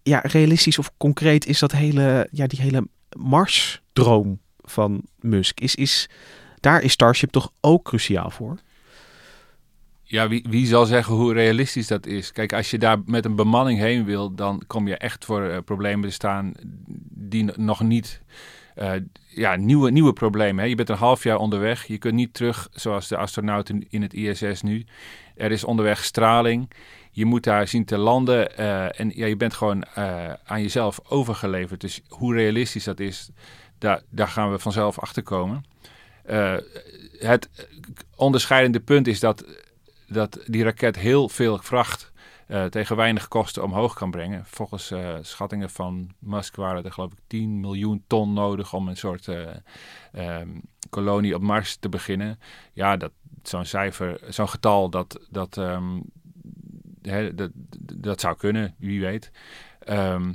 ja, 0.04 0.20
realistisch 0.24 0.80
of 0.80 0.91
concreet 0.98 1.46
is 1.46 1.60
dat 1.60 1.72
hele, 1.72 2.28
ja, 2.32 2.48
die 2.48 2.62
hele 2.62 2.88
Mars-droom 3.18 4.39
van 4.61 5.03
Musk? 5.20 5.59
Is, 5.59 5.76
is, 5.76 6.09
daar 6.59 6.82
is 6.82 6.91
Starship 6.91 7.32
toch 7.32 7.51
ook 7.61 7.84
cruciaal 7.84 8.30
voor? 8.30 8.57
Ja, 10.03 10.28
wie, 10.28 10.45
wie 10.49 10.66
zal 10.68 10.86
zeggen 10.86 11.14
hoe 11.16 11.34
realistisch 11.34 11.88
dat 11.88 12.05
is? 12.05 12.32
Kijk, 12.32 12.53
als 12.53 12.72
je 12.72 12.78
daar 12.78 12.97
met 13.05 13.26
een 13.26 13.36
bemanning 13.36 13.80
heen 13.80 14.05
wil, 14.05 14.36
dan 14.36 14.64
kom 14.68 14.88
je 14.88 14.97
echt 14.97 15.26
voor 15.26 15.43
eh, 15.43 15.57
problemen 15.66 16.11
staan 16.11 16.53
die 17.09 17.45
nog 17.55 17.82
niet. 17.82 18.22
eh, 18.76 18.91
ja, 19.28 19.55
nieuwe, 19.55 19.91
nieuwe 19.91 20.14
problemen. 20.14 20.64
Hè? 20.64 20.70
Je 20.70 20.76
bent 20.76 20.89
een 20.89 20.95
half 20.95 21.24
jaar 21.24 21.38
onderweg. 21.38 21.86
Je 21.86 21.97
kunt 21.97 22.14
niet 22.14 22.34
terug 22.34 22.68
zoals 22.72 23.07
de 23.07 23.18
astronauten 23.18 23.86
in 23.89 24.01
het 24.01 24.14
ISS 24.14 24.61
nu. 24.61 24.86
Er 25.36 25.51
is 25.51 25.64
onderweg 25.64 26.03
straling. 26.03 26.70
Je 27.16 27.26
moet 27.26 27.43
daar 27.43 27.68
zien 27.68 27.86
te 27.86 27.97
landen. 27.97 28.57
eh, 28.57 28.99
en 28.99 29.11
ja, 29.16 29.26
je 29.26 29.36
bent 29.36 29.53
gewoon 29.53 29.84
eh, 29.84 30.34
aan 30.43 30.61
jezelf 30.61 30.99
overgeleverd. 31.09 31.82
Dus 31.82 32.01
hoe 32.07 32.34
realistisch 32.34 32.84
dat 32.84 32.99
is, 32.99 33.30
daar, 33.78 34.01
daar 34.09 34.28
gaan 34.28 34.51
we 34.51 34.59
vanzelf 34.59 34.99
achter 34.99 35.24
komen. 35.24 35.64
Eh, 36.24 36.55
het 37.18 37.49
onderscheidende 38.16 38.80
punt 38.80 39.07
is 39.07 39.20
dat 39.20 39.45
dat 40.07 40.39
die 40.45 40.64
raket 40.64 40.95
heel 40.95 41.30
veel 41.30 41.57
vracht 41.57 42.11
tegen 42.70 42.95
weinig 42.95 43.28
kosten 43.28 43.64
omhoog 43.64 43.93
kan 43.93 44.11
brengen. 44.11 44.45
Volgens 44.45 44.93
schattingen 45.22 45.70
van 45.70 46.11
Musk 46.20 46.55
waren 46.55 46.86
er 46.86 46.91
geloof 46.91 47.11
ik 47.11 47.18
10 47.28 47.59
miljoen 47.59 48.03
ton 48.07 48.34
nodig 48.34 48.74
om 48.74 48.88
een 48.88 48.97
soort 48.97 49.28
ehm, 50.11 50.49
kolonie 50.89 51.36
op 51.36 51.41
Mars 51.41 51.76
te 51.76 51.89
beginnen. 51.89 52.39
Ja, 52.74 52.97
dat, 52.97 53.11
zo'n 53.43 53.66
cijfer, 53.66 54.20
zo'n 54.30 54.49
getal, 54.49 54.89
dat, 54.89 55.20
dat, 55.30 55.57
ehm, 55.57 55.99
hè, 57.08 57.36
dat, 57.36 57.51
dat 57.93 58.22
zou 58.22 58.38
kunnen, 58.38 58.76
wie 58.78 59.01
weet. 59.01 59.32
Ehm, 59.80 60.32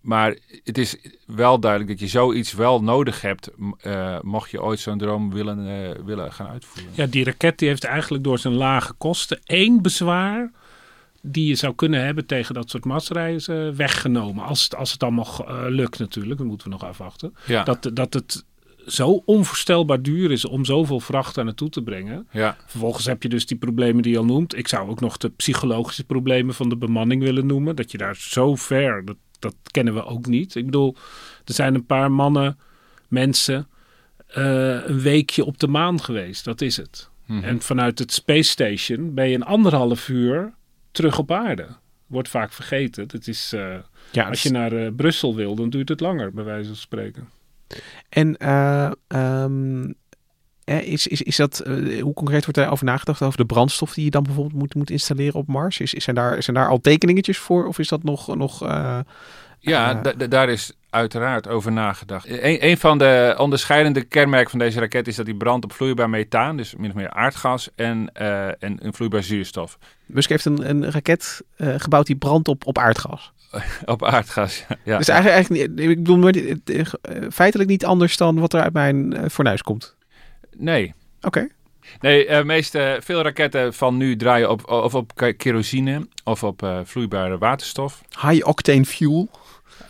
maar 0.00 0.36
het 0.64 0.78
is 0.78 0.96
wel 1.26 1.60
duidelijk 1.60 1.90
dat 1.90 2.00
je 2.00 2.06
zoiets 2.06 2.52
wel 2.52 2.82
nodig 2.82 3.20
hebt, 3.20 3.50
eh, 3.80 4.20
mocht 4.20 4.50
je 4.50 4.62
ooit 4.62 4.80
zo'n 4.80 4.98
droom 4.98 5.32
willen, 5.32 5.66
eh, 5.66 6.04
willen 6.04 6.32
gaan 6.32 6.46
uitvoeren. 6.46 6.92
Ja, 6.94 7.06
die 7.06 7.24
raket 7.24 7.58
die 7.58 7.68
heeft 7.68 7.84
eigenlijk 7.84 8.24
door 8.24 8.38
zijn 8.38 8.54
lage 8.54 8.92
kosten 8.92 9.40
één 9.44 9.82
bezwaar 9.82 10.50
die 11.22 11.46
je 11.46 11.54
zou 11.54 11.74
kunnen 11.74 12.04
hebben 12.04 12.26
tegen 12.26 12.54
dat 12.54 12.70
soort 12.70 12.84
massreizen 12.84 13.76
weggenomen. 13.76 14.44
Als 14.44 14.64
het, 14.64 14.76
als 14.76 14.92
het 14.92 15.02
allemaal 15.02 15.26
eh, 15.46 15.64
lukt 15.68 15.98
natuurlijk, 15.98 16.38
dat 16.38 16.46
moeten 16.46 16.66
we 16.66 16.72
nog 16.72 16.84
afwachten. 16.84 17.34
Ja. 17.46 17.62
Dat, 17.64 17.90
dat 17.92 18.14
het 18.14 18.44
zo 18.86 19.22
onvoorstelbaar 19.24 20.02
duur 20.02 20.30
is 20.30 20.44
om 20.44 20.64
zoveel 20.64 21.00
vracht 21.00 21.34
daar 21.34 21.44
naartoe 21.44 21.68
te 21.68 21.82
brengen. 21.82 22.26
Ja. 22.30 22.56
Vervolgens 22.66 23.06
heb 23.06 23.22
je 23.22 23.28
dus 23.28 23.46
die 23.46 23.56
problemen 23.56 24.02
die 24.02 24.12
je 24.12 24.18
al 24.18 24.24
noemt. 24.24 24.56
Ik 24.56 24.68
zou 24.68 24.90
ook 24.90 25.00
nog 25.00 25.16
de 25.16 25.28
psychologische 25.28 26.04
problemen 26.04 26.54
van 26.54 26.68
de 26.68 26.76
bemanning 26.76 27.22
willen 27.22 27.46
noemen. 27.46 27.76
Dat 27.76 27.90
je 27.90 27.98
daar 27.98 28.16
zo 28.16 28.56
ver, 28.56 29.04
dat, 29.04 29.16
dat 29.38 29.54
kennen 29.70 29.94
we 29.94 30.04
ook 30.04 30.26
niet. 30.26 30.54
Ik 30.54 30.64
bedoel, 30.64 30.96
er 31.44 31.54
zijn 31.54 31.74
een 31.74 31.86
paar 31.86 32.12
mannen, 32.12 32.58
mensen, 33.08 33.68
eh, 34.26 34.86
een 34.86 35.00
weekje 35.00 35.44
op 35.44 35.58
de 35.58 35.68
maan 35.68 36.00
geweest. 36.00 36.44
Dat 36.44 36.60
is 36.60 36.76
het. 36.76 37.10
Mhm. 37.26 37.44
En 37.44 37.60
vanuit 37.60 37.98
het 37.98 38.12
Space 38.12 38.50
Station 38.50 39.14
ben 39.14 39.28
je 39.28 39.34
een 39.34 39.44
anderhalf 39.44 40.08
uur 40.08 40.54
terug 40.90 41.18
op 41.18 41.32
aarde. 41.32 41.66
Wordt 42.06 42.28
vaak 42.28 42.52
vergeten. 42.52 43.08
Dat 43.08 43.26
is, 43.26 43.52
eh, 43.52 43.76
Ja, 44.12 44.28
als 44.28 44.42
je 44.42 44.50
naar 44.50 44.72
eh, 44.72 44.92
Brussel 44.96 45.34
wil, 45.34 45.54
dan 45.54 45.70
duurt 45.70 45.88
het 45.88 46.00
langer, 46.00 46.32
bij 46.32 46.44
wijze 46.44 46.68
van 46.68 46.76
spreken. 46.76 47.28
En 48.08 48.36
eh, 48.36 48.90
ehm, 49.08 49.92
eh, 50.70 50.82
is, 50.82 51.06
is, 51.06 51.22
is 51.22 51.36
dat, 51.36 51.60
eh, 51.60 52.02
hoe 52.02 52.14
concreet 52.14 52.42
wordt 52.44 52.58
daarover 52.58 52.84
nagedacht 52.84 53.22
over 53.22 53.36
de 53.38 53.44
brandstof 53.44 53.94
die 53.94 54.04
je 54.04 54.10
dan 54.10 54.22
bijvoorbeeld 54.22 54.58
moet, 54.58 54.74
moet 54.74 54.90
installeren 54.90 55.34
op 55.40 55.46
Mars? 55.46 55.80
Is, 55.80 55.94
is, 55.94 56.04
zijn, 56.04 56.16
daar, 56.16 56.42
zijn 56.42 56.56
daar 56.56 56.68
al 56.68 56.80
tekeningetjes 56.80 57.38
voor 57.38 57.66
of 57.66 57.78
is 57.78 57.88
dat 57.88 58.02
nog, 58.02 58.36
nog 58.36 58.62
eh, 58.62 58.98
Ja, 59.58 59.94
da- 59.94 60.12
da- 60.12 60.26
daar 60.26 60.48
is 60.48 60.72
uiteraard 60.90 61.48
over 61.48 61.72
nagedacht. 61.72 62.28
Een, 62.28 62.66
een 62.66 62.78
van 62.78 62.98
de 62.98 63.34
onderscheidende 63.38 64.02
kenmerken 64.02 64.50
van 64.50 64.58
deze 64.58 64.80
raket 64.80 65.08
is 65.08 65.16
dat 65.16 65.26
die 65.26 65.36
brandt 65.36 65.64
op 65.64 65.72
vloeibaar 65.72 66.10
methaan, 66.10 66.56
dus 66.56 66.74
min 66.76 66.90
of 66.90 66.96
meer 66.96 67.10
aardgas 67.10 67.68
en, 67.74 68.12
en 68.58 68.86
een 68.86 68.94
vloeibaar 68.94 69.22
zuurstof. 69.22 69.78
Musk 70.06 70.28
heeft 70.28 70.44
een, 70.44 70.70
een 70.70 70.90
raket 70.90 71.42
gebouwd 71.56 72.06
die 72.06 72.16
brandt 72.16 72.48
op, 72.48 72.66
op 72.66 72.78
aardgas. 72.78 73.32
Op 73.84 74.04
aardgas, 74.04 74.64
ja. 74.84 74.98
Dus 74.98 75.08
eigenlijk, 75.08 75.36
eigenlijk 75.36 75.76
niet- 75.76 75.88
ik 75.90 75.96
bedoel, 76.04 76.32
dit- 76.32 76.70
eh, 77.02 77.22
feitelijk 77.32 77.68
niet 77.70 77.84
anders 77.84 78.16
dan 78.16 78.38
wat 78.40 78.52
er 78.52 78.60
uit 78.60 78.72
mijn 78.72 79.12
eh, 79.12 79.28
fornuis 79.30 79.62
komt. 79.62 79.96
Nee. 80.56 80.94
Oké. 81.20 81.48
Nee, 82.00 82.26
eh 82.26 82.44
meest, 82.44 82.74
eh, 82.74 82.92
veel 83.00 83.22
raketten 83.22 83.74
van 83.74 83.96
nu 83.96 84.16
draaien 84.16 84.50
op, 84.50 84.70
of 84.70 84.94
op 84.94 85.14
ke- 85.14 85.32
kerosine 85.32 86.08
of 86.24 86.42
op 86.44 86.62
eh, 86.62 86.78
vloeibare 86.84 87.38
waterstof. 87.38 88.00
High 88.20 88.46
octane 88.46 88.84
fuel. 88.84 89.28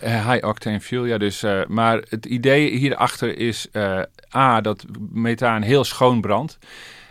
Eh, 0.01 0.31
high 0.31 0.47
octane 0.47 0.81
fuel, 0.81 1.05
ja. 1.05 1.19
Dus, 1.19 1.43
eh, 1.43 1.61
maar 1.67 2.03
het 2.09 2.27
idee 2.27 2.71
hierachter 2.77 3.39
is 3.39 3.69
eh, 3.73 4.01
A, 4.35 4.61
dat 4.61 4.85
methaan 5.11 5.63
heel 5.63 5.85
schoon 5.85 6.21
brandt. 6.21 6.59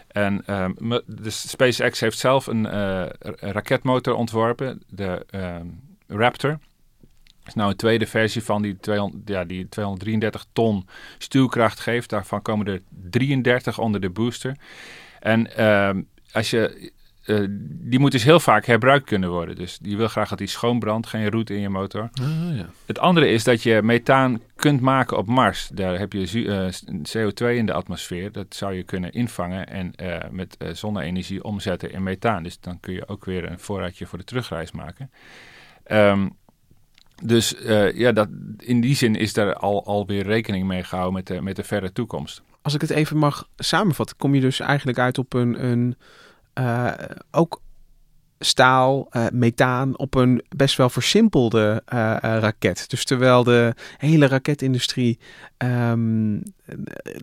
En 0.08 0.43
ehm, 0.45 0.72
de 1.06 1.30
SpaceX 1.30 2.00
heeft 2.00 2.18
zelf 2.18 2.47
een 2.47 2.66
eh, 2.66 3.02
een 3.20 3.52
raketmotor 3.52 4.14
ontworpen, 4.14 4.82
de 4.88 5.26
ehm, 5.30 5.66
Raptor. 6.10 6.60
Dat 7.39 7.47
is 7.47 7.53
nou 7.53 7.70
een 7.70 7.78
tweede 7.78 8.07
versie 8.07 8.43
van 8.43 8.62
die, 8.62 8.78
200, 8.80 9.28
ja, 9.28 9.43
die 9.43 9.70
233 9.70 10.45
ton 10.53 10.88
stuwkracht 11.18 11.80
geeft. 11.80 12.10
Daarvan 12.10 12.41
komen 12.41 12.68
er 12.68 12.82
33 12.89 13.80
onder 13.80 14.01
de 14.01 14.10
booster. 14.10 14.55
En 15.20 15.55
ehm, 15.55 16.01
als 16.32 16.49
je, 16.49 16.91
eh, 17.24 17.43
die 17.70 17.99
moet 17.99 18.12
dus 18.12 18.24
heel 18.24 18.39
vaak 18.39 18.66
herbruikt 18.66 19.05
kunnen 19.05 19.30
worden. 19.30 19.55
Dus 19.55 19.78
die 19.78 19.97
wil 19.97 20.07
graag 20.07 20.30
dat 20.30 20.38
die 20.38 20.47
schoon 20.47 20.80
brandt, 20.80 21.07
geen 21.07 21.30
roet 21.30 21.49
in 21.49 21.60
je 21.60 21.70
motor. 21.70 22.10
Het 22.86 22.99
andere 22.99 23.28
is 23.30 23.43
dat 23.43 23.64
je 23.64 23.82
methaan 23.84 24.41
kunt 24.55 24.82
maken 24.82 25.18
op 25.18 25.28
Mars. 25.28 25.70
Daar 25.74 25.99
heb 25.99 26.14
je 26.14 26.45
eh, 26.47 26.74
CO2 27.01 27.55
in 27.55 27.66
de 27.66 27.74
atmosfeer. 27.74 28.32
Dat 28.32 28.55
zou 28.55 28.74
je 28.74 28.84
kunnen 28.84 29.12
invangen 29.12 29.68
en 29.68 29.95
eh, 29.95 30.30
met 30.32 30.57
zonne-energie 30.72 31.43
omzetten 31.43 31.91
in 31.91 32.03
methaan. 32.03 32.43
Dus 32.43 32.60
dan 32.60 32.80
kun 32.80 32.93
je 32.93 33.07
ook 33.07 33.26
weer 33.26 33.51
een 33.51 33.60
voorraadje 33.60 34.05
voor 34.05 34.18
de 34.18 34.24
terugreis 34.24 34.72
maken. 34.72 35.12
Ehm, 35.90 36.28
dus 37.24 37.56
eh, 37.56 37.98
ja, 37.98 38.12
dat, 38.12 38.28
in 38.58 38.82
die 38.82 38.96
zin 38.96 39.16
is 39.16 39.34
daar 39.34 39.54
al, 39.54 39.86
alweer 39.86 40.24
rekening 40.24 40.68
mee 40.68 40.84
gehouden 40.84 41.14
met 41.14 41.28
de, 41.28 41.42
met 41.42 41.56
de 41.56 41.64
verre 41.64 41.92
toekomst. 41.92 42.42
Als 42.62 42.74
ik 42.74 42.82
het 42.82 42.90
even 42.90 43.18
mag 43.18 43.48
samenvatten, 43.56 44.18
kom 44.18 44.36
je 44.36 44.42
dus 44.42 44.60
eigenlijk 44.60 45.00
uit 45.00 45.18
op 45.18 45.34
een, 45.34 45.66
een 45.66 45.96
eh, 46.54 46.92
ook 47.32 47.62
staal, 48.40 49.08
eh, 49.10 49.26
methaan 49.32 49.98
op 49.98 50.16
een 50.16 50.44
best 50.56 50.78
wel 50.78 50.90
versimpelde 50.90 51.82
raket. 52.22 52.90
Dus 52.90 53.06
terwijl 53.06 53.44
de 53.44 53.74
hele 53.98 54.28
raketindustrie 54.28 55.20
ehm, 55.60 56.36
eh, 56.36 56.76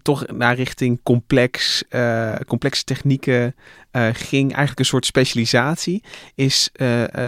toch 0.02 0.26
naar 0.26 0.54
richting 0.54 1.00
complex, 1.02 1.84
eh, 1.88 2.34
complexe 2.46 2.84
technieken 2.84 3.54
eh, 3.90 4.08
ging, 4.12 4.48
eigenlijk 4.48 4.78
een 4.78 4.84
soort 4.84 5.06
specialisatie, 5.06 6.02
is 6.34 6.70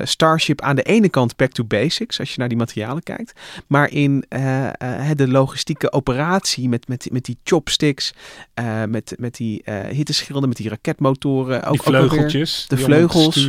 Starship 0.03 0.61
aan 0.61 0.77
de 0.77 0.83
ene 0.83 1.09
kant 1.09 1.37
back 1.37 1.53
to 1.53 1.65
basics, 1.65 2.19
als 2.19 2.31
je 2.33 2.39
naar 2.39 2.49
die 2.49 2.59
materialen 2.59 3.03
kijkt. 3.03 3.33
Maar 3.67 3.91
in 3.91 4.25
de 5.17 5.29
logistieke 5.29 5.93
operatie 5.93 6.69
met, 6.69 6.89
met, 6.89 7.09
met 7.13 7.25
die 7.25 7.39
chopsticks, 7.45 8.13
met, 8.89 9.15
met 9.19 9.37
die 9.37 9.63
hitteschilden, 9.91 10.49
met 10.49 10.59
die 10.59 10.69
raketmotoren. 10.69 11.63
Ook, 11.63 11.73
Die 11.73 11.81
ook 11.81 11.87
wel 11.87 12.01
weer- 12.01 12.09
vleugeltjes. 12.11 12.65
de 12.69 12.77
vleugels. 12.79 13.49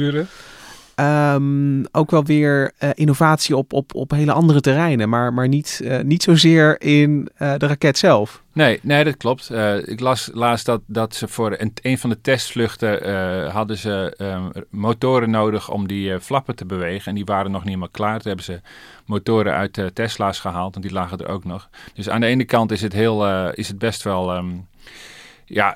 Ehm, 1.00 1.84
ook 1.92 2.12
wel 2.12 2.24
weer 2.24 2.72
eh, 2.78 2.90
innovatie 2.94 3.58
op, 3.58 3.74
op, 3.74 3.96
op 3.96 4.12
hele 4.12 4.32
andere 4.32 4.62
terreinen, 4.62 5.10
maar, 5.10 5.34
maar 5.34 5.48
niet, 5.48 5.82
eh, 5.84 6.00
niet 6.00 6.24
zozeer 6.24 6.82
in 6.82 7.30
eh, 7.36 7.54
de 7.58 7.68
raket 7.68 7.98
zelf. 7.98 8.44
Nee, 8.54 8.80
nee, 8.82 9.04
dat 9.04 9.18
klopt. 9.18 9.52
Ik 9.86 10.00
las 10.00 10.30
laatst 10.34 10.66
dat, 10.66 10.82
dat 10.86 11.16
ze 11.16 11.28
voor 11.28 11.58
een, 11.82 11.98
van 11.98 12.10
de 12.10 12.22
testvluchten 12.22 13.52
hadden 13.52 13.78
ze 13.78 14.14
ehm, 14.18 14.50
motoren 14.70 15.30
nodig 15.30 15.70
om 15.70 15.88
die 15.88 16.20
flappen 16.20 16.56
te 16.56 16.66
bewegen. 16.66 17.06
En 17.06 17.16
die 17.16 17.26
waren 17.26 17.52
nog 17.52 17.60
niet 17.60 17.70
helemaal 17.70 17.90
klaar. 17.92 18.20
Toen 18.20 18.28
hebben 18.28 18.46
ze 18.46 18.62
motoren 19.06 19.54
uit 19.54 19.82
Tesla's 19.94 20.40
gehaald, 20.40 20.76
en 20.76 20.82
die 20.82 20.94
lagen 20.94 21.18
er 21.18 21.28
ook 21.28 21.44
nog. 21.44 21.70
Dus 21.94 22.10
aan 22.10 22.22
de 22.22 22.28
ene 22.28 22.46
kant 22.46 22.72
is 22.72 22.82
het, 22.82 22.94
heel, 22.94 23.50
is 23.52 23.68
het 23.68 23.80
best 23.80 24.04
wel... 24.04 24.34
ehm, 24.34 24.50
ja, 25.50 25.76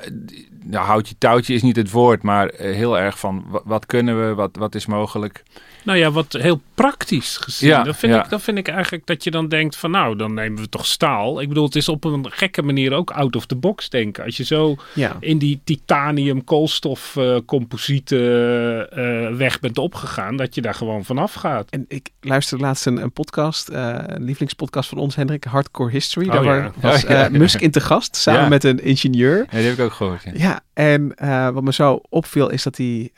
nou, 0.64 0.86
houtje 0.86 1.16
touwtje 1.18 1.54
is 1.54 1.62
niet 1.62 1.76
het 1.76 1.92
woord, 1.92 2.24
maar 2.24 2.48
eh, 2.48 2.76
heel 2.76 2.98
erg 3.00 3.20
van 3.20 3.44
wa- 3.48 3.62
wat 3.66 3.86
kunnen 3.86 4.28
we, 4.28 4.34
wat, 4.34 4.56
wat 4.56 4.76
is 4.76 4.86
mogelijk. 4.86 5.44
Nou 5.84 5.98
ja, 5.98 6.12
wat 6.12 6.34
heel 6.34 6.62
praktisch 6.74 7.38
gezien. 7.38 7.70
Ja, 7.70 7.84
dat, 7.84 7.96
vind 7.96 8.14
ja. 8.14 8.32
ik, 8.32 8.40
vind 8.40 8.58
ik 8.58 8.68
eigenlijk 8.68 9.06
dat 9.06 9.24
je 9.24 9.32
dan 9.32 9.48
denkt 9.48 9.76
van 9.76 9.92
nou, 9.92 10.16
dan 10.16 10.34
nemen 10.34 10.62
we 10.62 10.70
toch 10.70 10.86
staal. 10.86 11.42
Ik 11.42 11.48
bedoel, 11.48 11.66
het 11.66 11.76
is 11.76 11.90
op 11.90 12.04
een 12.04 12.32
gekke 12.32 12.62
manier 12.62 12.94
ook 12.94 13.12
out 13.12 13.36
of 13.36 13.46
the 13.46 13.56
box 13.56 13.90
denken. 13.90 14.24
Als 14.24 14.38
je 14.38 14.44
zo 14.44 14.76
Ja. 14.94 15.18
in 15.20 15.38
die 15.38 15.62
titanium 15.64 16.44
koolstof 16.44 17.16
eh, 17.16 17.38
composiete 17.46 18.88
eh, 18.92 19.38
weg 19.38 19.60
bent 19.60 19.78
opgegaan, 19.78 20.36
dat 20.36 20.56
je 20.56 20.62
daar 20.62 20.74
gewoon 20.74 21.06
vanaf 21.06 21.34
gaat. 21.34 21.70
En 21.70 21.86
ik 21.88 22.10
luisterde 22.22 22.64
laatst 22.64 22.86
een, 22.86 22.98
een 22.98 23.12
podcast, 23.12 23.70
eh, 23.70 23.98
een 24.06 24.24
lievelingspodcast 24.24 24.90
van 24.90 24.98
ons, 24.98 25.16
Hendrik, 25.16 25.44
Hardcore 25.44 25.92
History. 25.92 26.28
Oh, 26.28 26.44
Daar 26.44 26.72
was 26.82 27.06
eh, 27.06 27.28
Musk 27.44 27.62
in 27.62 27.72
te 27.72 27.82
gast, 27.82 28.16
samen 28.16 28.50
met 28.50 28.64
een 28.64 28.84
ingenieur. 28.84 29.38
Ja, 29.38 29.58
die 29.58 29.68
heb 29.68 29.78
ik 29.78 29.84
ook 29.84 29.94
gehoord. 29.94 30.24
Ja. 30.34 30.62
En 30.74 31.16
wat 31.54 31.64
me 31.64 31.74
zo 31.74 32.02
opviel 32.10 32.50
is 32.50 32.64
dat 32.64 32.78
hij, 32.78 33.12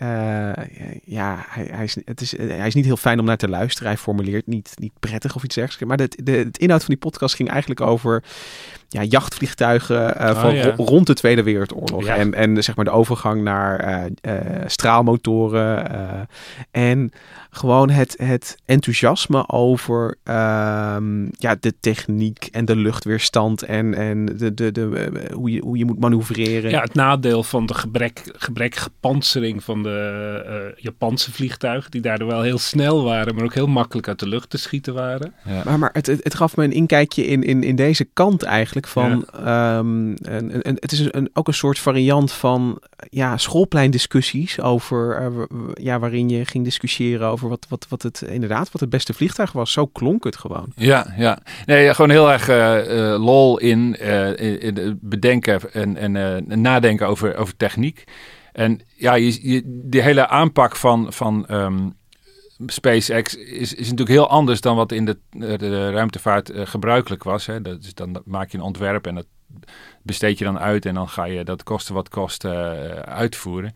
ja, 1.05 1.45
hij, 1.47 1.69
hij, 1.71 1.83
is, 1.83 1.97
het 2.05 2.21
is, 2.21 2.33
hij 2.57 2.67
is 2.67 2.73
niet 2.73 2.85
heel 2.85 2.97
fijn 2.97 3.19
om 3.19 3.25
naar 3.25 3.37
te 3.37 3.49
luisteren. 3.49 3.87
Hij 3.87 3.97
formuleert 3.97 4.47
niet, 4.47 4.73
niet 4.75 4.93
prettig 4.99 5.35
of 5.35 5.43
iets 5.43 5.55
dergelijks. 5.55 5.87
Maar 5.87 5.97
de, 5.97 6.23
de, 6.23 6.31
het 6.31 6.57
inhoud 6.57 6.83
van 6.83 6.93
die 6.93 7.03
podcast 7.03 7.35
ging 7.35 7.49
eigenlijk 7.49 7.81
over 7.81 8.23
ja, 8.89 9.03
jachtvliegtuigen 9.03 10.17
eh, 10.17 10.29
Oh, 10.29 10.41
van 10.41 10.55
ja. 10.55 10.73
rond 10.77 11.07
de 11.07 11.13
Tweede 11.13 11.43
Wereldoorlog. 11.43 12.05
Ja. 12.05 12.15
En, 12.15 12.33
en 12.33 12.63
zeg 12.63 12.75
maar 12.75 12.85
de 12.85 12.91
overgang 12.91 13.43
naar 13.43 13.79
eh, 13.79 14.05
eh, 14.21 14.63
straalmotoren. 14.65 15.89
eh, 15.91 16.19
en 16.71 17.11
gewoon 17.49 17.89
het, 17.89 18.15
het 18.17 18.57
enthousiasme 18.65 19.49
over 19.49 20.15
ehm, 20.23 21.23
ja, 21.31 21.55
de 21.59 21.73
techniek 21.79 22.47
en 22.51 22.65
de 22.65 22.75
luchtweerstand 22.75 23.61
en, 23.63 23.93
en 23.93 24.25
de, 24.25 24.53
de, 24.53 24.71
de, 24.71 25.11
hoe, 25.33 25.51
je, 25.51 25.61
hoe 25.61 25.77
je 25.77 25.85
moet 25.85 25.99
manoeuvreren. 25.99 26.69
Ja, 26.71 26.81
het 26.81 26.93
nadeel 26.93 27.43
van 27.43 27.65
de 27.65 27.73
gebrek, 27.73 28.33
gebrekkige 28.37 28.89
pansering 28.99 29.63
van 29.63 29.83
de 29.83 30.43
eh, 30.47 30.83
Japanse 30.83 31.31
vliegtuigen, 31.31 31.91
die 31.91 32.01
daardoor 32.01 32.27
wel 32.27 32.41
heel 32.41 32.57
snel 32.57 33.03
waren, 33.03 33.35
maar 33.35 33.43
ook 33.43 33.53
heel 33.53 33.67
makkelijk 33.67 34.07
uit 34.07 34.19
de 34.19 34.27
lucht 34.27 34.49
te 34.49 34.57
schieten 34.57 34.93
waren. 34.93 35.33
Maar, 35.65 35.79
maar 35.79 35.89
het, 35.93 36.05
het, 36.07 36.23
het 36.23 36.35
gaf 36.35 36.55
me 36.55 36.63
een 36.63 36.71
inkijkje 36.71 37.25
in, 37.25 37.43
in, 37.43 37.63
in 37.63 37.75
deze 37.75 38.07
kant 38.13 38.43
eigenlijk 38.43 38.74
van... 38.87 39.25
ehm, 39.25 40.07
een, 40.07 40.67
een- 40.67 40.77
het 40.79 40.91
is 40.91 41.07
een, 41.11 41.29
ook 41.33 41.47
een 41.47 41.53
soort 41.53 41.79
variant 41.79 42.31
van 42.31 42.81
ja, 43.09 43.37
schoolpleindiscussies 43.37 44.61
over... 44.61 45.17
eh, 45.17 45.27
ja, 45.73 45.99
waarin 45.99 46.29
je 46.29 46.45
ging 46.45 46.63
discussiëren 46.63 47.27
over 47.27 47.49
wat, 47.49 47.65
wat, 47.69 47.85
wat 47.89 48.01
het 48.01 48.21
inderdaad 48.21 48.71
wat 48.71 48.81
het 48.81 48.89
beste 48.89 49.13
vliegtuig 49.13 49.51
was. 49.51 49.71
Zo 49.71 49.85
klonk 49.85 50.23
het 50.23 50.37
gewoon. 50.37 50.71
Ja, 50.75 51.13
ja. 51.17 51.39
Nee, 51.65 51.93
gewoon 51.93 52.09
heel 52.09 52.31
erg 52.31 52.47
eh, 52.49 53.13
eh, 53.13 53.21
lol 53.23 53.57
in, 53.57 53.99
in, 54.39 54.59
in 54.59 54.99
bedenken 55.01 55.73
en, 55.73 55.97
en 55.97 56.61
nadenken 56.61 57.07
over, 57.07 57.35
over 57.35 57.57
techniek. 57.57 58.03
En 58.51 58.81
ja, 58.95 59.13
je, 59.13 59.49
je, 59.51 59.61
die 59.65 60.01
hele 60.01 60.27
aanpak 60.27 60.75
van, 60.75 61.13
van 61.13 61.45
ehm, 61.47 61.89
SpaceX 62.65 63.35
is, 63.35 63.73
is 63.73 63.83
natuurlijk 63.83 64.09
heel 64.09 64.29
anders 64.29 64.61
dan 64.61 64.75
wat 64.75 64.91
in 64.91 65.05
de, 65.05 65.17
de, 65.31 65.91
ruimtevaart 65.91 66.49
eh, 66.49 66.65
gebruikelijk 66.65 67.23
was. 67.23 67.45
Hè. 67.45 67.61
Dat 67.61 67.83
is, 67.83 67.93
dan 67.93 68.21
maak 68.25 68.51
je 68.51 68.57
een 68.57 68.63
ontwerp 68.63 69.07
en 69.07 69.15
dat 69.15 69.25
besteed 70.01 70.37
je 70.37 70.45
dan 70.45 70.59
uit 70.59 70.85
en 70.85 70.93
dan 70.93 71.09
ga 71.09 71.25
je 71.25 71.43
dat 71.43 71.63
kosten 71.63 71.93
wat 71.93 72.09
kost 72.09 72.45
eh, 72.45 72.89
uitvoeren. 72.99 73.73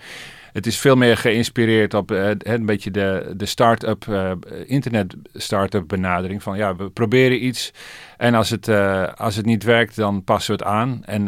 Het 0.59 0.67
is 0.67 0.77
veel 0.77 0.95
meer 0.95 1.17
geïnspireerd 1.17 1.93
op 1.93 2.11
eh, 2.11 2.29
een 2.37 2.65
beetje 2.65 2.91
de, 2.91 3.33
de 3.35 3.45
start-up, 3.45 4.07
eh, 4.07 4.31
internet 4.65 5.15
start-up 5.33 5.87
benadering. 5.87 6.43
Van 6.43 6.57
ja, 6.57 6.75
we 6.75 6.89
proberen 6.89 7.45
iets 7.45 7.73
en 8.17 8.33
als 8.33 8.49
het, 8.49 8.67
eh, 8.67 9.13
als 9.13 9.35
het 9.35 9.45
niet 9.45 9.63
werkt, 9.63 9.95
dan 9.95 10.23
passen 10.23 10.57
we 10.57 10.63
het 10.63 10.71
aan. 10.71 11.03
En 11.05 11.25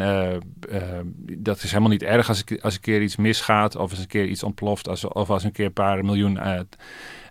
dat 1.38 1.62
is 1.62 1.70
helemaal 1.70 1.90
niet 1.90 2.02
erg 2.02 2.28
als, 2.28 2.44
als 2.60 2.74
een 2.74 2.80
keer 2.80 3.02
iets 3.02 3.16
misgaat 3.16 3.76
of 3.76 3.90
als 3.90 3.98
een 3.98 4.06
keer 4.06 4.26
iets 4.26 4.42
ontploft. 4.42 5.04
Of 5.14 5.30
als 5.30 5.44
een 5.44 5.52
keer 5.52 5.66
een 5.66 5.72
paar 5.72 6.04
miljoen 6.04 6.38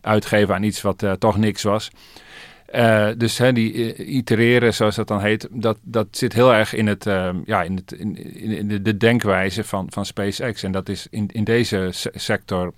uitgeven 0.02 0.56
aan 0.56 0.64
iets 0.64 0.82
wat 0.82 1.06
toch 1.20 1.38
niks 1.38 1.64
was. 1.64 1.92
Eh, 2.72 3.08
dus 3.18 3.38
hè, 3.38 3.54
die 3.54 3.94
eh, 3.96 4.16
itereren, 4.16 4.74
zoals 4.74 4.96
dat 4.96 5.08
dan 5.08 5.22
heet, 5.22 5.48
dat, 5.52 5.78
dat 5.82 6.08
zit 6.12 6.34
heel 6.34 6.54
erg 6.54 6.74
in, 6.74 6.88
het, 6.88 7.06
ehm, 7.08 7.36
ja, 7.46 7.64
in, 7.64 7.76
het, 7.76 7.92
in, 7.92 8.18
in 8.36 8.68
de, 8.68 8.82
de 8.82 8.98
denkwijze 8.98 9.64
van, 9.64 9.88
van 9.90 10.06
SpaceX. 10.06 10.64
En 10.64 10.72
dat 10.72 10.90
is 10.90 11.08
in, 11.10 11.30
in 11.32 11.44
deze 11.44 11.90
se- 11.92 12.12
sector 12.16 12.74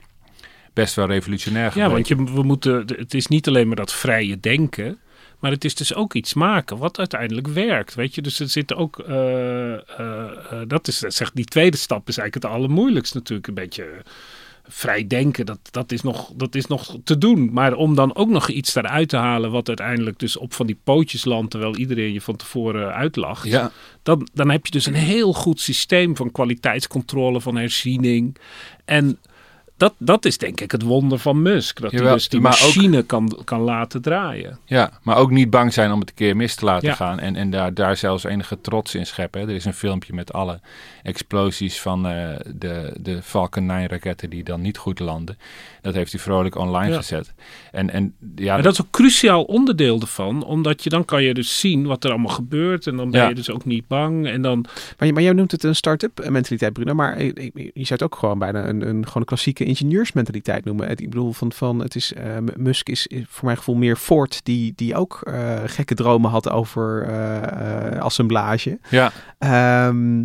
best 0.74 0.96
wel 0.96 1.08
revolutionair 1.08 1.64
Ja, 1.66 1.70
gebleken. 1.72 2.18
want 2.18 2.30
je, 2.30 2.36
we 2.36 2.44
moeten, 2.44 2.86
het 2.98 3.14
is 3.14 3.28
niet 3.28 3.48
alleen 3.48 3.68
maar 3.68 3.76
dat 3.76 3.94
vrije 3.94 4.40
denken, 4.40 4.98
maar 5.40 5.52
het 5.52 5.66
is 5.66 5.76
dus 5.76 5.94
ook 5.96 6.14
iets 6.14 6.34
maken 6.34 6.78
wat 6.78 6.98
uiteindelijk 6.98 7.48
werkt. 7.48 7.96
Weet 7.96 8.16
je, 8.16 8.22
dus 8.22 8.40
er 8.40 8.50
zit 8.50 8.74
ook, 8.76 9.00
eh, 9.00 9.74
dat 10.68 10.88
is, 10.88 10.98
zegt 10.98 11.36
die 11.36 11.46
tweede 11.46 11.78
stap 11.78 12.08
is 12.08 12.18
eigenlijk 12.18 12.48
het 12.48 12.56
allermoeilijkst 12.56 13.14
natuurlijk. 13.14 13.48
Een 13.48 13.54
beetje 13.54 13.86
vrij 14.68 15.08
denken, 15.08 15.46
dat, 15.46 15.60
dat, 15.72 15.92
is 15.92 16.02
nog, 16.02 16.32
dat 16.36 16.56
is 16.56 16.68
nog 16.68 16.98
te 17.04 17.18
doen. 17.18 17.50
Maar 17.54 17.74
om 17.74 17.96
dan 17.96 18.16
ook 18.16 18.30
nog 18.30 18.50
iets 18.50 18.74
daaruit 18.74 19.10
te 19.10 19.18
halen 19.18 19.52
wat 19.52 19.68
uiteindelijk 19.68 20.20
dus 20.20 20.38
op 20.38 20.54
van 20.54 20.66
die 20.66 20.80
pootjes 20.84 21.26
landt, 21.26 21.52
terwijl 21.52 21.76
iedereen 21.76 22.14
je 22.14 22.22
van 22.22 22.36
tevoren 22.36 22.94
uitlacht. 22.94 23.48
Ja. 23.48 23.72
Dan, 24.04 24.28
dan 24.34 24.50
heb 24.50 24.66
je 24.66 24.72
dus 24.72 24.86
een 24.86 24.94
heel 24.94 25.34
goed 25.34 25.60
systeem 25.60 26.16
van 26.16 26.32
kwaliteitscontrole, 26.32 27.42
van 27.42 27.56
herziening. 27.56 28.38
En 28.86 29.20
dat, 29.84 29.94
dat 29.98 30.26
is 30.26 30.38
denk 30.38 30.62
ik 30.62 30.72
het 30.72 30.82
wonder 30.82 31.20
van 31.20 31.42
Musk. 31.42 31.82
Dat 31.82 31.90
hij 31.92 32.00
Jawel, 32.00 32.16
dus 32.16 32.30
die 32.30 32.40
ook- 32.40 32.46
machine 32.46 33.02
kan, 33.04 33.38
kan 33.44 33.62
laten 33.62 34.02
draaien. 34.02 34.60
Ja, 34.66 34.92
maar 35.02 35.18
ook 35.18 35.32
niet 35.32 35.50
bang 35.50 35.74
zijn 35.74 35.92
om 35.92 36.00
het 36.00 36.10
een 36.10 36.16
keer 36.16 36.36
mis 36.36 36.56
te 36.56 36.66
laten 36.66 36.88
Ja. 36.88 36.94
gaan. 36.96 37.20
En, 37.20 37.36
en 37.36 37.50
daar, 37.50 37.74
daar 37.74 37.98
zelfs 37.98 38.24
enige 38.24 38.62
trots 38.62 38.96
in 38.96 39.06
scheppen. 39.06 39.42
hè. 39.42 39.48
Er 39.48 39.56
is 39.56 39.66
een 39.66 39.74
filmpje 39.74 40.14
met 40.14 40.34
alle 40.34 40.60
explosies 41.04 41.82
van 41.82 42.08
eh, 42.08 42.36
de, 42.56 42.94
de 43.00 43.22
Falcon 43.22 43.66
9 43.66 43.90
raketten 43.90 44.30
die 44.30 44.44
dan 44.44 44.62
niet 44.62 44.78
goed 44.78 45.00
landen. 45.00 45.38
Dat 45.82 45.94
heeft 45.94 46.12
hij 46.12 46.22
vrolijk 46.22 46.56
online 46.56 46.92
Ja. 46.92 46.98
gezet. 46.98 47.34
En, 47.72 47.90
en 47.90 48.14
ja, 48.36 48.54
Maar 48.54 48.64
dat 48.64 48.74
is 48.74 48.82
ook 48.82 48.92
cruciaal 48.92 49.44
onderdeel 49.44 50.00
ervan. 50.00 50.44
Omdat 50.46 50.84
je 50.84 50.90
dan 50.90 51.06
kan 51.06 51.24
je 51.24 51.34
dus 51.34 51.60
zien 51.60 51.86
wat 51.86 52.04
er 52.04 52.10
allemaal 52.10 52.34
gebeurt. 52.34 52.88
En 52.88 52.96
dan 52.96 53.12
ben 53.12 53.22
Ja. 53.22 53.28
je 53.28 53.36
dus 53.36 53.50
ook 53.50 53.66
niet 53.66 53.88
bang. 53.88 54.28
En 54.28 54.42
dan, 54.42 54.66
Maar, 54.98 55.08
je- 55.08 55.14
maar 55.14 55.24
jij 55.24 55.34
noemt 55.34 55.52
het 55.52 55.64
een 55.64 55.76
start-up 55.76 56.30
mentaliteit, 56.30 56.74
Bruno. 56.74 56.94
Maar 56.94 57.16
eh, 57.18 57.28
eh, 57.28 57.50
je 57.54 57.72
zou 57.86 57.90
het 57.90 58.04
ook 58.04 58.16
gewoon 58.16 58.40
bijna 58.40 58.68
een, 58.68 58.82
een, 58.82 59.04
gewoon 59.06 59.14
een 59.22 59.26
klassieke 59.26 59.64
ingenieursmentaliteit 59.74 60.66
noemen. 60.66 60.88
Het- 60.88 61.02
Ik 61.02 61.10
bedoel, 61.10 61.32
van, 61.34 61.52
van 61.52 61.80
het 61.80 61.96
is, 61.96 62.14
eh, 62.14 62.38
Musk 62.56 62.90
is, 62.90 63.08
is 63.08 63.24
voor 63.28 63.46
mijn 63.46 63.58
gevoel 63.58 63.76
meer 63.76 63.96
Ford, 63.96 64.40
die, 64.44 64.74
die 64.76 64.96
ook 64.96 65.22
eh, 65.24 65.60
gekke 65.66 65.94
dromen 65.96 66.30
had 66.30 66.50
over 66.50 67.04
eh, 67.04 68.00
assemblage. 68.00 68.80
ja, 68.90 69.12
Ehm, 69.40 70.24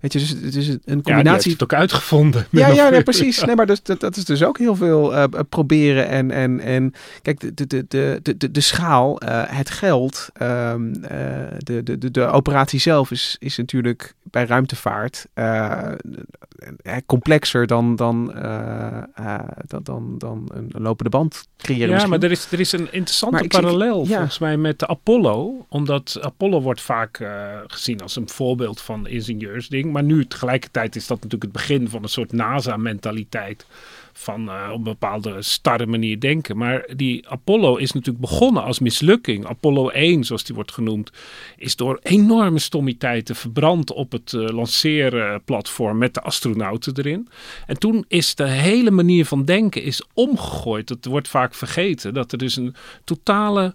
weet 0.00 0.12
je, 0.12 0.18
dus 0.18 0.28
het 0.28 0.54
is 0.54 0.68
een 0.68 0.80
ja, 0.84 0.90
heeft 0.94 1.02
combinatie 1.02 1.52
het 1.52 1.62
ook 1.62 1.72
uitgevonden. 1.72 2.46
Ja, 2.50 2.68
ja, 2.68 2.88
nee, 2.88 3.02
precies. 3.02 3.44
Nee, 3.44 3.54
maar 3.56 3.66
dus, 3.66 3.82
dat, 3.82 4.00
dat 4.00 4.16
is 4.16 4.24
dus 4.24 4.42
ook 4.44 4.58
heel 4.58 4.76
veel 4.76 5.28
proberen. 5.48 6.08
En, 6.08 6.30
en, 6.30 6.60
en 6.60 6.92
kijk, 7.22 7.40
de, 7.40 7.54
de, 7.54 7.66
de, 7.66 8.18
de, 8.22 8.36
de, 8.36 8.50
de 8.50 8.60
schaal, 8.60 9.20
het 9.30 9.70
geld, 9.70 10.28
ehm, 10.32 10.92
eh, 10.94 11.18
de, 11.58 11.82
de, 11.82 11.98
de, 11.98 12.10
de 12.10 12.26
operatie 12.26 12.80
zelf 12.80 13.10
is, 13.10 13.36
is 13.38 13.56
natuurlijk 13.56 14.14
bij 14.22 14.44
ruimtevaart 14.46 15.26
eh, 16.82 16.96
complexer 17.06 17.66
dan, 17.66 17.96
dan, 17.96 18.34
eh, 18.34 19.02
eh, 19.14 19.38
dan, 19.66 19.82
dan, 19.82 20.14
dan 20.18 20.48
een 20.52 20.82
lopende 20.82 21.10
band 21.10 21.48
creëren. 21.56 21.86
Ja, 21.86 21.92
misschien. 21.92 22.10
maar 22.10 22.22
er 22.22 22.30
is, 22.30 22.52
er 22.52 22.60
is 22.60 22.72
een 22.72 22.92
interessante 22.92 23.34
Maar 23.34 23.44
ik 23.44 23.52
zie- 23.52 23.62
parallel 23.62 24.06
ja. 24.06 24.14
volgens 24.16 24.38
mij 24.38 24.56
met 24.56 24.78
de 24.78 24.86
Apollo. 24.86 25.66
Omdat 25.68 26.18
Apollo 26.20 26.60
wordt 26.60 26.80
vaak 26.80 27.24
gezien 27.66 28.00
als 28.00 28.16
een 28.16 28.28
voorbeeld 28.28 28.80
van 28.80 29.06
ingenieursding. 29.06 29.92
Maar 29.92 30.02
nu 30.02 30.26
tegelijkertijd 30.26 30.96
is 30.96 31.06
dat 31.06 31.16
natuurlijk 31.16 31.42
het 31.42 31.52
begin 31.52 31.88
van 31.88 32.02
een 32.02 32.08
soort 32.08 32.32
NASA-mentaliteit. 32.32 33.66
Van 34.18 34.48
eh, 34.48 34.68
op 34.70 34.76
een 34.76 34.82
bepaalde 34.82 35.42
starre 35.42 35.86
manier 35.86 36.20
denken. 36.20 36.56
Maar 36.56 36.88
die 36.96 37.28
Apollo 37.28 37.76
is 37.76 37.92
natuurlijk 37.92 38.24
begonnen 38.24 38.62
als 38.62 38.78
mislukking. 38.78 39.46
Apollo 39.46 39.88
1, 39.88 40.24
zoals 40.24 40.44
die 40.44 40.54
wordt 40.54 40.72
genoemd, 40.72 41.10
is 41.56 41.76
door 41.76 41.98
enorme 42.02 42.58
stommiteiten 42.58 43.36
verbrand 43.36 43.92
op 43.92 44.12
het 44.12 44.32
eh 44.32 44.48
lanceerplatform 44.48 45.98
met 45.98 46.14
de 46.14 46.22
astronauten 46.22 46.92
erin. 46.96 47.28
En 47.66 47.78
toen 47.78 48.04
is 48.08 48.34
de 48.34 48.48
hele 48.48 48.90
manier 48.90 49.26
van 49.26 49.44
denken 49.44 49.82
is 49.82 50.04
omgegooid. 50.14 50.88
Dat 50.88 51.04
wordt 51.04 51.28
vaak 51.28 51.54
vergeten. 51.54 52.14
Dat 52.14 52.32
er 52.32 52.38
dus 52.38 52.56
een 52.56 52.74
totale 53.04 53.74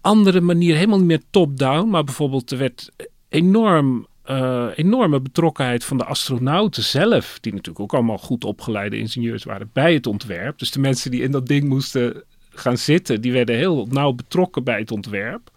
andere 0.00 0.40
manier, 0.40 0.74
helemaal 0.74 0.98
niet 0.98 1.06
meer 1.06 1.22
top-down, 1.30 1.88
maar 1.88 2.04
bijvoorbeeld 2.04 2.50
er 2.50 2.58
werd 2.58 2.90
enorm, 3.28 4.06
eh, 4.22 4.68
enorme 4.74 5.20
betrokkenheid 5.20 5.84
van 5.84 5.98
de 5.98 6.04
astronauten 6.04 6.82
zelf, 6.82 7.38
die 7.40 7.52
natuurlijk 7.52 7.80
ook 7.80 7.94
allemaal 7.94 8.18
goed 8.18 8.44
opgeleide 8.44 8.98
ingenieurs 8.98 9.44
waren 9.44 9.70
bij 9.72 9.94
het 9.94 10.06
ontwerp. 10.06 10.58
Dus 10.58 10.70
de 10.70 10.80
mensen 10.80 11.10
die 11.10 11.22
in 11.22 11.30
dat 11.30 11.46
ding 11.46 11.68
moesten 11.68 12.22
gaan 12.50 12.78
zitten, 12.78 13.20
die 13.20 13.32
werden 13.32 13.56
heel 13.56 13.86
nauw 13.90 14.12
betrokken 14.12 14.64
bij 14.64 14.78
het 14.78 14.90
ontwerp. 14.90 15.50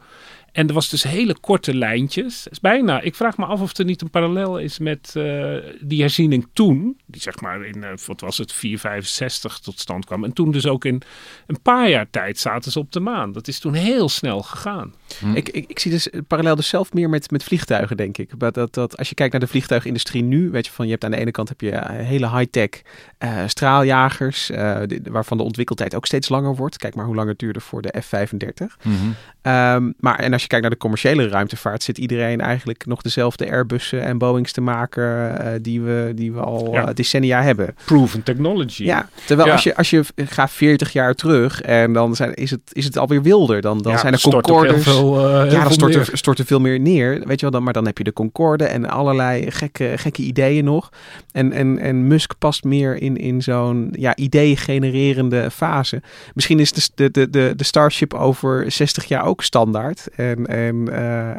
En 0.55 0.67
er 0.67 0.73
was 0.73 0.89
dus 0.89 1.03
hele 1.03 1.35
korte 1.39 1.73
lijntjes. 1.73 2.47
Is 2.47 2.59
bijna, 2.59 3.01
ik 3.01 3.15
vraag 3.15 3.37
me 3.37 3.45
af 3.45 3.61
of 3.61 3.77
er 3.77 3.85
niet 3.85 4.01
een 4.01 4.09
parallel 4.09 4.59
is 4.59 4.79
met 4.79 5.13
eh, 5.15 5.55
die 5.81 6.01
herziening 6.01 6.47
toen. 6.53 6.97
Die 7.05 7.21
zeg 7.21 7.41
maar 7.41 7.65
in, 7.65 7.83
eh, 7.83 7.91
wat 8.05 8.21
was 8.21 8.37
het, 8.37 8.51
465 8.51 9.59
tot 9.59 9.79
stand 9.79 10.05
kwam. 10.05 10.23
En 10.23 10.33
toen 10.33 10.51
dus 10.51 10.67
ook 10.67 10.85
in 10.85 11.01
een 11.47 11.61
paar 11.61 11.89
jaar 11.89 12.09
tijd 12.09 12.39
zaten 12.39 12.71
ze 12.71 12.79
op 12.79 12.91
de 12.91 12.99
maan. 12.99 13.31
Dat 13.31 13.47
is 13.47 13.59
toen 13.59 13.73
heel 13.73 14.09
snel 14.09 14.41
gegaan. 14.41 14.93
Ik, 15.33 15.49
ik, 15.49 15.65
ik 15.67 15.79
zie 15.79 15.91
dus 15.91 16.09
parallel 16.27 16.55
dus 16.55 16.67
zelf 16.67 16.93
meer 16.93 17.09
met, 17.09 17.31
met 17.31 17.43
vliegtuigen, 17.43 17.97
denk 17.97 18.17
ik. 18.17 18.39
Dat, 18.39 18.53
dat, 18.53 18.73
dat, 18.73 18.97
als 18.97 19.09
je 19.09 19.15
kijkt 19.15 19.31
naar 19.31 19.41
de 19.41 19.47
vliegtuigindustrie 19.47 20.23
nu, 20.23 20.49
weet 20.49 20.65
je 20.65 20.71
van, 20.71 20.85
je 20.85 20.91
hebt 20.91 21.03
aan 21.03 21.11
de 21.11 21.17
ene 21.17 21.31
kant 21.31 21.49
heb 21.49 21.61
je 21.61 21.71
eh, 21.71 22.05
hele 22.05 22.29
high-tech 22.29 22.69
eh, 23.17 23.43
straaljagers, 23.47 24.49
eh, 24.49 24.81
waarvan 25.03 25.37
de 25.37 25.43
ontwikkeltijd 25.43 25.95
ook 25.95 26.05
steeds 26.05 26.29
langer 26.29 26.55
wordt. 26.55 26.77
Kijk 26.77 26.95
maar 26.95 27.05
hoe 27.05 27.15
lang 27.15 27.27
het 27.27 27.39
duurde 27.39 27.59
voor 27.59 27.81
de 27.81 27.93
F-35. 28.01 28.77
Mhm. 28.83 28.95
Ehm, 29.41 29.91
maar 29.99 30.19
en 30.19 30.33
als 30.33 30.41
je 30.41 30.44
kijkt 30.47 30.63
naar 30.63 30.73
de 30.73 30.79
commerciële 30.79 31.27
ruimtevaart, 31.27 31.83
zit 31.83 31.97
iedereen 31.97 32.41
eigenlijk 32.41 32.85
nog 32.85 33.01
dezelfde 33.01 33.49
Airbussen 33.51 34.01
en 34.01 34.17
Boeings 34.17 34.51
te 34.51 34.61
maken 34.61 35.39
eh, 35.39 35.51
die, 35.61 35.81
we, 35.81 36.11
die 36.15 36.31
we 36.33 36.39
al 36.39 36.69
Ja. 36.73 36.87
eh, 36.87 36.93
decennia 36.93 37.41
hebben. 37.43 37.75
Proven 37.85 38.23
technology. 38.23 38.83
Ja, 38.83 39.09
terwijl 39.25 39.47
Ja. 39.47 39.53
als 39.53 39.63
je, 39.63 39.75
als 39.75 39.89
je 39.89 40.03
gaat 40.15 40.51
40 40.51 40.93
jaar 40.93 41.13
terug 41.13 41.61
en 41.61 41.93
dan 41.93 42.15
zijn, 42.15 42.33
is, 42.33 42.51
het, 42.51 42.59
is 42.71 42.85
het 42.85 42.97
alweer 42.97 43.21
wilder. 43.21 43.61
Dan, 43.61 43.81
dan 43.81 43.91
Ja, 43.91 43.97
zijn 43.97 44.13
er 44.13 44.21
Concordes. 44.21 44.83
veel, 44.83 45.29
eh, 45.29 45.51
ja, 45.51 45.63
dan 45.63 45.71
stort 45.71 45.95
er, 45.95 46.09
stort 46.11 46.39
er 46.39 46.45
veel 46.45 46.59
meer 46.59 46.79
neer. 46.79 47.09
Weet 47.25 47.39
je 47.39 47.41
wel, 47.41 47.51
dan, 47.51 47.63
maar 47.63 47.73
dan 47.73 47.85
heb 47.85 47.97
je 47.97 48.03
de 48.03 48.13
Concorde 48.13 48.63
en 48.65 48.89
allerlei 48.89 49.51
gekke, 49.51 49.93
gekke 49.95 50.21
ideeën 50.21 50.63
nog. 50.63 50.89
En, 51.31 51.51
en, 51.51 51.79
en 51.79 52.07
Musk 52.07 52.33
past 52.39 52.63
meer 52.63 53.01
in, 53.01 53.17
in 53.17 53.41
zo'n 53.41 53.89
ja, 53.91 54.15
idee-genererende 54.15 55.51
fase. 55.51 56.01
Misschien 56.33 56.59
is 56.59 56.71
de, 56.71 56.89
de, 56.95 57.11
de, 57.11 57.29
de, 57.29 57.53
de 57.55 57.63
Starship 57.63 58.13
over 58.13 58.71
60 58.71 59.05
jaar 59.05 59.25
ook 59.25 59.43
standaard. 59.43 60.07
En, 60.15 60.34
en 60.43 60.87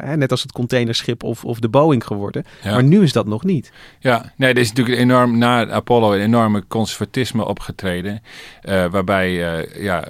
eh, 0.01 0.13
net 0.13 0.31
als 0.31 0.41
het 0.41 0.51
containerschip 0.51 1.23
of, 1.23 1.45
of 1.45 1.59
de 1.59 1.69
Boeing 1.69 2.05
geworden. 2.05 2.43
Ja. 2.63 2.71
Maar 2.71 2.83
nu 2.83 3.03
is 3.03 3.13
dat 3.13 3.27
nog 3.27 3.43
niet. 3.43 3.71
Ja, 3.99 4.33
nee, 4.35 4.53
er 4.53 4.57
is 4.57 4.69
natuurlijk 4.69 4.97
enorm 4.97 5.37
na 5.37 5.69
Apollo 5.69 6.13
een 6.13 6.21
enorme 6.21 6.63
conservatisme 6.67 7.45
opgetreden. 7.45 8.21
eh, 8.61 8.85
waarbij 8.85 9.57
eh, 9.57 9.83
ja, 9.83 10.07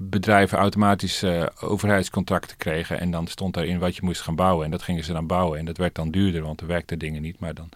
bedrijven 0.00 0.58
automatisch 0.58 1.24
overheidscontracten 1.60 2.56
kregen. 2.56 3.00
En 3.00 3.10
dan 3.10 3.26
stond 3.26 3.54
daarin 3.54 3.78
wat 3.78 3.96
je 3.96 4.02
moest 4.04 4.20
gaan 4.20 4.36
bouwen. 4.36 4.64
En 4.64 4.70
dat 4.70 4.82
gingen 4.82 5.04
ze 5.04 5.12
dan 5.12 5.26
bouwen. 5.26 5.58
En 5.58 5.64
dat 5.64 5.76
werd 5.76 5.94
dan 5.94 6.10
duurder, 6.10 6.42
want 6.42 6.60
er 6.60 6.66
werkten 6.66 6.98
dingen 6.98 7.22
niet. 7.22 7.40
Maar 7.40 7.54
dan, 7.54 7.68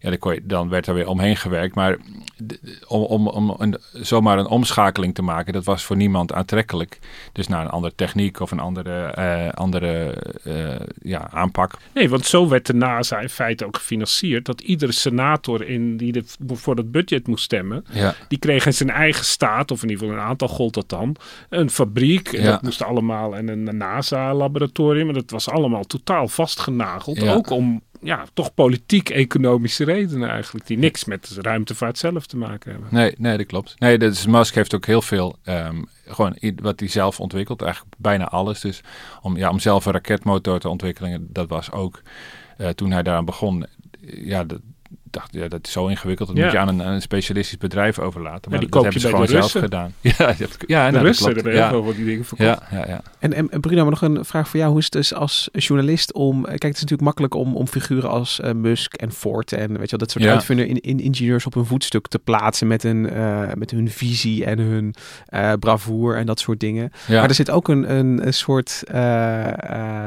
ja, 0.00 0.08
dan, 0.10 0.18
kon 0.18 0.34
je, 0.34 0.40
dan 0.46 0.68
werd 0.68 0.86
er 0.86 0.94
weer 0.94 1.08
omheen 1.08 1.36
gewerkt. 1.36 1.74
Maar 1.74 1.96
om, 2.86 3.02
om, 3.02 3.28
om 3.28 3.54
een, 3.58 3.76
zomaar 3.92 4.38
een 4.38 4.46
omschakeling 4.46 5.14
te 5.14 5.22
maken, 5.22 5.52
dat 5.52 5.64
was 5.64 5.84
voor 5.84 5.96
niemand 5.96 6.32
aantrekkelijk. 6.32 6.98
Dus 7.32 7.48
naar 7.48 7.64
een 7.64 7.70
andere 7.70 7.94
techniek 7.94 8.40
of 8.40 8.50
een 8.50 8.58
andere, 8.60 9.04
eh, 9.04 9.48
andere 9.48 10.12
eh, 10.44 10.86
ja, 11.02 11.30
aanpak. 11.30 11.72
Nee, 11.94 12.08
want 12.10 12.26
zo 12.26 12.48
werd 12.48 12.66
de 12.66 12.74
NASA 12.74 13.18
in 13.18 13.28
feite 13.28 13.66
ook 13.66 13.76
gefinancierd. 13.76 14.44
Dat 14.44 14.60
iedere 14.60 14.92
senator 14.92 15.68
in, 15.68 15.96
die 15.96 16.12
de, 16.12 16.24
voor 16.46 16.76
dat 16.76 16.90
budget 16.90 17.26
moest 17.26 17.44
stemmen, 17.44 17.84
Ja. 17.92 18.14
die 18.28 18.38
kreeg 18.38 18.66
in 18.66 18.74
zijn 18.74 18.90
eigen 18.90 19.24
staat, 19.24 19.70
of 19.70 19.82
in 19.82 19.88
ieder 19.88 20.04
geval 20.04 20.20
een 20.22 20.28
aantal 20.28 20.48
gold 20.48 20.74
dat 20.74 20.88
dan, 20.88 21.16
een 21.48 21.70
fabriek. 21.70 22.32
En 22.32 22.42
Ja. 22.42 22.50
dat 22.50 22.62
moest 22.62 22.82
allemaal 22.82 23.36
en 23.36 23.48
een 23.48 23.76
NASA-laboratorium. 23.76 25.08
En 25.08 25.14
dat 25.14 25.30
was 25.30 25.48
allemaal 25.48 25.84
totaal 25.84 26.28
vastgenageld. 26.28 27.16
Ja. 27.20 27.34
Ook 27.34 27.50
om 27.50 27.82
ja, 28.00 28.24
toch 28.32 28.54
politiek-economische 28.54 29.84
redenen 29.84 30.28
eigenlijk, 30.28 30.66
die 30.66 30.78
niks 30.78 31.04
met 31.04 31.34
de 31.34 31.42
ruimtevaart 31.42 31.98
zelf 31.98 32.26
te 32.26 32.36
maken 32.36 32.70
hebben. 32.70 32.88
Nee, 32.92 33.14
nee, 33.18 33.36
dat 33.36 33.46
klopt. 33.46 33.74
Nee, 33.78 33.98
dus 33.98 34.26
Musk 34.26 34.54
heeft 34.54 34.74
ook 34.74 34.86
heel 34.86 35.02
veel, 35.02 35.36
ehm, 35.42 35.82
gewoon 36.06 36.38
wat 36.62 36.80
hij 36.80 36.88
zelf 36.88 37.20
ontwikkelt, 37.20 37.62
eigenlijk 37.62 37.94
bijna 37.98 38.28
alles. 38.28 38.60
Dus 38.60 38.80
om, 39.22 39.36
ja, 39.36 39.50
om 39.50 39.58
zelf 39.58 39.86
een 39.86 39.92
raketmotor 39.92 40.58
te 40.58 40.68
ontwikkelen, 40.68 41.28
dat 41.32 41.48
was 41.48 41.70
ook 41.70 42.02
eh, 42.56 42.68
toen 42.68 42.90
hij 42.90 43.02
daaraan 43.02 43.24
begon. 43.24 43.66
Ja, 44.00 44.44
dat, 44.44 44.60
dacht, 45.12 45.32
ja, 45.32 45.48
dat 45.48 45.66
is 45.66 45.72
zo 45.72 45.86
ingewikkeld. 45.86 46.28
Dat 46.28 46.36
Ja. 46.36 46.42
moet 46.42 46.52
je 46.52 46.58
aan 46.58 46.68
een, 46.68 46.82
aan 46.82 46.92
een 46.92 47.02
specialistisch 47.02 47.58
bedrijf 47.58 47.98
overlaten. 47.98 48.50
Maar 48.50 48.60
die 48.60 48.68
dat 48.68 48.82
koop 48.82 48.92
je 48.92 48.98
hebben 49.00 49.00
ze 49.00 49.16
bij 49.16 49.26
gewoon 49.26 49.42
de 49.42 49.48
zelf 49.48 49.62
gedaan. 49.64 49.92
Ja, 50.18 50.34
hebt- 50.34 50.64
ja 50.66 50.86
de 50.86 50.90
nou, 50.90 50.92
dat 50.92 51.02
Russen 51.02 51.24
klopt. 51.24 51.34
hebben 51.42 51.60
ja. 51.62 51.68
heel 51.68 51.76
veel 51.82 51.84
van 51.92 51.96
die 51.96 52.04
dingen 52.04 52.24
verkocht. 52.24 52.48
Ja, 52.70 52.78
ja, 52.78 52.86
ja. 52.86 53.00
En, 53.18 53.32
en 53.50 53.60
Bruno, 53.60 53.80
maar 53.82 53.90
nog 53.90 54.02
een 54.02 54.24
vraag 54.24 54.48
voor 54.48 54.58
jou. 54.58 54.70
Hoe 54.70 54.78
is 54.78 54.84
het 54.84 54.92
dus 54.94 55.14
als 55.14 55.48
journalist 55.52 56.12
om... 56.12 56.42
Kijk, 56.44 56.62
het 56.62 56.74
is 56.74 56.80
natuurlijk 56.80 57.00
makkelijk 57.02 57.34
om, 57.34 57.56
om 57.56 57.66
figuren 57.66 58.10
als 58.10 58.40
eh, 58.40 58.52
Musk 58.52 58.94
en 58.94 59.12
Ford 59.12 59.52
en 59.52 59.68
weet 59.68 59.90
je 59.90 59.96
wel, 59.96 59.98
dat 59.98 60.10
soort 60.10 60.24
Ja. 60.24 60.32
uitvinder 60.32 60.66
in, 60.66 60.80
in 60.80 61.00
ingenieurs 61.00 61.46
op 61.46 61.54
een 61.54 61.64
voetstuk 61.66 62.06
te 62.06 62.18
plaatsen 62.18 62.66
met, 62.66 62.84
een, 62.84 63.10
eh, 63.10 63.42
met 63.54 63.70
hun 63.70 63.90
visie 63.90 64.44
en 64.44 64.58
hun 64.58 64.94
eh 65.26 65.52
bravoure 65.58 66.16
en 66.18 66.26
dat 66.26 66.40
soort 66.40 66.60
dingen. 66.60 66.90
Ja. 67.06 67.20
Maar 67.20 67.28
er 67.28 67.34
zit 67.34 67.50
ook 67.50 67.68
een, 67.68 67.94
een, 67.94 68.26
een 68.26 68.34
soort 68.34 68.82
eh, 68.86 69.46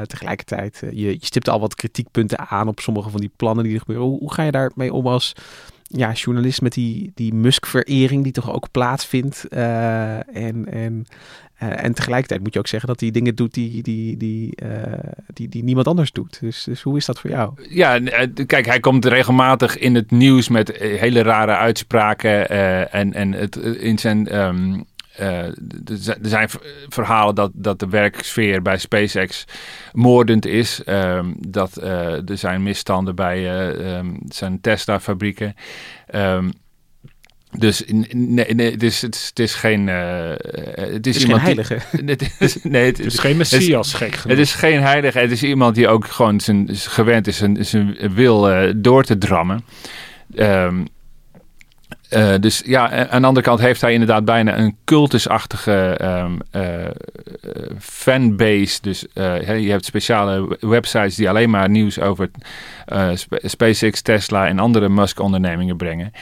tegelijkertijd, 0.06 0.80
eh, 0.82 0.90
je, 0.90 1.06
je 1.10 1.16
stipt 1.20 1.48
al 1.48 1.60
wat 1.60 1.74
kritiekpunten 1.74 2.38
aan 2.48 2.68
op 2.68 2.80
sommige 2.80 3.10
van 3.10 3.20
die 3.20 3.30
plannen 3.36 3.64
die 3.64 3.72
er 3.74 3.78
gebeuren. 3.80 4.04
Hoe, 4.06 4.18
hoe 4.18 4.32
ga 4.32 4.42
je 4.42 4.50
daarmee 4.50 4.91
om 4.92 5.06
als 5.06 5.32
ja, 5.82 6.12
journalist 6.12 6.62
met 6.62 6.72
die, 6.72 7.12
die 7.14 7.34
Musk-verering 7.34 8.22
die 8.22 8.32
toch 8.32 8.52
ook 8.52 8.70
plaatsvindt? 8.70 9.48
eh, 9.48 10.36
en, 10.36 10.66
en, 10.72 11.06
eh, 11.54 11.84
en 11.84 11.94
tegelijkertijd 11.94 12.42
moet 12.42 12.52
je 12.52 12.58
ook 12.58 12.66
zeggen 12.66 12.88
dat 12.88 13.00
hij 13.00 13.10
dingen 13.10 13.34
doet 13.34 13.54
die, 13.54 13.82
die, 13.82 14.16
die, 14.16 14.56
eh, 14.56 14.92
die, 15.32 15.48
die 15.48 15.64
niemand 15.64 15.86
anders 15.86 16.12
doet. 16.12 16.40
Dus, 16.40 16.64
dus 16.64 16.82
hoe 16.82 16.96
is 16.96 17.06
dat 17.06 17.20
voor 17.20 17.30
jou? 17.30 17.52
Ja, 17.68 18.00
kijk, 18.46 18.66
hij 18.66 18.80
komt 18.80 19.04
regelmatig 19.04 19.78
in 19.78 19.94
het 19.94 20.10
nieuws 20.10 20.48
met 20.48 20.76
hele 20.78 21.22
rare 21.22 21.56
uitspraken. 21.56 22.48
en, 22.90 23.12
en 23.12 23.32
het, 23.32 23.56
in 23.56 23.98
zijn. 23.98 24.28
ehm, 24.28 24.74
eh, 24.74 24.80
er 25.16 25.54
zijn- 25.84 26.22
er 26.22 26.28
zijn 26.28 26.48
verhalen 26.88 27.34
dat, 27.34 27.50
dat 27.54 27.78
de 27.78 27.88
werksfeer 27.88 28.62
bij 28.62 28.78
SpaceX 28.78 29.44
moordend 29.92 30.46
is. 30.46 30.84
Ehm, 30.84 31.32
dat 31.38 31.76
eh, 31.76 32.28
er 32.30 32.38
zijn 32.38 32.62
misstanden 32.62 33.14
bij 33.14 33.36
eh, 33.38 33.96
ehm, 33.96 34.14
zijn 34.28 34.60
Tesla-fabrieken. 34.60 35.54
Ehm, 36.06 36.48
dus 37.58 37.82
in- 37.82 38.06
nee, 38.34 38.54
nee, 38.54 38.70
het, 38.70 38.82
is, 38.82 39.02
het, 39.02 39.14
is, 39.14 39.26
het 39.28 39.38
is 39.38 39.54
geen. 39.54 39.88
eh, 39.88 40.30
het 40.74 41.06
is, 41.06 41.16
is 41.16 41.22
geen 41.24 41.30
iemand 41.30 41.44
die- 41.46 41.54
heilige. 41.64 41.78
Het 42.12 42.34
is, 42.38 42.62
nee, 42.62 42.86
het, 42.86 42.96
Het 42.96 43.06
is 43.06 43.18
geen 43.18 43.36
messias 43.36 43.94
gek 43.94 44.14
genoeg. 44.14 44.36
het 44.38 44.46
is 44.48 44.54
geen 44.54 44.80
heilige. 44.82 45.18
Het 45.18 45.30
is 45.30 45.42
iemand 45.42 45.74
die 45.74 45.88
ook 45.88 46.06
gewoon 46.08 46.40
zijn, 46.40 46.68
gewend 46.72 47.26
is 47.26 47.36
zijn, 47.36 47.64
zijn 47.64 47.96
wil 48.14 48.50
eh, 48.50 48.72
door 48.76 49.04
te 49.04 49.18
drammen. 49.18 49.64
Ehm, 50.34 50.84
eh, 52.12 52.34
dus 52.40 52.62
ja, 52.64 53.08
aan 53.08 53.20
de 53.20 53.26
andere 53.26 53.46
kant 53.46 53.60
heeft 53.60 53.80
hij 53.80 53.92
inderdaad 53.92 54.24
bijna 54.24 54.58
een 54.58 54.76
cultusachtige 54.84 55.96
ehm, 55.98 56.32
eh, 56.50 56.62
fanbase. 57.78 58.78
Dus 58.80 59.06
eh, 59.12 59.58
je 59.60 59.70
hebt 59.70 59.84
speciale 59.84 60.56
websites 60.60 61.14
die 61.14 61.28
alleen 61.28 61.50
maar 61.50 61.70
nieuws 61.70 62.00
over 62.00 62.30
Sp- 63.14 63.38
SpaceX, 63.42 64.02
Tesla 64.02 64.46
en 64.46 64.58
andere 64.58 64.88
Musk-ondernemingen 64.88 65.76
brengen. 65.76 66.12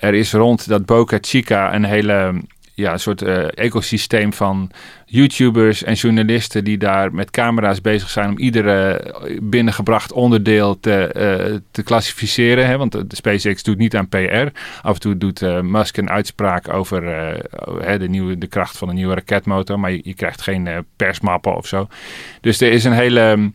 Er 0.00 0.14
is 0.14 0.32
rond 0.32 0.68
dat 0.68 0.86
Boca 0.86 1.18
Chica 1.20 1.74
een 1.74 1.84
hele 1.84 2.34
ja, 2.80 2.92
een 2.92 3.00
soort 3.00 3.22
eh, 3.22 3.44
ecosysteem 3.54 4.32
van 4.32 4.70
YouTubers 5.06 5.82
en 5.82 5.94
journalisten 5.94 6.64
die 6.64 6.78
daar 6.78 7.14
met 7.14 7.30
camera's 7.30 7.80
bezig 7.80 8.10
zijn 8.10 8.28
om 8.30 8.38
iedere 8.38 9.14
binnengebracht 9.42 10.12
onderdeel 10.12 10.80
te, 10.80 11.06
eh, 11.06 11.54
te 11.70 11.82
klassificeren. 11.82 12.66
Hè? 12.66 12.76
Want 12.76 12.92
de 12.92 13.16
SpaceX 13.16 13.62
doet 13.62 13.78
niet 13.78 13.96
aan 13.96 14.08
PR. 14.08 14.48
Af 14.82 14.94
en 14.94 15.00
toe 15.00 15.18
doet 15.18 15.42
eh, 15.42 15.60
Musk 15.60 15.96
een 15.96 16.10
uitspraak 16.10 16.68
over 16.68 17.06
eh, 17.06 17.98
de, 17.98 18.08
nieuwe, 18.08 18.38
de 18.38 18.46
kracht 18.46 18.78
van 18.78 18.88
een 18.88 18.94
nieuwe 18.94 19.14
raketmotor, 19.14 19.80
maar 19.80 19.90
je, 19.90 20.14
krijgt 20.14 20.40
geen 20.42 20.66
eh, 20.66 20.78
persmappen 20.96 21.56
of 21.56 21.66
zo. 21.66 21.86
Dus 22.40 22.60
er 22.60 22.72
is 22.72 22.84
een 22.84 22.92
hele. 22.92 23.52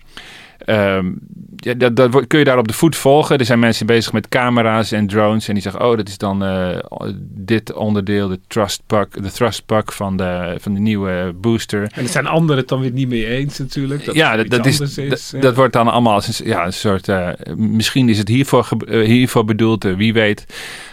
ehm, 0.58 1.12
ja, 1.56 1.74
dat, 1.74 2.28
kun 2.28 2.40
je 2.40 2.46
daar 2.46 2.58
op 2.58 2.68
de 2.68 2.74
voet 2.74 2.96
volgen. 2.96 3.38
Er 3.38 3.46
zijn 3.46 3.60
mensen 3.60 3.86
bezig 3.86 4.14
met 4.14 4.28
camera's 4.28 4.92
en 4.92 5.08
drones. 5.08 5.48
En 5.48 5.54
die 5.54 5.64
zeggen, 5.64 5.82
oh, 5.82 5.98
dat 5.98 6.08
is 6.08 6.18
dan 6.18 6.44
eh, 6.44 6.78
dit 7.20 7.74
onderdeel, 7.74 8.28
de 8.28 8.40
thrust 8.48 8.82
puck, 8.88 9.24
de 9.24 9.32
thrust 9.32 9.66
puck 9.66 9.92
van 9.92 10.18
de, 10.18 10.56
van 10.60 10.74
de 10.74 10.80
nieuwe 10.80 11.34
booster. 11.42 11.82
En 11.82 12.04
het 12.04 12.12
zijn 12.12 12.28
anderen 12.28 12.58
het 12.58 12.68
dan 12.68 12.80
weer 12.80 12.92
niet 12.92 13.08
mee 13.08 13.28
eens 13.28 13.58
natuurlijk. 13.58 14.06
Dat 14.06 14.16
ja, 14.16 14.44
dat, 14.44 14.66
is, 14.66 14.78
dat, 14.78 15.30
ja. 15.32 15.40
dat 15.40 15.56
wordt 15.56 15.74
dan 15.74 15.88
allemaal 15.88 16.14
als 16.14 16.40
een, 16.40 16.48
ja, 16.48 16.66
een 16.66 16.74
soort... 16.74 17.10
eh, 17.10 17.30
misschien 17.56 18.10
is 18.10 18.18
het 18.18 18.28
hiervoor, 18.28 18.68
eh, 18.88 19.06
hiervoor 19.06 19.46
bedoeld. 19.46 19.84
wie 19.84 20.14
weet 20.14 20.46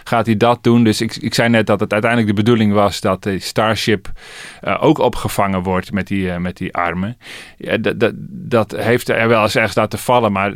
gaat 0.03 0.25
hij 0.25 0.37
dat 0.37 0.63
doen. 0.63 0.83
Dus 0.83 1.01
ik, 1.01 1.15
ik 1.15 1.33
zei 1.33 1.49
net 1.49 1.67
dat 1.67 1.79
het 1.79 1.91
uiteindelijk 1.91 2.35
de 2.35 2.43
bedoeling 2.43 2.73
was... 2.73 3.01
dat 3.01 3.23
de 3.23 3.39
Starship 3.39 4.11
ook 4.79 4.97
opgevangen 4.97 5.63
wordt 5.63 5.91
met 5.91 6.07
die, 6.07 6.39
met 6.39 6.57
die 6.57 6.73
armen. 6.73 7.17
Ja, 7.57 7.77
dat, 7.77 7.99
dat, 7.99 8.13
dat 8.29 8.75
heeft 8.77 9.09
er 9.09 9.27
wel 9.27 9.43
eens 9.43 9.55
ergens 9.55 9.75
laten 9.75 9.99
vallen. 9.99 10.31
Maar 10.31 10.52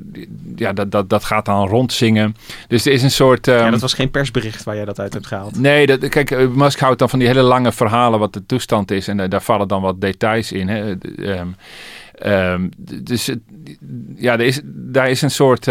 ja, 0.55 0.73
dat, 0.73 0.91
dat, 0.91 1.09
dat 1.09 1.23
gaat 1.23 1.45
dan 1.45 1.67
rondzingen. 1.67 2.35
Dus 2.67 2.85
er 2.85 2.91
is 2.91 3.03
een 3.03 3.11
soort... 3.11 3.45
ja, 3.45 3.57
ehm, 3.57 3.71
dat 3.71 3.81
was 3.81 3.93
geen 3.93 4.11
persbericht 4.11 4.63
waar 4.63 4.75
jij 4.75 4.85
dat 4.85 4.99
uit 4.99 5.13
hebt 5.13 5.27
gehaald. 5.27 5.59
Nee, 5.59 5.87
dat, 5.87 6.07
kijk, 6.07 6.31
eh, 6.31 6.47
Musk 6.47 6.79
houdt 6.79 6.99
dan 6.99 7.09
van 7.09 7.19
die 7.19 7.27
hele 7.27 7.41
lange 7.41 7.71
verhalen 7.71 8.19
wat 8.19 8.33
de 8.33 8.45
toestand 8.45 8.91
is. 8.91 9.07
En 9.07 9.19
eh, 9.19 9.29
daar 9.29 9.41
vallen 9.41 9.67
dan 9.67 9.81
wat 9.81 10.01
details 10.01 10.51
in. 10.51 10.67
Hè. 10.67 10.95
Ehm, 10.97 11.47
ehm, 12.11 12.67
dus 13.01 13.31
ja, 14.15 14.33
er 14.33 14.41
is, 14.41 14.61
daar 14.63 15.09
is 15.09 15.21
een 15.21 15.31
soort... 15.31 15.67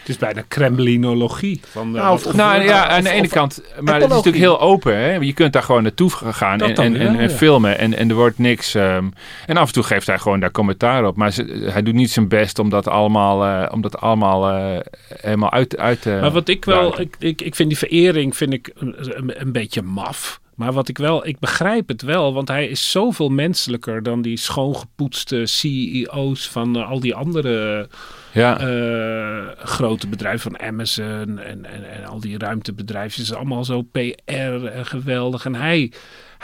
Het 0.00 0.08
is 0.08 0.16
bijna 0.18 0.42
kremlinologie. 0.48 1.60
Van, 1.70 1.90
Nou, 1.90 2.12
of- 2.14 2.34
nou 2.34 2.62
ja, 2.62 2.88
aan 2.88 3.02
de 3.02 3.10
ene 3.10 3.28
kant. 3.28 3.62
Maar 3.80 3.94
het 3.94 4.02
is 4.02 4.08
natuurlijk 4.08 4.36
heel 4.36 4.60
open. 4.60 4.96
Hè? 4.96 5.14
Je 5.14 5.32
kunt 5.32 5.52
daar 5.52 5.62
gewoon 5.62 5.82
naartoe 5.82 6.10
gaan 6.10 6.60
en, 6.60 6.74
dan 6.74 6.84
en, 6.84 6.96
en, 6.96 7.06
wel, 7.12 7.20
en 7.20 7.28
ja. 7.28 7.34
filmen. 7.36 7.78
En, 7.78 7.94
en 7.96 8.08
er 8.08 8.14
wordt 8.14 8.38
niks. 8.38 8.74
ehm, 8.74 9.04
en 9.46 9.56
af 9.56 9.66
en 9.66 9.72
toe 9.72 9.82
geeft 9.82 10.06
hij 10.06 10.18
gewoon 10.18 10.40
daar 10.40 10.50
commentaar 10.50 11.06
op. 11.06 11.16
Maar 11.16 11.30
ze- 11.32 11.68
hij 11.72 11.82
doet 11.82 11.94
niet 11.94 12.10
zijn 12.10 12.28
best 12.28 12.58
om 12.58 12.68
dat 12.68 12.88
allemaal, 12.88 13.44
eh, 13.44 13.72
om 13.72 13.80
dat 13.80 14.00
allemaal 14.00 14.48
eh, 14.50 14.80
helemaal 15.20 15.52
uit, 15.52 15.78
uit 15.78 16.02
te. 16.02 16.18
Maar 16.20 16.30
wat 16.30 16.48
ik 16.48 16.64
wel, 16.64 17.00
ik, 17.00 17.16
ik, 17.18 17.40
ik 17.42 17.54
vind 17.54 17.68
die 17.68 17.78
verering 17.78 18.36
vind 18.36 18.52
ik 18.52 18.70
een, 18.74 18.94
een, 18.98 19.40
een 19.40 19.52
beetje 19.52 19.82
maf. 19.82 20.40
Maar 20.56 20.72
wat 20.72 20.88
ik 20.88 20.98
wel, 20.98 21.26
ik 21.26 21.38
begrijp 21.38 21.88
het 21.88 22.02
wel, 22.02 22.34
want 22.34 22.48
hij 22.48 22.66
is 22.68 22.90
zoveel 22.90 23.28
menselijker 23.28 24.02
dan 24.02 24.22
die 24.22 24.36
schoongepoetste 24.36 25.46
CEO's 25.46 26.48
van 26.48 26.76
eh, 26.76 26.90
al 26.90 27.00
die 27.00 27.14
andere 27.14 27.88
ja. 28.32 28.58
eh, 28.58 29.66
grote 29.66 30.08
bedrijven, 30.08 30.50
van 30.50 30.68
Amazon 30.68 31.38
en, 31.38 31.64
en, 31.64 31.90
en 31.90 32.04
al 32.04 32.20
die 32.20 32.38
ruimtebedrijven. 32.38 33.20
Het 33.20 33.30
is 33.30 33.36
allemaal 33.36 33.64
zo 33.64 33.82
PR 33.82 34.66
en 34.66 34.86
geweldig. 34.86 35.44
En 35.44 35.54
hij, 35.54 35.92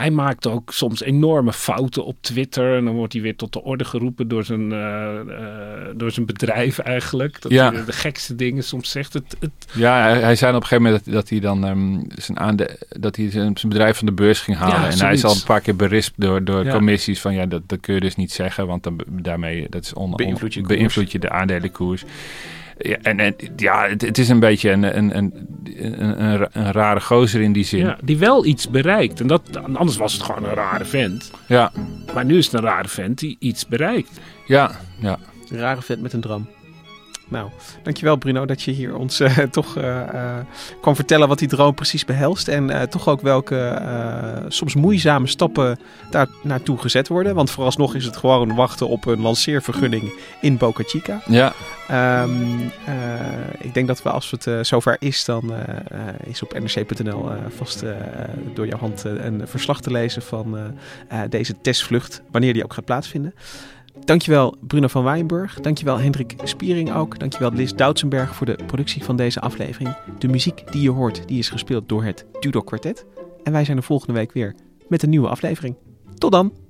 hij 0.00 0.10
maakt 0.10 0.46
ook 0.46 0.72
soms 0.72 1.02
enorme 1.02 1.52
fouten 1.52 2.04
op 2.04 2.16
Twitter. 2.20 2.76
En 2.76 2.84
dan 2.84 2.94
wordt 2.94 3.12
hij 3.12 3.22
weer 3.22 3.36
tot 3.36 3.52
de 3.52 3.62
orde 3.62 3.84
geroepen 3.84 4.28
door 4.28 4.44
zijn, 4.44 4.72
eh, 4.72 5.20
eh, 5.20 5.26
door 5.96 6.10
zijn 6.10 6.26
bedrijf 6.26 6.78
eigenlijk. 6.78 7.42
Dat 7.42 7.52
Ja. 7.52 7.72
hij 7.72 7.84
de 7.84 7.92
gekste 7.92 8.34
dingen 8.34 8.64
soms 8.64 8.90
zegt. 8.90 9.12
Het, 9.12 9.36
het, 9.40 9.50
Ja, 9.72 10.02
hij, 10.02 10.20
hij 10.20 10.36
zei 10.36 10.54
op 10.54 10.60
een 10.62 10.66
gegeven 10.66 10.84
moment 10.84 11.04
dat, 11.04 11.14
dat 11.14 11.28
hij 11.28 11.40
dan 11.40 11.64
ehm, 11.64 12.00
zijn, 12.20 12.38
aande 12.38 12.78
dat 12.98 13.16
hij 13.16 13.30
zijn, 13.30 13.56
zijn 13.56 13.72
bedrijf 13.72 13.96
van 13.96 14.06
de 14.06 14.12
beurs 14.12 14.40
ging 14.40 14.56
halen. 14.56 14.80
Ja, 14.80 14.90
en 14.90 14.98
hij 14.98 15.12
is 15.12 15.24
al 15.24 15.34
een 15.34 15.42
paar 15.46 15.60
keer 15.60 15.76
berispt 15.76 16.14
door, 16.16 16.44
door 16.44 16.64
Ja. 16.64 16.72
commissies 16.72 17.20
van 17.20 17.34
ja, 17.34 17.46
dat, 17.46 17.62
dat 17.66 17.80
kun 17.80 17.94
je 17.94 18.00
dus 18.00 18.16
niet 18.16 18.32
zeggen, 18.32 18.66
want 18.66 18.82
dan, 18.82 19.00
daarmee 19.08 19.66
dat 19.68 19.84
is 19.84 19.92
on, 19.92 20.10
Beïnvloed 20.16 20.54
je 20.54 20.60
beïnvloed 20.60 21.12
je 21.12 21.18
de 21.18 21.30
aandelenkoers. 21.30 22.04
Ja, 22.78 22.96
en, 23.02 23.20
en 23.20 23.34
ja, 23.56 23.88
het, 23.88 24.02
het 24.02 24.18
is 24.18 24.28
een 24.28 24.40
beetje 24.40 24.70
een, 24.70 24.96
een, 24.96 25.16
een, 25.16 25.32
een, 25.84 26.24
een, 26.24 26.48
een 26.52 26.72
rare 26.72 27.00
gozer 27.00 27.40
in 27.40 27.52
die 27.52 27.64
zin. 27.64 27.78
ja, 27.80 27.96
die 28.02 28.18
wel 28.18 28.44
iets 28.44 28.68
bereikt. 28.70 29.20
En 29.20 29.26
dat, 29.26 29.42
anders 29.74 29.96
was 29.96 30.12
het 30.12 30.22
gewoon 30.22 30.44
een 30.44 30.54
rare 30.54 30.84
vent. 30.84 31.30
ja, 31.46 31.72
Maar 32.14 32.24
nu 32.24 32.36
is 32.38 32.44
het 32.44 32.54
een 32.54 32.60
rare 32.60 32.88
vent 32.88 33.18
die 33.18 33.36
iets 33.40 33.66
bereikt. 33.66 34.20
ja, 34.46 34.70
ja. 35.00 35.18
Een 35.48 35.58
rare 35.58 35.82
vent 35.82 36.02
met 36.02 36.12
een 36.12 36.20
dram. 36.20 36.48
Nou, 37.30 37.50
dankjewel 37.82 38.16
Bruno 38.16 38.46
dat 38.46 38.62
je 38.62 38.70
hier 38.70 38.96
ons 38.96 39.20
eh, 39.20 39.38
toch 39.58 39.76
eh, 39.76 40.38
kwam 40.80 40.94
vertellen 40.94 41.28
wat 41.28 41.38
die 41.38 41.48
droom 41.48 41.74
precies 41.74 42.04
behelst. 42.04 42.48
En 42.48 42.88
toch 42.88 43.08
ook 43.08 43.20
welke 43.20 43.82
soms 44.48 44.74
moeizame 44.74 45.26
stappen 45.26 45.78
daar 46.10 46.28
naartoe 46.42 46.78
gezet 46.78 47.08
worden. 47.08 47.34
Want 47.34 47.50
vooralsnog 47.50 47.94
is 47.94 48.04
het 48.04 48.16
gewoon 48.16 48.54
wachten 48.54 48.88
op 48.88 49.06
een 49.06 49.20
lanceervergunning 49.20 50.12
in 50.40 50.56
Boca 50.56 50.82
Chica. 50.86 51.22
ja. 51.26 51.52
Ehm, 51.88 52.30
eh, 52.84 52.94
ik 53.58 53.74
denk 53.74 53.86
dat 53.86 54.02
we 54.02 54.10
als 54.10 54.30
het 54.30 54.66
zover 54.66 54.96
is, 54.98 55.24
dan 55.24 55.52
is 56.24 56.42
op 56.42 56.58
nrc.nl 56.58 57.30
vast 57.56 57.84
door 58.54 58.66
jouw 58.66 58.78
hand 58.78 59.04
een 59.04 59.42
verslag 59.44 59.80
te 59.80 59.90
lezen 59.90 60.22
van 60.22 60.58
deze 61.28 61.60
testvlucht, 61.60 62.22
wanneer 62.30 62.52
die 62.52 62.64
ook 62.64 62.74
gaat 62.74 62.84
plaatsvinden. 62.84 63.34
Dankjewel 64.04 64.56
Bruno 64.60 64.86
van 64.86 65.04
Wijnburg. 65.04 65.60
Dankjewel 65.60 65.98
Hendrik 65.98 66.34
Spiering 66.44 66.92
ook. 66.92 67.18
Dankjewel 67.18 67.52
Liz 67.52 67.72
Doutsenberg 67.72 68.34
voor 68.34 68.46
de 68.46 68.58
productie 68.66 69.04
van 69.04 69.16
deze 69.16 69.40
aflevering. 69.40 69.96
De 70.18 70.28
muziek 70.28 70.72
die 70.72 70.82
je 70.82 70.90
hoort, 70.90 71.28
die 71.28 71.38
is 71.38 71.48
gespeeld 71.48 71.88
door 71.88 72.04
het 72.04 72.26
Tudor 72.40 72.64
Quartet. 72.64 73.06
En 73.42 73.52
wij 73.52 73.64
zijn 73.64 73.76
er 73.76 73.82
volgende 73.82 74.12
week 74.12 74.32
weer 74.32 74.54
met 74.88 75.02
een 75.02 75.10
nieuwe 75.10 75.28
aflevering. 75.28 75.76
Tot 76.18 76.32
dan! 76.32 76.69